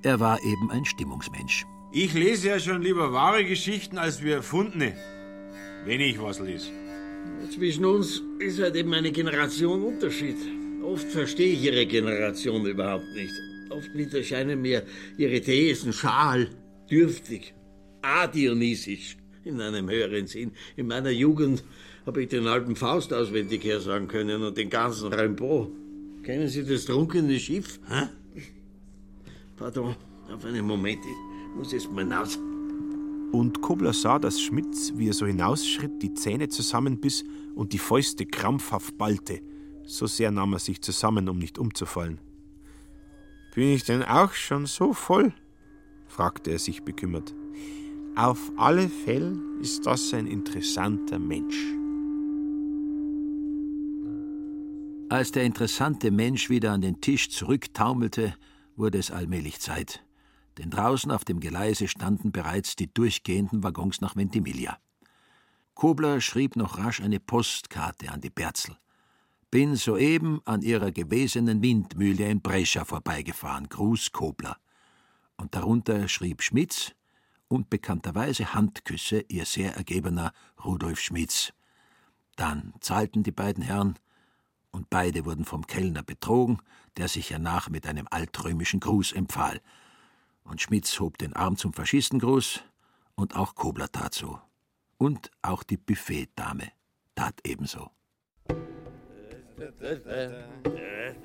Er 0.03 0.20
war 0.20 0.38
eben 0.45 0.70
ein 0.70 0.84
Stimmungsmensch. 0.84 1.64
Ich 1.93 2.14
lese 2.14 2.49
ja 2.49 2.61
schon 2.61 2.80
lieber 2.80 3.12
wahre 3.12 3.45
Geschichten 3.45 3.99
als 3.99 4.22
wir 4.22 4.36
erfundene. 4.36 4.95
Wenn 5.84 6.01
ich 6.01 6.22
was 6.22 6.38
lese. 6.38 6.82
Zwischen 7.54 7.84
uns 7.84 8.22
ist 8.38 8.60
halt 8.60 8.76
eben 8.76 8.94
eine 8.94 9.12
Generation 9.12 9.82
Unterschied. 9.82 10.36
Oft 10.82 11.06
verstehe 11.08 11.52
ich 11.52 11.64
Ihre 11.64 11.86
Generation 11.86 12.64
überhaupt 12.66 13.14
nicht. 13.14 13.34
Oft 13.70 14.14
erscheinen 14.14 14.60
mir 14.60 14.82
Ihre 15.16 15.40
Thesen 15.40 15.92
schal, 15.92 16.48
dürftig, 16.90 17.54
adionysisch 18.02 19.16
in 19.44 19.60
einem 19.60 19.88
höheren 19.88 20.26
Sinn. 20.26 20.52
In 20.76 20.86
meiner 20.86 21.10
Jugend 21.10 21.62
habe 22.06 22.22
ich 22.22 22.28
den 22.28 22.46
alten 22.46 22.76
Faust 22.76 23.12
auswendig 23.12 23.64
her 23.64 23.80
sagen 23.80 24.08
können 24.08 24.42
und 24.42 24.56
den 24.56 24.70
ganzen 24.70 25.12
Rimbaud. 25.12 25.70
Kennen 26.22 26.48
Sie 26.48 26.64
das 26.64 26.84
trunkene 26.84 27.38
Schiff? 27.38 27.80
Hä? 27.88 28.08
Pardon, 29.56 29.94
auf 30.32 30.44
einen 30.44 30.66
Moment, 30.66 31.00
ich 31.04 31.56
muss 31.56 31.72
jetzt 31.72 31.90
mal 31.90 32.02
hinaus. 32.02 32.38
Und 33.33 33.62
Kobler 33.62 33.95
sah, 33.95 34.18
dass 34.18 34.43
Schmitz, 34.43 34.93
wie 34.95 35.09
er 35.09 35.14
so 35.14 35.26
hinausschritt, 35.26 36.03
die 36.03 36.12
Zähne 36.12 36.49
zusammenbiss 36.49 37.24
und 37.55 37.72
die 37.72 37.78
Fäuste 37.78 38.26
krampfhaft 38.26 38.99
ballte. 38.99 39.41
So 39.85 40.07
sehr 40.07 40.30
nahm 40.30 40.53
er 40.53 40.59
sich 40.59 40.83
zusammen, 40.83 41.28
um 41.30 41.39
nicht 41.39 41.59
umzufallen. 41.59 42.20
Bin 43.55 43.68
ich 43.68 43.85
denn 43.85 44.03
auch 44.03 44.33
schon 44.33 44.66
so 44.66 44.93
voll? 44.93 45.33
fragte 46.07 46.51
er 46.51 46.59
sich 46.59 46.83
bekümmert. 46.83 47.35
Auf 48.16 48.53
alle 48.59 48.91
Fälle 48.91 49.39
ist 49.62 49.87
das 49.87 50.12
ein 50.12 50.26
interessanter 50.26 51.18
Mensch. 51.18 51.57
Als 55.09 55.33
der 55.33 55.45
interessante 55.45 56.11
Mensch 56.11 56.51
wieder 56.51 56.72
an 56.72 56.83
den 56.83 57.01
Tisch 57.01 57.30
zurücktaumelte, 57.30 58.35
wurde 58.76 58.99
es 58.99 59.11
allmählich 59.11 59.61
Zeit. 59.61 60.03
Denn 60.59 60.70
draußen 60.70 61.11
auf 61.11 61.24
dem 61.24 61.40
Geleise 61.40 61.88
standen 61.88 62.32
bereits 62.32 62.76
die 62.76 62.92
durchgehenden 62.92 63.62
Waggons 63.62 64.00
nach 64.00 64.16
Ventimiglia. 64.16 64.78
Kobler 65.74 66.20
schrieb 66.20 66.57
noch 66.57 66.78
rasch 66.78 67.00
eine 67.00 67.20
Postkarte 67.20 68.11
an 68.11 68.20
die 68.20 68.30
Berzel. 68.30 68.76
Bin 69.50 69.76
soeben 69.76 70.40
an 70.44 70.62
ihrer 70.62 70.92
gewesenen 70.92 71.62
Windmühle 71.62 72.28
in 72.28 72.40
Brescia 72.40 72.84
vorbeigefahren. 72.84 73.68
Gruß 73.68 74.12
Kobler. 74.12 74.57
Und 75.36 75.55
darunter 75.55 76.09
schrieb 76.09 76.42
Schmitz 76.42 76.92
und 77.48 77.68
bekannterweise 77.68 78.55
Handküsse 78.55 79.24
ihr 79.28 79.44
sehr 79.44 79.76
ergebener 79.76 80.32
Rudolf 80.64 81.00
Schmitz. 81.00 81.53
Dann 82.36 82.72
zahlten 82.80 83.22
die 83.22 83.32
beiden 83.32 83.62
Herren, 83.62 83.98
und 84.70 84.88
beide 84.88 85.26
wurden 85.26 85.44
vom 85.44 85.66
Kellner 85.66 86.03
betrogen, 86.03 86.59
der 86.96 87.09
sich 87.09 87.30
hernach 87.30 87.68
mit 87.68 87.86
einem 87.86 88.07
altrömischen 88.11 88.80
Gruß 88.80 89.12
empfahl. 89.12 89.61
Und 90.45 90.61
Schmitz 90.61 90.99
hob 91.01 91.18
den 91.18 91.34
Arm 91.34 91.57
zum 91.57 91.72
Faschistengruß, 91.72 92.61
und 93.14 93.36
auch 93.36 93.55
Kobler 93.55 93.90
tat 93.90 94.14
so. 94.14 94.40
Und 94.99 95.30
auch 95.43 95.62
die 95.62 95.76
Buffetdame 95.76 96.72
tat 97.14 97.34
ebenso. 97.45 97.90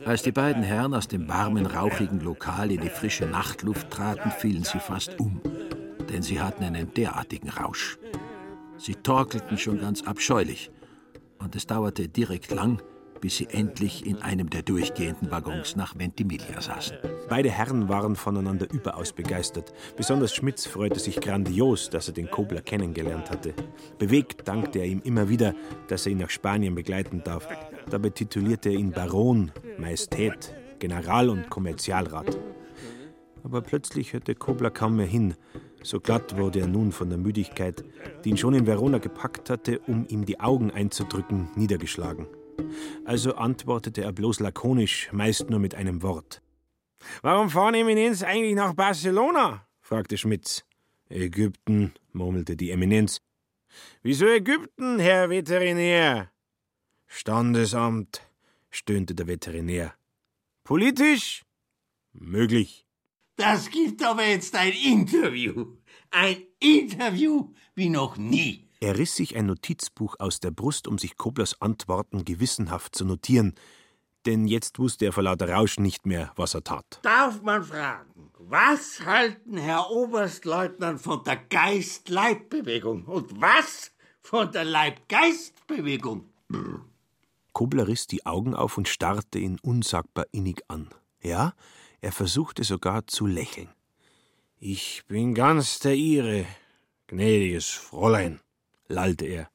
Als 0.05 0.21
die 0.23 0.31
beiden 0.31 0.63
Herren 0.63 0.93
aus 0.93 1.07
dem 1.07 1.27
warmen, 1.27 1.65
rauchigen 1.65 2.19
Lokal 2.19 2.71
in 2.71 2.81
die 2.81 2.89
frische 2.89 3.25
Nachtluft 3.25 3.89
traten, 3.89 4.31
fielen 4.31 4.63
sie 4.63 4.79
fast 4.79 5.19
um, 5.19 5.41
denn 6.09 6.21
sie 6.21 6.39
hatten 6.39 6.63
einen 6.63 6.93
derartigen 6.93 7.49
Rausch. 7.49 7.97
Sie 8.77 8.95
torkelten 8.95 9.57
schon 9.57 9.79
ganz 9.79 10.03
abscheulich, 10.03 10.71
und 11.39 11.55
es 11.55 11.65
dauerte 11.65 12.07
direkt 12.07 12.51
lang, 12.51 12.81
bis 13.21 13.37
sie 13.37 13.47
endlich 13.49 14.05
in 14.05 14.21
einem 14.21 14.49
der 14.49 14.61
durchgehenden 14.61 15.31
Waggons 15.31 15.75
nach 15.75 15.97
Ventimiglia 15.97 16.61
saßen. 16.61 16.97
Beide 17.29 17.49
Herren 17.49 17.89
waren 17.89 18.15
voneinander 18.15 18.67
überaus 18.71 19.13
begeistert. 19.13 19.73
Besonders 19.95 20.33
Schmitz 20.33 20.65
freute 20.65 20.99
sich 20.99 21.19
grandios, 21.19 21.89
dass 21.89 22.07
er 22.07 22.13
den 22.13 22.29
Kobler 22.29 22.61
kennengelernt 22.61 23.29
hatte. 23.29 23.53
Bewegt 23.97 24.47
dankte 24.47 24.79
er 24.79 24.85
ihm 24.85 25.01
immer 25.03 25.29
wieder, 25.29 25.53
dass 25.87 26.05
er 26.05 26.13
ihn 26.13 26.19
nach 26.19 26.29
Spanien 26.29 26.75
begleiten 26.75 27.21
darf. 27.23 27.47
Dabei 27.89 28.09
titulierte 28.09 28.69
er 28.69 28.75
ihn 28.75 28.91
Baron, 28.91 29.51
Majestät, 29.77 30.53
General 30.79 31.29
und 31.29 31.49
Kommerzialrat. 31.49 32.37
Aber 33.43 33.61
plötzlich 33.61 34.13
hörte 34.13 34.35
Kobler 34.35 34.71
kaum 34.71 34.97
mehr 34.97 35.05
hin. 35.05 35.35
So 35.83 35.99
glatt 35.99 36.37
wurde 36.37 36.59
er 36.59 36.67
nun 36.67 36.91
von 36.91 37.09
der 37.09 37.17
Müdigkeit, 37.17 37.83
die 38.23 38.31
ihn 38.31 38.37
schon 38.37 38.53
in 38.53 38.67
Verona 38.67 38.97
gepackt 38.97 39.49
hatte, 39.49 39.79
um 39.87 40.05
ihm 40.09 40.25
die 40.25 40.39
Augen 40.39 40.71
einzudrücken, 40.71 41.47
niedergeschlagen. 41.55 42.27
Also 43.05 43.35
antwortete 43.35 44.01
er 44.01 44.11
bloß 44.11 44.39
lakonisch, 44.39 45.09
meist 45.11 45.49
nur 45.49 45.59
mit 45.59 45.75
einem 45.75 46.01
Wort. 46.01 46.41
Warum 47.21 47.49
fahren 47.49 47.75
Eminenz 47.75 48.23
eigentlich 48.23 48.55
nach 48.55 48.73
Barcelona? 48.73 49.67
fragte 49.81 50.17
Schmitz. 50.17 50.65
Ägypten, 51.09 51.93
murmelte 52.11 52.57
die 52.57 52.71
Eminenz. 52.71 53.21
Wieso 54.01 54.25
Ägypten, 54.25 54.99
Herr 54.99 55.29
Veterinär? 55.29 56.31
Standesamt, 57.05 58.21
stöhnte 58.69 59.15
der 59.15 59.27
Veterinär. 59.27 59.93
Politisch? 60.63 61.43
Möglich. 62.11 62.85
Das 63.37 63.69
gibt 63.69 64.03
aber 64.03 64.25
jetzt 64.25 64.55
ein 64.55 64.73
Interview. 64.73 65.77
Ein 66.09 66.43
Interview 66.59 67.53
wie 67.75 67.89
noch 67.89 68.17
nie. 68.17 68.66
Er 68.79 68.97
riss 68.97 69.15
sich 69.15 69.35
ein 69.35 69.47
Notizbuch 69.47 70.15
aus 70.19 70.39
der 70.39 70.51
Brust, 70.51 70.87
um 70.87 70.97
sich 70.97 71.17
Koblers 71.17 71.61
Antworten 71.61 72.25
gewissenhaft 72.25 72.95
zu 72.95 73.05
notieren, 73.05 73.55
denn 74.25 74.45
jetzt 74.45 74.77
wusste 74.77 75.05
er 75.05 75.13
vor 75.13 75.23
lauter 75.23 75.49
Rausch 75.49 75.79
nicht 75.79 76.05
mehr, 76.05 76.33
was 76.35 76.53
er 76.53 76.63
tat. 76.63 76.99
Darf 77.01 77.41
man 77.41 77.63
fragen, 77.63 78.31
was 78.37 79.05
halten 79.05 79.57
Herr 79.57 79.89
Oberstleutnant 79.89 81.01
von 81.01 81.23
der 81.23 81.37
Geist-Leib-Bewegung 81.37 83.05
und 83.05 83.41
was 83.41 83.93
von 84.21 84.51
der 84.51 84.65
Leib-Geist-Bewegung? 84.65 86.29
Kobler 87.53 87.87
riss 87.87 88.05
die 88.05 88.25
Augen 88.25 88.53
auf 88.53 88.77
und 88.77 88.87
starrte 88.87 89.39
ihn 89.39 89.57
unsagbar 89.61 90.25
innig 90.31 90.61
an. 90.67 90.89
Ja, 91.21 91.53
er 92.01 92.11
versuchte 92.11 92.63
sogar 92.63 93.07
zu 93.07 93.25
lächeln. 93.25 93.69
Ich 94.59 95.03
bin 95.07 95.33
ganz 95.33 95.79
der 95.79 95.95
Ihre, 95.95 96.45
gnädiges 97.07 97.69
Fräulein, 97.69 98.39
lallte 98.87 99.25
er. 99.25 99.49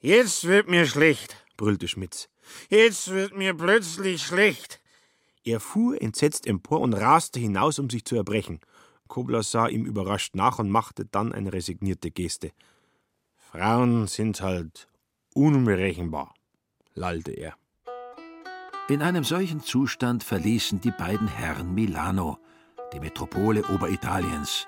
Jetzt 0.00 0.44
wird 0.44 0.68
mir 0.68 0.86
schlecht, 0.86 1.44
brüllte 1.56 1.88
Schmitz. 1.88 2.28
Jetzt 2.68 3.10
wird 3.10 3.36
mir 3.36 3.54
plötzlich 3.54 4.22
schlecht. 4.22 4.80
Er 5.44 5.60
fuhr 5.60 6.00
entsetzt 6.00 6.46
empor 6.46 6.80
und 6.80 6.94
raste 6.94 7.40
hinaus, 7.40 7.78
um 7.78 7.90
sich 7.90 8.04
zu 8.04 8.16
erbrechen. 8.16 8.60
Kobler 9.08 9.42
sah 9.42 9.66
ihm 9.66 9.86
überrascht 9.86 10.34
nach 10.34 10.58
und 10.58 10.70
machte 10.70 11.06
dann 11.06 11.32
eine 11.32 11.52
resignierte 11.52 12.10
Geste. 12.10 12.52
Frauen 13.34 14.06
sind 14.06 14.42
halt 14.42 14.88
unberechenbar, 15.34 16.34
lallte 16.94 17.32
er. 17.32 17.56
In 18.88 19.02
einem 19.02 19.24
solchen 19.24 19.60
Zustand 19.60 20.22
verließen 20.22 20.80
die 20.80 20.90
beiden 20.90 21.28
Herren 21.28 21.74
Milano, 21.74 22.38
die 22.92 23.00
Metropole 23.00 23.64
Oberitaliens, 23.68 24.66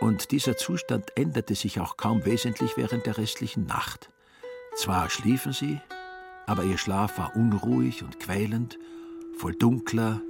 und 0.00 0.30
dieser 0.30 0.56
Zustand 0.56 1.16
änderte 1.16 1.54
sich 1.54 1.80
auch 1.80 1.96
kaum 1.96 2.24
wesentlich 2.24 2.76
während 2.76 3.06
der 3.06 3.18
restlichen 3.18 3.66
Nacht. 3.66 4.10
Zwar 4.76 5.10
schliefen 5.10 5.52
sie, 5.52 5.80
aber 6.46 6.64
ihr 6.64 6.78
Schlaf 6.78 7.18
war 7.18 7.34
unruhig 7.36 8.02
und 8.02 8.20
quälend, 8.20 8.78
voll 9.36 9.54
dunkler, 9.54 10.22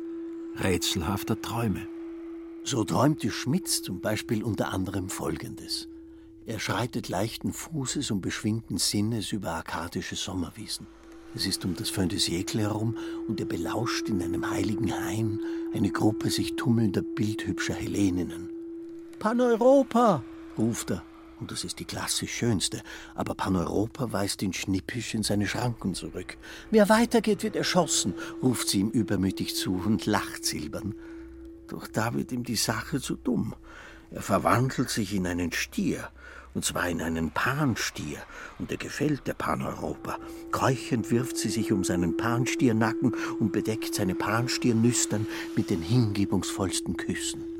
rätselhafter 0.56 1.40
Träume. 1.40 1.86
So 2.64 2.84
träumte 2.84 3.30
Schmitz 3.30 3.82
zum 3.82 4.00
Beispiel 4.00 4.42
unter 4.42 4.72
anderem 4.72 5.08
Folgendes. 5.08 5.88
Er 6.46 6.58
schreitet 6.58 7.08
leichten 7.08 7.52
Fußes 7.52 8.10
und 8.10 8.22
beschwingten 8.22 8.78
Sinnes 8.78 9.32
über 9.32 9.52
arkadische 9.52 10.16
Sommerwiesen. 10.16 10.86
Es 11.34 11.46
ist 11.46 11.64
um 11.66 11.74
das 11.76 11.90
Fin 11.90 12.08
de 12.08 12.18
Siècle 12.18 12.60
herum 12.60 12.96
und 13.28 13.38
er 13.38 13.46
belauscht 13.46 14.08
in 14.08 14.22
einem 14.22 14.50
heiligen 14.50 14.92
Hain 14.92 15.40
eine 15.74 15.90
Gruppe 15.90 16.30
sich 16.30 16.56
tummelnder, 16.56 17.02
bildhübscher 17.02 17.74
Helleninnen. 17.74 18.57
Paneuropa, 19.18 20.22
ruft 20.56 20.92
er. 20.92 21.02
Und 21.40 21.50
das 21.50 21.64
ist 21.64 21.78
die 21.78 21.84
klassisch 21.84 22.32
schönste. 22.32 22.82
Aber 23.14 23.34
Paneuropa 23.34 24.12
weist 24.12 24.42
ihn 24.42 24.52
schnippisch 24.52 25.14
in 25.14 25.22
seine 25.22 25.46
Schranken 25.46 25.94
zurück. 25.94 26.36
Wer 26.70 26.88
weitergeht, 26.88 27.42
wird 27.42 27.56
erschossen, 27.56 28.14
ruft 28.42 28.68
sie 28.68 28.80
ihm 28.80 28.90
übermütig 28.90 29.54
zu 29.54 29.74
und 29.74 30.06
lacht 30.06 30.44
silbern. 30.44 30.94
Doch 31.68 31.86
da 31.86 32.14
wird 32.14 32.32
ihm 32.32 32.44
die 32.44 32.56
Sache 32.56 33.00
zu 33.00 33.16
dumm. 33.16 33.54
Er 34.10 34.22
verwandelt 34.22 34.88
sich 34.88 35.14
in 35.14 35.26
einen 35.26 35.52
Stier, 35.52 36.08
und 36.54 36.64
zwar 36.64 36.88
in 36.88 37.02
einen 37.02 37.30
Panstier, 37.30 38.18
und 38.58 38.70
er 38.70 38.78
gefällt 38.78 39.26
der 39.26 39.34
Paneuropa. 39.34 40.18
Keuchend 40.50 41.10
wirft 41.10 41.36
sie 41.36 41.50
sich 41.50 41.72
um 41.72 41.84
seinen 41.84 42.16
Panstiernacken 42.16 43.14
und 43.38 43.52
bedeckt 43.52 43.94
seine 43.94 44.14
Panstiernüstern 44.14 45.26
mit 45.56 45.70
den 45.70 45.82
hingebungsvollsten 45.82 46.96
Küssen 46.96 47.57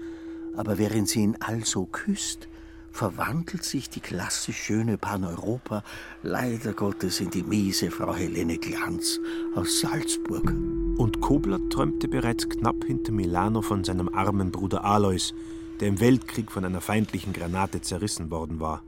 aber 0.58 0.76
während 0.76 1.08
sie 1.08 1.20
ihn 1.20 1.36
also 1.38 1.86
küsst, 1.86 2.48
verwandelt 2.90 3.62
sich 3.62 3.90
die 3.90 4.00
klassisch 4.00 4.56
schöne 4.56 4.98
Paneuropa 4.98 5.84
leider 6.24 6.72
Gottes 6.72 7.20
in 7.20 7.30
die 7.30 7.44
miese 7.44 7.92
Frau 7.92 8.12
Helene 8.12 8.58
Glanz 8.58 9.20
aus 9.54 9.80
Salzburg. 9.80 10.50
Und 10.98 11.20
Kobler 11.20 11.60
träumte 11.70 12.08
bereits 12.08 12.48
knapp 12.48 12.84
hinter 12.84 13.12
Milano 13.12 13.62
von 13.62 13.84
seinem 13.84 14.08
armen 14.08 14.50
Bruder 14.50 14.84
Alois, 14.84 15.32
der 15.78 15.86
im 15.86 16.00
Weltkrieg 16.00 16.50
von 16.50 16.64
einer 16.64 16.80
feindlichen 16.80 17.32
Granate 17.32 17.80
zerrissen 17.80 18.32
worden 18.32 18.58
war. 18.58 18.82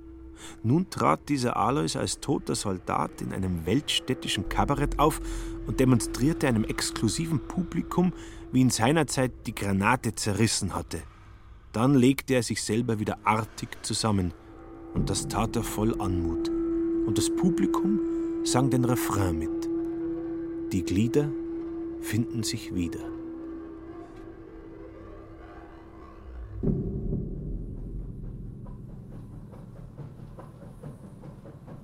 Nun 0.64 0.90
trat 0.90 1.28
dieser 1.28 1.56
Alois 1.56 1.94
als 1.94 2.18
toter 2.18 2.56
Soldat 2.56 3.22
in 3.22 3.32
einem 3.32 3.64
weltstädtischen 3.64 4.48
Kabarett 4.48 4.98
auf 4.98 5.20
und 5.68 5.78
demonstrierte 5.78 6.48
einem 6.48 6.64
exklusiven 6.64 7.38
Publikum, 7.38 8.12
wie 8.50 8.60
ihn 8.60 8.70
seinerzeit 8.70 9.30
die 9.46 9.54
Granate 9.54 10.16
zerrissen 10.16 10.74
hatte. 10.74 11.00
Dann 11.72 11.94
legte 11.94 12.34
er 12.34 12.42
sich 12.42 12.62
selber 12.62 12.98
wieder 12.98 13.18
artig 13.24 13.68
zusammen, 13.82 14.32
und 14.94 15.08
das 15.08 15.28
tat 15.28 15.54
er 15.54 15.62
voll 15.62 16.00
Anmut. 16.00 16.48
Und 17.06 17.16
das 17.16 17.30
Publikum 17.30 18.00
sang 18.44 18.70
den 18.70 18.84
Refrain 18.84 19.38
mit. 19.38 19.68
Die 20.72 20.84
Glieder 20.84 21.28
finden 22.00 22.42
sich 22.42 22.74
wieder. 22.74 23.00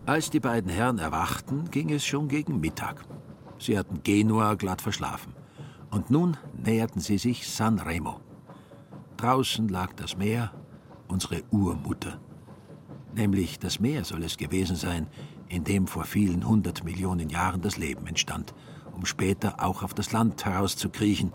Als 0.05 0.31
die 0.31 0.41
beiden 0.41 0.71
Herren 0.71 0.99
erwachten, 0.99 1.69
ging 1.71 1.91
es 1.91 2.05
schon 2.05 2.29
gegen 2.29 2.61
Mittag. 2.61 3.05
Sie 3.59 3.77
hatten 3.77 4.03
Genua 4.03 4.55
glatt 4.55 4.81
verschlafen. 4.81 5.33
Und 5.91 6.11
nun 6.11 6.37
näherten 6.65 7.01
sie 7.01 7.19
sich 7.19 7.49
San 7.49 7.79
Remo. 7.79 8.21
Draußen 9.17 9.69
lag 9.69 9.95
das 9.95 10.17
Meer, 10.17 10.53
unsere 11.09 11.43
Urmutter. 11.51 12.21
Nämlich 13.15 13.59
das 13.59 13.81
Meer 13.81 14.05
soll 14.05 14.23
es 14.25 14.37
gewesen 14.37 14.77
sein, 14.77 15.07
in 15.49 15.65
dem 15.65 15.87
vor 15.87 16.05
vielen 16.05 16.47
hundert 16.47 16.85
Millionen 16.85 17.31
Jahren 17.31 17.63
das 17.63 17.79
Leben 17.79 18.07
entstand, 18.07 18.53
um 18.95 19.07
später 19.07 19.63
auch 19.65 19.83
auf 19.83 19.95
das 19.95 20.13
Land 20.13 20.45
herauszukriechen, 20.45 21.33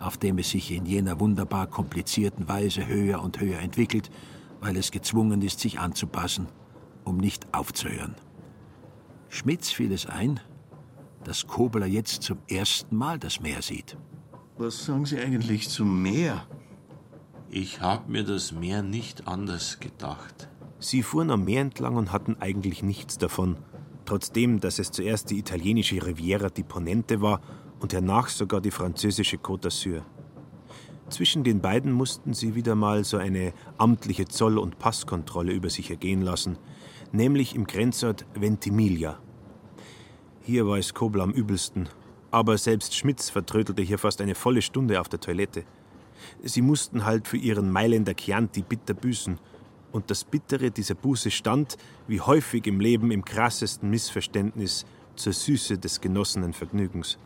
auf 0.00 0.16
dem 0.16 0.38
es 0.38 0.50
sich 0.50 0.72
in 0.72 0.84
jener 0.84 1.20
wunderbar 1.20 1.68
komplizierten 1.68 2.48
Weise 2.48 2.86
höher 2.86 3.22
und 3.22 3.38
höher 3.40 3.60
entwickelt, 3.60 4.10
weil 4.60 4.76
es 4.76 4.90
gezwungen 4.90 5.42
ist, 5.42 5.60
sich 5.60 5.78
anzupassen, 5.78 6.48
um 7.04 7.18
nicht 7.18 7.54
aufzuhören. 7.54 8.16
Schmitz 9.28 9.70
fiel 9.70 9.92
es 9.92 10.06
ein, 10.06 10.40
dass 11.22 11.46
Kobler 11.46 11.86
jetzt 11.86 12.24
zum 12.24 12.38
ersten 12.48 12.96
Mal 12.96 13.20
das 13.20 13.40
Meer 13.40 13.62
sieht. 13.62 13.96
Was 14.58 14.84
sagen 14.84 15.06
Sie 15.06 15.18
eigentlich 15.18 15.68
zum 15.68 16.02
Meer? 16.02 16.46
Ich 17.54 17.82
hab 17.82 18.08
mir 18.08 18.24
das 18.24 18.52
Meer 18.52 18.82
nicht 18.82 19.28
anders 19.28 19.78
gedacht. 19.78 20.48
Sie 20.78 21.02
fuhren 21.02 21.30
am 21.30 21.44
Meer 21.44 21.60
entlang 21.60 21.96
und 21.96 22.10
hatten 22.10 22.38
eigentlich 22.40 22.82
nichts 22.82 23.18
davon. 23.18 23.58
Trotzdem, 24.06 24.58
dass 24.58 24.78
es 24.78 24.90
zuerst 24.90 25.28
die 25.28 25.38
italienische 25.38 25.96
Riviera 26.06 26.48
di 26.48 26.62
Ponente 26.62 27.20
war 27.20 27.42
und 27.78 27.92
hernach 27.92 28.30
sogar 28.30 28.62
die 28.62 28.70
französische 28.70 29.36
Côte 29.36 29.64
d'Azur. 29.64 30.00
Zwischen 31.10 31.44
den 31.44 31.60
beiden 31.60 31.92
mussten 31.92 32.32
sie 32.32 32.54
wieder 32.54 32.74
mal 32.74 33.04
so 33.04 33.18
eine 33.18 33.52
amtliche 33.76 34.24
Zoll- 34.24 34.56
und 34.56 34.78
Passkontrolle 34.78 35.52
über 35.52 35.68
sich 35.68 35.90
ergehen 35.90 36.22
lassen, 36.22 36.56
nämlich 37.12 37.54
im 37.54 37.66
Grenzort 37.66 38.24
Ventimiglia. 38.32 39.18
Hier 40.40 40.66
war 40.66 40.78
es 40.78 40.94
Kobler 40.94 41.24
am 41.24 41.32
übelsten, 41.32 41.90
aber 42.30 42.56
selbst 42.56 42.96
Schmitz 42.96 43.28
vertrödelte 43.28 43.82
hier 43.82 43.98
fast 43.98 44.22
eine 44.22 44.34
volle 44.34 44.62
Stunde 44.62 44.98
auf 44.98 45.10
der 45.10 45.20
Toilette. 45.20 45.64
Sie 46.42 46.62
mussten 46.62 47.04
halt 47.04 47.28
für 47.28 47.36
ihren 47.36 47.70
Mailänder 47.70 48.14
Chianti 48.14 48.62
bitter 48.62 48.94
büßen. 48.94 49.38
Und 49.92 50.10
das 50.10 50.24
Bittere 50.24 50.70
dieser 50.70 50.94
Buße 50.94 51.30
stand, 51.30 51.76
wie 52.08 52.20
häufig 52.20 52.66
im 52.66 52.80
Leben, 52.80 53.10
im 53.10 53.24
krassesten 53.24 53.90
Missverständnis 53.90 54.86
zur 55.16 55.32
Süße 55.32 55.78
des 55.78 56.00
genossenen 56.00 56.52
Vergnügens. 56.52 57.18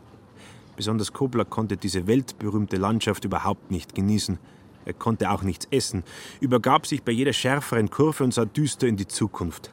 Besonders 0.75 1.13
Kobler 1.13 1.45
konnte 1.45 1.77
diese 1.77 2.05
weltberühmte 2.07 2.77
Landschaft 2.77 3.25
überhaupt 3.25 3.71
nicht 3.71 3.95
genießen. 3.95 4.37
Er 4.85 4.93
konnte 4.93 5.31
auch 5.31 5.41
nichts 5.41 5.67
essen, 5.71 6.03
übergab 6.39 6.85
sich 6.85 7.03
bei 7.03 7.11
jeder 7.11 7.33
schärferen 7.33 7.89
Kurve 7.89 8.23
und 8.23 8.33
sah 8.33 8.45
düster 8.45 8.87
in 8.87 8.95
die 8.95 9.07
Zukunft. 9.07 9.71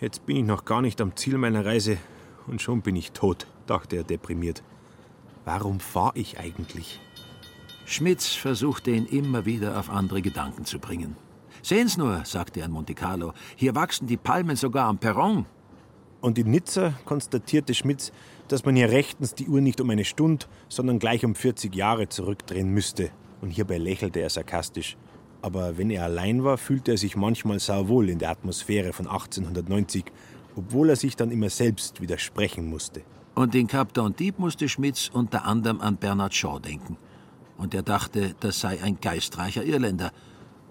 Jetzt 0.00 0.24
bin 0.24 0.36
ich 0.36 0.44
noch 0.44 0.64
gar 0.64 0.82
nicht 0.82 1.00
am 1.00 1.16
Ziel 1.16 1.36
meiner 1.36 1.64
Reise 1.64 1.98
und 2.46 2.62
schon 2.62 2.80
bin 2.80 2.96
ich 2.96 3.12
tot, 3.12 3.46
dachte 3.66 3.96
er 3.96 4.04
deprimiert. 4.04 4.62
Warum 5.44 5.80
fahre 5.80 6.16
ich 6.18 6.38
eigentlich? 6.38 7.00
Schmitz 7.86 8.32
versuchte 8.34 8.90
ihn 8.90 9.04
immer 9.06 9.44
wieder 9.44 9.78
auf 9.78 9.90
andere 9.90 10.22
Gedanken 10.22 10.64
zu 10.64 10.78
bringen. 10.78 11.16
Sehen's 11.62 11.96
nur, 11.96 12.24
sagte 12.24 12.60
er 12.60 12.66
in 12.66 12.72
Monte 12.72 12.94
Carlo, 12.94 13.32
hier 13.56 13.74
wachsen 13.74 14.06
die 14.06 14.16
Palmen 14.16 14.56
sogar 14.56 14.88
am 14.88 14.98
Perron. 14.98 15.46
Und 16.22 16.38
in 16.38 16.50
Nizza 16.50 16.94
konstatierte 17.04 17.74
Schmitz, 17.74 18.10
dass 18.48 18.64
man 18.64 18.76
hier 18.76 18.90
rechtens 18.90 19.34
die 19.34 19.48
Uhr 19.48 19.60
nicht 19.60 19.80
um 19.82 19.90
eine 19.90 20.06
Stunde, 20.06 20.46
sondern 20.68 20.98
gleich 20.98 21.24
um 21.24 21.34
40 21.34 21.74
Jahre 21.74 22.08
zurückdrehen 22.08 22.70
müsste. 22.70 23.10
Und 23.42 23.50
hierbei 23.50 23.76
lächelte 23.76 24.20
er 24.20 24.30
sarkastisch. 24.30 24.96
Aber 25.42 25.76
wenn 25.76 25.90
er 25.90 26.04
allein 26.04 26.42
war, 26.42 26.56
fühlte 26.56 26.92
er 26.92 26.98
sich 26.98 27.16
manchmal 27.16 27.60
sauwohl 27.60 28.08
in 28.08 28.18
der 28.18 28.30
Atmosphäre 28.30 28.94
von 28.94 29.06
1890, 29.06 30.04
obwohl 30.56 30.88
er 30.88 30.96
sich 30.96 31.16
dann 31.16 31.30
immer 31.30 31.50
selbst 31.50 32.00
widersprechen 32.00 32.66
musste. 32.66 33.02
Und 33.34 33.54
in 33.54 33.66
Captain 33.66 34.16
Dieb 34.16 34.38
musste 34.38 34.70
Schmitz 34.70 35.10
unter 35.12 35.44
anderem 35.44 35.82
an 35.82 35.96
Bernard 35.96 36.34
Shaw 36.34 36.58
denken. 36.60 36.96
Und 37.56 37.74
er 37.74 37.82
dachte, 37.82 38.34
das 38.40 38.60
sei 38.60 38.82
ein 38.82 39.00
geistreicher 39.00 39.64
Irländer. 39.64 40.12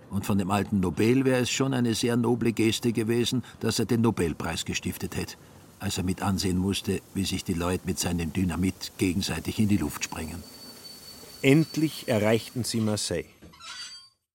Und 0.09 0.25
von 0.25 0.37
dem 0.37 0.51
alten 0.51 0.79
Nobel 0.79 1.25
wäre 1.25 1.41
es 1.41 1.49
schon 1.49 1.73
eine 1.73 1.95
sehr 1.95 2.17
noble 2.17 2.53
Geste 2.53 2.93
gewesen, 2.93 3.43
dass 3.61 3.79
er 3.79 3.85
den 3.85 4.01
Nobelpreis 4.01 4.65
gestiftet 4.65 5.15
hätte, 5.15 5.35
als 5.79 5.97
er 5.97 6.03
mit 6.03 6.21
ansehen 6.21 6.57
musste, 6.57 7.01
wie 7.13 7.25
sich 7.25 7.43
die 7.43 7.53
Leute 7.53 7.85
mit 7.85 7.99
seinem 7.99 8.31
Dynamit 8.31 8.91
gegenseitig 8.97 9.59
in 9.59 9.69
die 9.69 9.77
Luft 9.77 10.03
sprengen. 10.03 10.43
Endlich 11.41 12.07
erreichten 12.07 12.63
sie 12.63 12.79
Marseille. 12.79 13.25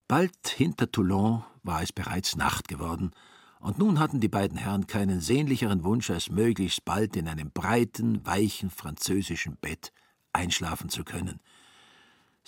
Bald 0.08 0.48
hinter 0.48 0.90
Toulon 0.90 1.44
war 1.62 1.82
es 1.82 1.92
bereits 1.92 2.36
Nacht 2.36 2.66
geworden, 2.66 3.12
und 3.60 3.78
nun 3.78 3.98
hatten 3.98 4.20
die 4.20 4.28
beiden 4.28 4.56
Herren 4.56 4.86
keinen 4.86 5.20
sehnlicheren 5.20 5.82
Wunsch, 5.82 6.10
als 6.10 6.30
möglichst 6.30 6.84
bald 6.84 7.16
in 7.16 7.28
einem 7.28 7.50
breiten, 7.50 8.24
weichen 8.24 8.70
französischen 8.70 9.56
Bett 9.56 9.92
einschlafen 10.32 10.90
zu 10.90 11.04
können. 11.04 11.40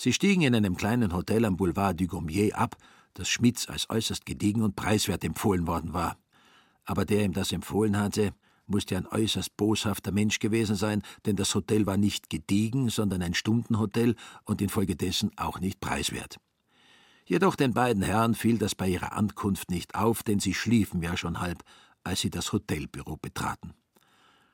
Sie 0.03 0.15
stiegen 0.15 0.41
in 0.41 0.55
einem 0.55 0.79
kleinen 0.79 1.13
Hotel 1.13 1.45
am 1.45 1.59
Boulevard 1.59 2.01
du 2.01 2.07
Gommier 2.07 2.57
ab, 2.57 2.79
das 3.13 3.29
Schmitz 3.29 3.69
als 3.69 3.91
äußerst 3.91 4.25
gediegen 4.25 4.63
und 4.63 4.75
preiswert 4.75 5.23
empfohlen 5.25 5.67
worden 5.67 5.93
war. 5.93 6.17
Aber 6.87 7.05
der 7.05 7.23
ihm 7.23 7.35
das 7.35 7.53
empfohlen 7.53 7.99
hatte, 7.99 8.33
musste 8.67 8.97
ein 8.97 9.07
äußerst 9.07 9.59
boshafter 9.59 10.11
Mensch 10.11 10.39
gewesen 10.39 10.75
sein, 10.75 11.03
denn 11.27 11.37
das 11.37 11.55
Hotel 11.55 11.85
war 11.85 11.99
nicht 11.99 12.31
gediegen, 12.31 12.89
sondern 12.89 13.21
ein 13.21 13.35
Stundenhotel 13.35 14.17
und 14.47 14.63
infolgedessen 14.63 15.33
auch 15.37 15.61
nicht 15.61 15.81
preiswert. 15.81 16.39
Jedoch 17.27 17.55
den 17.55 17.75
beiden 17.75 18.03
Herren 18.03 18.35
fiel 18.35 18.57
das 18.57 18.75
bei 18.75 18.89
ihrer 18.89 19.13
Ankunft 19.13 19.71
nicht 19.71 19.97
auf, 19.97 20.23
denn 20.23 20.41
sie 20.41 20.55
schliefen 20.55 21.03
ja 21.03 21.15
schon 21.19 21.41
halb, 21.41 21.63
als 22.05 22.21
sie 22.21 22.31
das 22.31 22.55
Hotelbüro 22.55 23.19
betraten. 23.19 23.75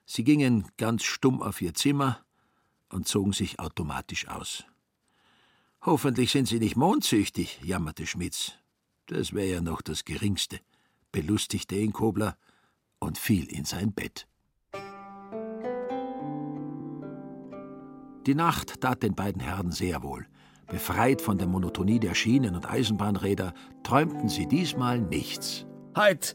Sie 0.07 0.25
gingen 0.25 0.67
ganz 0.77 1.05
stumm 1.05 1.41
auf 1.41 1.63
ihr 1.63 1.75
Zimmer 1.75 2.19
und 2.89 3.07
zogen 3.07 3.33
sich 3.33 3.61
automatisch 3.61 4.27
aus. 4.27 4.65
Hoffentlich 5.87 6.33
sind 6.33 6.49
Sie 6.49 6.59
nicht 6.59 6.75
mondsüchtig, 6.75 7.61
jammerte 7.63 8.07
Schmitz. 8.07 8.55
Das 9.07 9.33
wäre 9.33 9.47
ja 9.47 9.61
noch 9.61 9.83
das 9.83 10.05
Geringste, 10.05 10.59
belustigte 11.13 11.77
ihn 11.77 11.93
Kobler 11.93 12.37
und 12.99 13.19
fiel 13.19 13.45
in 13.45 13.65
sein 13.65 13.93
Bett. 13.93 14.27
Die 18.27 18.35
Nacht 18.35 18.81
tat 18.81 19.05
den 19.05 19.15
beiden 19.15 19.41
Herren 19.41 19.71
sehr 19.71 20.03
wohl. 20.03 20.27
Befreit 20.67 21.23
von 21.23 21.39
der 21.39 21.47
Monotonie 21.47 22.01
der 22.01 22.17
Schienen- 22.17 22.57
und 22.57 22.69
Eisenbahnräder, 22.69 23.55
träumten 23.85 24.29
sie 24.29 24.49
diesmal 24.49 24.99
nichts. 24.99 25.67
Heit 25.95 26.35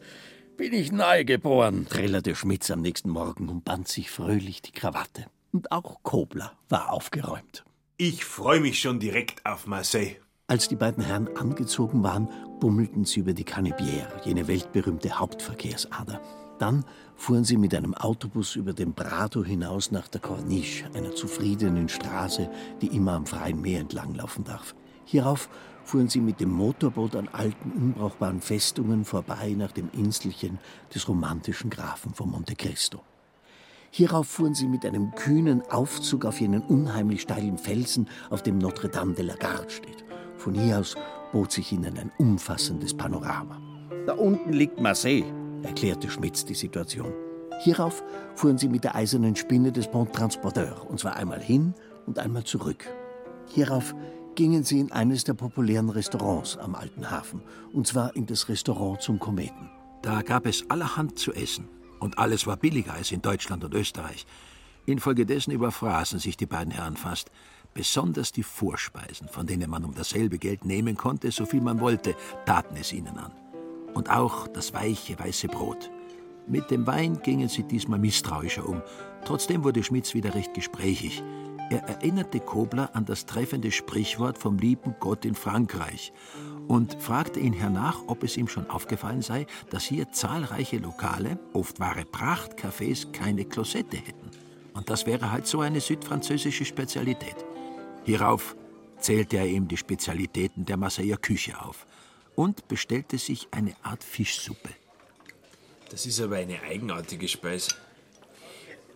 bin 0.56 0.72
ich 0.72 0.94
neugeboren, 0.94 1.90
trällerte 1.90 2.36
Schmitz 2.36 2.72
am 2.72 2.80
nächsten 2.80 3.10
Morgen 3.10 3.50
und 3.50 3.66
band 3.66 3.90
sich 3.90 4.12
fröhlich 4.12 4.62
die 4.62 4.72
Krawatte. 4.72 5.26
Und 5.52 5.74
auch 5.74 6.04
Kobler 6.04 6.54
war 6.70 6.94
aufgeräumt. 6.94 7.66
Ich 8.04 8.26
freue 8.26 8.62
mich 8.62 8.80
schon 8.80 9.00
direkt 9.00 9.46
auf 9.46 9.68
Marseille. 9.68 10.16
Als 10.48 10.68
die 10.68 10.76
beiden 10.76 11.04
Herren 11.04 11.38
angezogen 11.38 12.02
waren, 12.02 12.28
bummelten 12.60 13.06
sie 13.06 13.20
über 13.20 13.34
die 13.34 13.44
Canebière, 13.44 14.26
jene 14.26 14.48
weltberühmte 14.48 15.20
Hauptverkehrsader. 15.20 16.20
Dann 16.58 16.84
fuhren 17.16 17.44
sie 17.44 17.58
mit 17.58 17.76
einem 17.76 17.94
Autobus 17.94 18.56
über 18.56 18.74
den 18.74 18.96
Prato 18.96 19.44
hinaus 19.44 19.92
nach 19.92 20.08
der 20.08 20.20
Corniche, 20.20 20.90
einer 20.96 21.14
zufriedenen 21.14 21.90
Straße, 21.90 22.50
die 22.82 22.88
immer 22.88 23.12
am 23.12 23.28
freien 23.28 23.62
Meer 23.62 23.82
entlanglaufen 23.82 24.46
darf. 24.46 24.74
Hierauf 25.06 25.48
fuhren 25.84 26.10
sie 26.10 26.22
mit 26.22 26.40
dem 26.40 26.50
Motorboot 26.50 27.16
an 27.16 27.28
alten, 27.28 27.72
unbrauchbaren 27.72 28.42
Festungen 28.42 29.06
vorbei 29.06 29.54
nach 29.56 29.74
dem 29.74 29.92
Inselchen 29.94 30.58
des 30.92 31.08
romantischen 31.08 31.70
Grafen 31.70 32.16
von 32.16 32.32
Monte 32.32 32.56
Cristo. 32.56 33.04
Hierauf 33.94 34.28
fuhren 34.28 34.54
sie 34.54 34.68
mit 34.68 34.86
einem 34.86 35.14
kühnen 35.16 35.62
Aufzug 35.70 36.24
auf 36.24 36.40
jenen 36.40 36.62
unheimlich 36.62 37.24
steilen 37.24 37.58
Felsen, 37.58 38.08
auf 38.30 38.42
dem 38.42 38.58
Notre 38.58 38.88
Dame 38.88 39.14
de 39.14 39.26
la 39.26 39.36
Garde 39.36 39.70
steht. 39.70 40.06
Von 40.38 40.54
hier 40.54 40.80
aus 40.80 40.96
bot 41.34 41.52
sich 41.52 41.74
ihnen 41.74 41.98
ein 41.98 42.10
umfassendes 42.18 42.94
Panorama. 42.94 43.62
Da 44.08 44.14
unten 44.14 44.54
liegt 44.54 44.80
Marseille, 44.80 45.26
erklärte 45.64 46.10
Schmitz 46.10 46.46
die 46.46 46.54
Situation. 46.54 47.12
Hierauf 47.60 48.02
fuhren 48.36 48.58
sie 48.58 48.70
mit 48.70 48.86
der 48.86 48.96
eisernen 48.96 49.36
Spinne 49.36 49.74
des 49.74 49.90
Pont 49.90 50.14
Transporteur, 50.14 50.90
und 50.90 51.02
zwar 51.02 51.18
einmal 51.18 51.42
hin 51.42 51.74
und 52.06 52.18
einmal 52.18 52.46
zurück. 52.46 52.86
Hierauf 53.48 53.94
gingen 54.36 54.64
sie 54.64 54.80
in 54.80 54.94
eines 54.94 55.26
der 55.26 55.34
populären 55.34 55.90
Restaurants 55.90 56.58
am 56.58 56.76
Alten 56.76 57.12
Hafen, 57.12 57.42
und 57.74 57.88
zwar 57.88 58.16
in 58.16 58.26
das 58.26 58.48
Restaurant 58.48 59.02
zum 59.02 59.20
Kometen. 59.20 59.70
Da 60.02 60.22
gab 60.22 60.46
es 60.46 60.64
allerhand 60.70 61.20
zu 61.20 61.34
essen, 61.34 61.68
und 62.02 62.18
alles 62.18 62.48
war 62.48 62.58
billiger 62.58 62.94
als 62.94 63.12
in 63.12 63.22
Deutschland 63.22 63.64
und 63.64 63.74
Österreich. 63.74 64.26
Infolgedessen 64.86 65.54
überfraßen 65.54 66.20
sich 66.20 66.36
die 66.36 66.48
beiden 66.48 66.74
Herren 66.74 66.98
fast. 66.98 67.32
Besonders 67.74 68.34
die 68.34 68.44
Vorspeisen, 68.44 69.30
von 69.30 69.48
denen 69.48 69.70
man 69.70 69.86
um 69.86 69.94
dasselbe 69.94 70.38
Geld 70.38 70.66
nehmen 70.66 70.98
konnte, 70.98 71.32
so 71.32 71.46
viel 71.46 71.62
man 71.62 71.80
wollte, 71.80 72.16
taten 72.46 72.76
es 72.76 72.92
ihnen 72.92 73.18
an. 73.18 73.32
Und 73.94 74.10
auch 74.10 74.48
das 74.48 74.74
weiche, 74.74 75.18
weiße 75.18 75.48
Brot. 75.48 75.90
Mit 76.48 76.72
dem 76.72 76.86
Wein 76.88 77.22
gingen 77.22 77.48
sie 77.48 77.64
diesmal 77.64 78.00
misstrauischer 78.00 78.68
um. 78.68 78.82
Trotzdem 79.24 79.64
wurde 79.64 79.84
Schmitz 79.84 80.14
wieder 80.14 80.34
recht 80.34 80.54
gesprächig. 80.54 81.24
Er 81.70 81.84
erinnerte 81.84 82.42
Kobler 82.42 82.90
an 82.94 83.06
das 83.06 83.26
treffende 83.26 83.72
Sprichwort 83.72 84.38
vom 84.38 84.58
lieben 84.58 84.96
Gott 85.00 85.24
in 85.24 85.36
Frankreich 85.36 86.12
und 86.68 87.02
fragte 87.02 87.40
ihn 87.40 87.54
hernach, 87.54 88.00
ob 88.08 88.24
es 88.24 88.38
ihm 88.38 88.48
schon 88.48 88.70
aufgefallen 88.70 89.22
sei, 89.22 89.48
dass 89.70 89.84
hier 89.84 90.12
zahlreiche 90.12 90.78
Lokale, 90.78 91.40
oft 91.54 91.80
wahre 91.80 92.02
Prachtcafés, 92.02 93.12
keine 93.12 93.46
Klosette 93.46 93.98
hätten. 93.98 94.32
Und 94.74 94.90
das 94.90 95.06
wäre 95.06 95.32
halt 95.32 95.48
so 95.48 95.62
eine 95.62 95.82
südfranzösische 95.82 96.66
Spezialität. 96.66 97.36
Hierauf 98.04 98.56
zählte 99.00 99.38
er 99.38 99.48
ihm 99.48 99.68
die 99.68 99.78
Spezialitäten 99.78 100.66
der 100.66 100.78
Marseiller 100.78 101.18
Küche 101.18 101.62
auf 101.62 101.86
und 102.36 102.68
bestellte 102.68 103.18
sich 103.18 103.48
eine 103.52 103.76
Art 103.84 104.04
Fischsuppe. 104.04 104.70
Das 105.90 106.06
ist 106.06 106.22
aber 106.22 106.38
eine 106.38 106.62
eigenartige 106.62 107.28
Speise. 107.28 107.72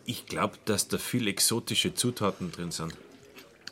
Ich 0.05 0.27
glaube, 0.27 0.57
dass 0.65 0.87
da 0.87 0.97
viel 0.97 1.27
exotische 1.27 1.93
Zutaten 1.93 2.51
drin 2.51 2.71
sind. 2.71 2.95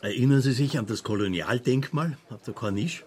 Erinnern 0.01 0.41
Sie 0.41 0.51
sich 0.51 0.77
an 0.77 0.87
das 0.87 1.03
Kolonialdenkmal 1.03 2.17
auf 2.29 2.41
der 2.41 2.53
Corniche? 2.53 3.03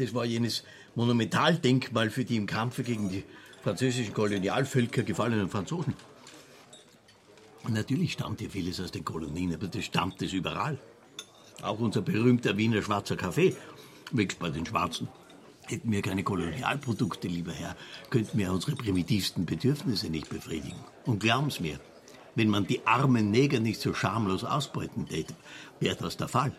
Das 0.00 0.14
war 0.14 0.24
jenes 0.24 0.64
Monumentaldenkmal 0.94 2.08
für 2.08 2.24
die 2.24 2.36
im 2.36 2.46
Kampfe 2.46 2.82
gegen 2.82 3.10
die 3.10 3.22
französischen 3.62 4.14
Kolonialvölker 4.14 5.02
gefallenen 5.02 5.50
Franzosen. 5.50 5.92
Und 7.64 7.74
natürlich 7.74 8.12
stammt 8.12 8.40
hier 8.40 8.48
vieles 8.48 8.80
aus 8.80 8.92
den 8.92 9.04
Kolonien, 9.04 9.52
aber 9.52 9.68
das 9.68 9.84
stammt 9.84 10.22
es 10.22 10.32
überall. 10.32 10.78
Auch 11.60 11.78
unser 11.80 12.00
berühmter 12.00 12.56
Wiener 12.56 12.80
schwarzer 12.80 13.16
Kaffee 13.16 13.54
wächst 14.12 14.38
bei 14.38 14.48
den 14.48 14.64
Schwarzen. 14.64 15.08
Hätten 15.66 15.92
wir 15.92 16.00
keine 16.00 16.24
Kolonialprodukte, 16.24 17.28
lieber 17.28 17.52
Herr, 17.52 17.76
könnten 18.08 18.38
wir 18.38 18.50
unsere 18.52 18.76
primitivsten 18.76 19.44
Bedürfnisse 19.44 20.08
nicht 20.08 20.30
befriedigen. 20.30 20.82
Und 21.04 21.20
glauben's 21.20 21.60
mir, 21.60 21.78
wenn 22.36 22.48
man 22.48 22.66
die 22.66 22.86
armen 22.86 23.30
Neger 23.30 23.60
nicht 23.60 23.82
so 23.82 23.92
schamlos 23.92 24.44
ausbeuten 24.44 25.06
täte, 25.06 25.34
wäre 25.78 25.96
das 25.96 26.16
der 26.16 26.28
Fall. 26.28 26.56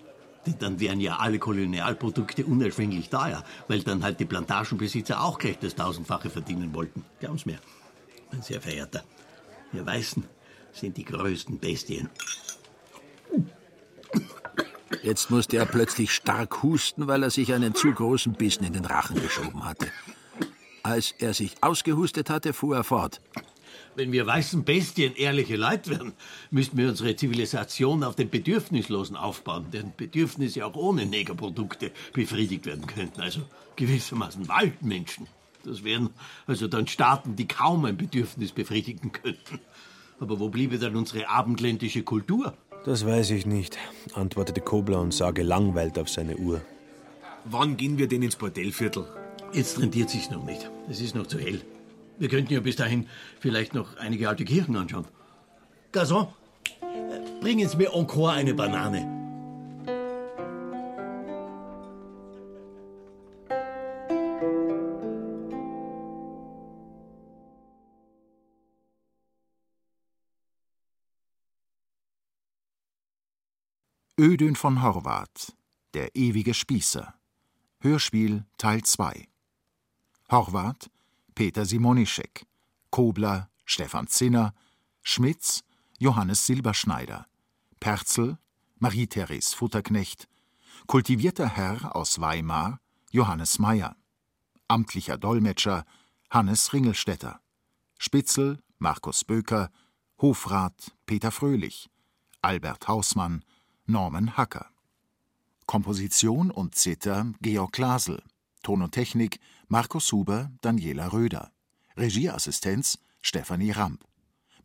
Dann 0.59 0.79
wären 0.79 0.99
ja 0.99 1.17
alle 1.17 1.37
Kolonialprodukte 1.37 2.45
unerschwinglich 2.45 3.09
teuer, 3.09 3.43
weil 3.67 3.81
dann 3.83 4.03
halt 4.03 4.19
die 4.19 4.25
Plantagenbesitzer 4.25 5.21
auch 5.21 5.37
gleich 5.37 5.59
das 5.59 5.75
Tausendfache 5.75 6.29
verdienen 6.29 6.73
wollten. 6.73 7.05
Glauben's 7.19 7.45
mir, 7.45 7.59
mein 8.31 8.41
sehr 8.41 8.61
verehrter. 8.61 9.03
Wir 9.71 9.85
Weißen 9.85 10.23
sind 10.73 10.97
die 10.97 11.05
größten 11.05 11.59
Bestien. 11.59 12.09
Jetzt 15.03 15.31
musste 15.31 15.57
er 15.57 15.65
plötzlich 15.65 16.11
stark 16.11 16.63
husten, 16.63 17.07
weil 17.07 17.23
er 17.23 17.31
sich 17.31 17.53
einen 17.53 17.73
zu 17.73 17.91
großen 17.91 18.33
Bissen 18.33 18.65
in 18.65 18.73
den 18.73 18.85
Rachen 18.85 19.21
geschoben 19.21 19.65
hatte. 19.65 19.87
Als 20.83 21.13
er 21.19 21.33
sich 21.33 21.55
ausgehustet 21.61 22.29
hatte, 22.29 22.53
fuhr 22.53 22.75
er 22.75 22.83
fort. 22.83 23.21
Wenn 23.95 24.11
wir 24.13 24.25
weißen 24.25 24.63
Bestien 24.63 25.15
ehrliche 25.15 25.57
Leute 25.57 25.91
wären, 25.91 26.13
müssten 26.49 26.77
wir 26.77 26.87
unsere 26.87 27.15
Zivilisation 27.15 28.03
auf 28.03 28.15
den 28.15 28.29
Bedürfnislosen 28.29 29.17
aufbauen, 29.17 29.65
deren 29.73 29.93
Bedürfnisse 29.95 30.65
auch 30.65 30.75
ohne 30.75 31.05
Negerprodukte 31.05 31.91
befriedigt 32.13 32.65
werden 32.65 32.87
könnten. 32.87 33.19
Also 33.19 33.41
gewissermaßen 33.75 34.47
Waldmenschen. 34.47 35.27
Das 35.65 35.83
wären 35.83 36.09
also 36.47 36.67
dann 36.67 36.87
Staaten, 36.87 37.35
die 37.35 37.47
kaum 37.47 37.83
ein 37.85 37.97
Bedürfnis 37.97 38.53
befriedigen 38.53 39.11
könnten. 39.11 39.59
Aber 40.19 40.39
wo 40.39 40.49
bliebe 40.49 40.79
dann 40.79 40.95
unsere 40.95 41.27
abendländische 41.29 42.03
Kultur? 42.03 42.53
Das 42.85 43.05
weiß 43.05 43.31
ich 43.31 43.45
nicht, 43.45 43.77
antwortete 44.13 44.61
Kobler 44.61 45.01
und 45.01 45.13
sah 45.13 45.31
gelangweilt 45.31 45.99
auf 45.99 46.09
seine 46.09 46.37
Uhr. 46.37 46.61
Wann 47.45 47.75
gehen 47.75 47.97
wir 47.97 48.07
denn 48.07 48.23
ins 48.23 48.35
Bordellviertel? 48.35 49.05
Jetzt 49.53 49.79
rentiert 49.79 50.09
sich's 50.09 50.29
noch 50.31 50.45
nicht. 50.45 50.69
Es 50.89 51.01
ist 51.01 51.13
noch 51.13 51.27
zu 51.27 51.37
hell. 51.37 51.61
Wir 52.21 52.29
könnten 52.29 52.53
ja 52.53 52.59
bis 52.59 52.75
dahin 52.75 53.07
vielleicht 53.39 53.73
noch 53.73 53.97
einige 53.97 54.29
alte 54.29 54.45
Kirchen 54.45 54.75
anschauen. 54.75 55.07
Garçon, 55.91 56.27
bringen 57.41 57.67
Sie 57.67 57.77
mir 57.77 57.91
encore 57.95 58.33
eine 58.33 58.53
Banane. 58.53 59.01
Ödön 74.19 74.55
von 74.55 74.83
Horvath, 74.83 75.55
Der 75.95 76.15
ewige 76.15 76.53
Spießer. 76.53 77.15
Hörspiel 77.79 78.45
Teil 78.59 78.83
2. 78.83 79.27
Horvath, 80.29 80.91
Peter 81.35 81.65
Simonischek. 81.65 82.45
Kobler, 82.89 83.49
Stefan 83.65 84.07
Zinner. 84.07 84.53
Schmitz, 85.01 85.63
Johannes 85.97 86.45
Silberschneider. 86.45 87.27
Perzel, 87.79 88.37
Marie-Therese 88.79 89.55
Futterknecht. 89.55 90.27
Kultivierter 90.87 91.47
Herr 91.47 91.95
aus 91.95 92.19
Weimar, 92.19 92.79
Johannes 93.11 93.59
Meyer. 93.59 93.95
Amtlicher 94.67 95.17
Dolmetscher, 95.17 95.85
Hannes 96.29 96.73
Ringelstetter. 96.73 97.41
Spitzel, 97.97 98.59
Markus 98.79 99.23
Böker. 99.23 99.69
Hofrat, 100.19 100.95
Peter 101.05 101.31
Fröhlich. 101.31 101.89
Albert 102.41 102.87
Hausmann, 102.87 103.43
Norman 103.85 104.37
Hacker. 104.37 104.69
Komposition 105.65 106.51
und 106.51 106.75
Zither 106.75 107.31
Georg 107.41 107.73
Glasel. 107.73 108.23
Ton 108.63 108.81
und 108.81 108.91
Technik 108.91 109.39
Markus 109.71 110.11
Huber, 110.11 110.51
Daniela 110.59 111.13
Röder. 111.13 111.49
Regieassistenz 111.95 112.99
Stefanie 113.21 113.71
Ramp. 113.71 114.03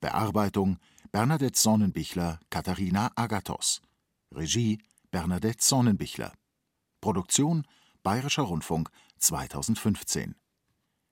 Bearbeitung 0.01 0.79
Bernadette 1.13 1.57
Sonnenbichler, 1.57 2.41
Katharina 2.51 3.13
Agathos. 3.15 3.83
Regie 4.35 4.81
Bernadette 5.13 5.63
Sonnenbichler. 5.63 6.33
Produktion 7.01 7.65
Bayerischer 8.03 8.43
Rundfunk 8.43 8.91
2015. 9.21 10.35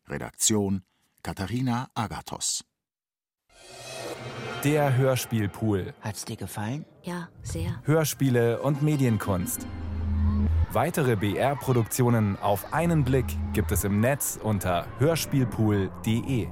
Redaktion 0.09 0.83
Katharina 1.23 1.89
Agathos. 1.95 2.65
Der 4.65 4.97
Hörspielpool. 4.97 5.95
Hat's 6.01 6.25
dir 6.25 6.37
gefallen? 6.37 6.85
Ja, 7.05 7.29
sehr. 7.45 7.81
Hörspiele 7.85 8.61
und 8.61 8.83
Medienkunst. 8.83 9.65
Weitere 10.75 11.15
BR-Produktionen 11.15 12.37
auf 12.41 12.73
einen 12.73 13.05
Blick 13.05 13.27
gibt 13.53 13.71
es 13.71 13.85
im 13.85 14.01
Netz 14.01 14.41
unter 14.43 14.87
hörspielpool.de. 14.99 16.49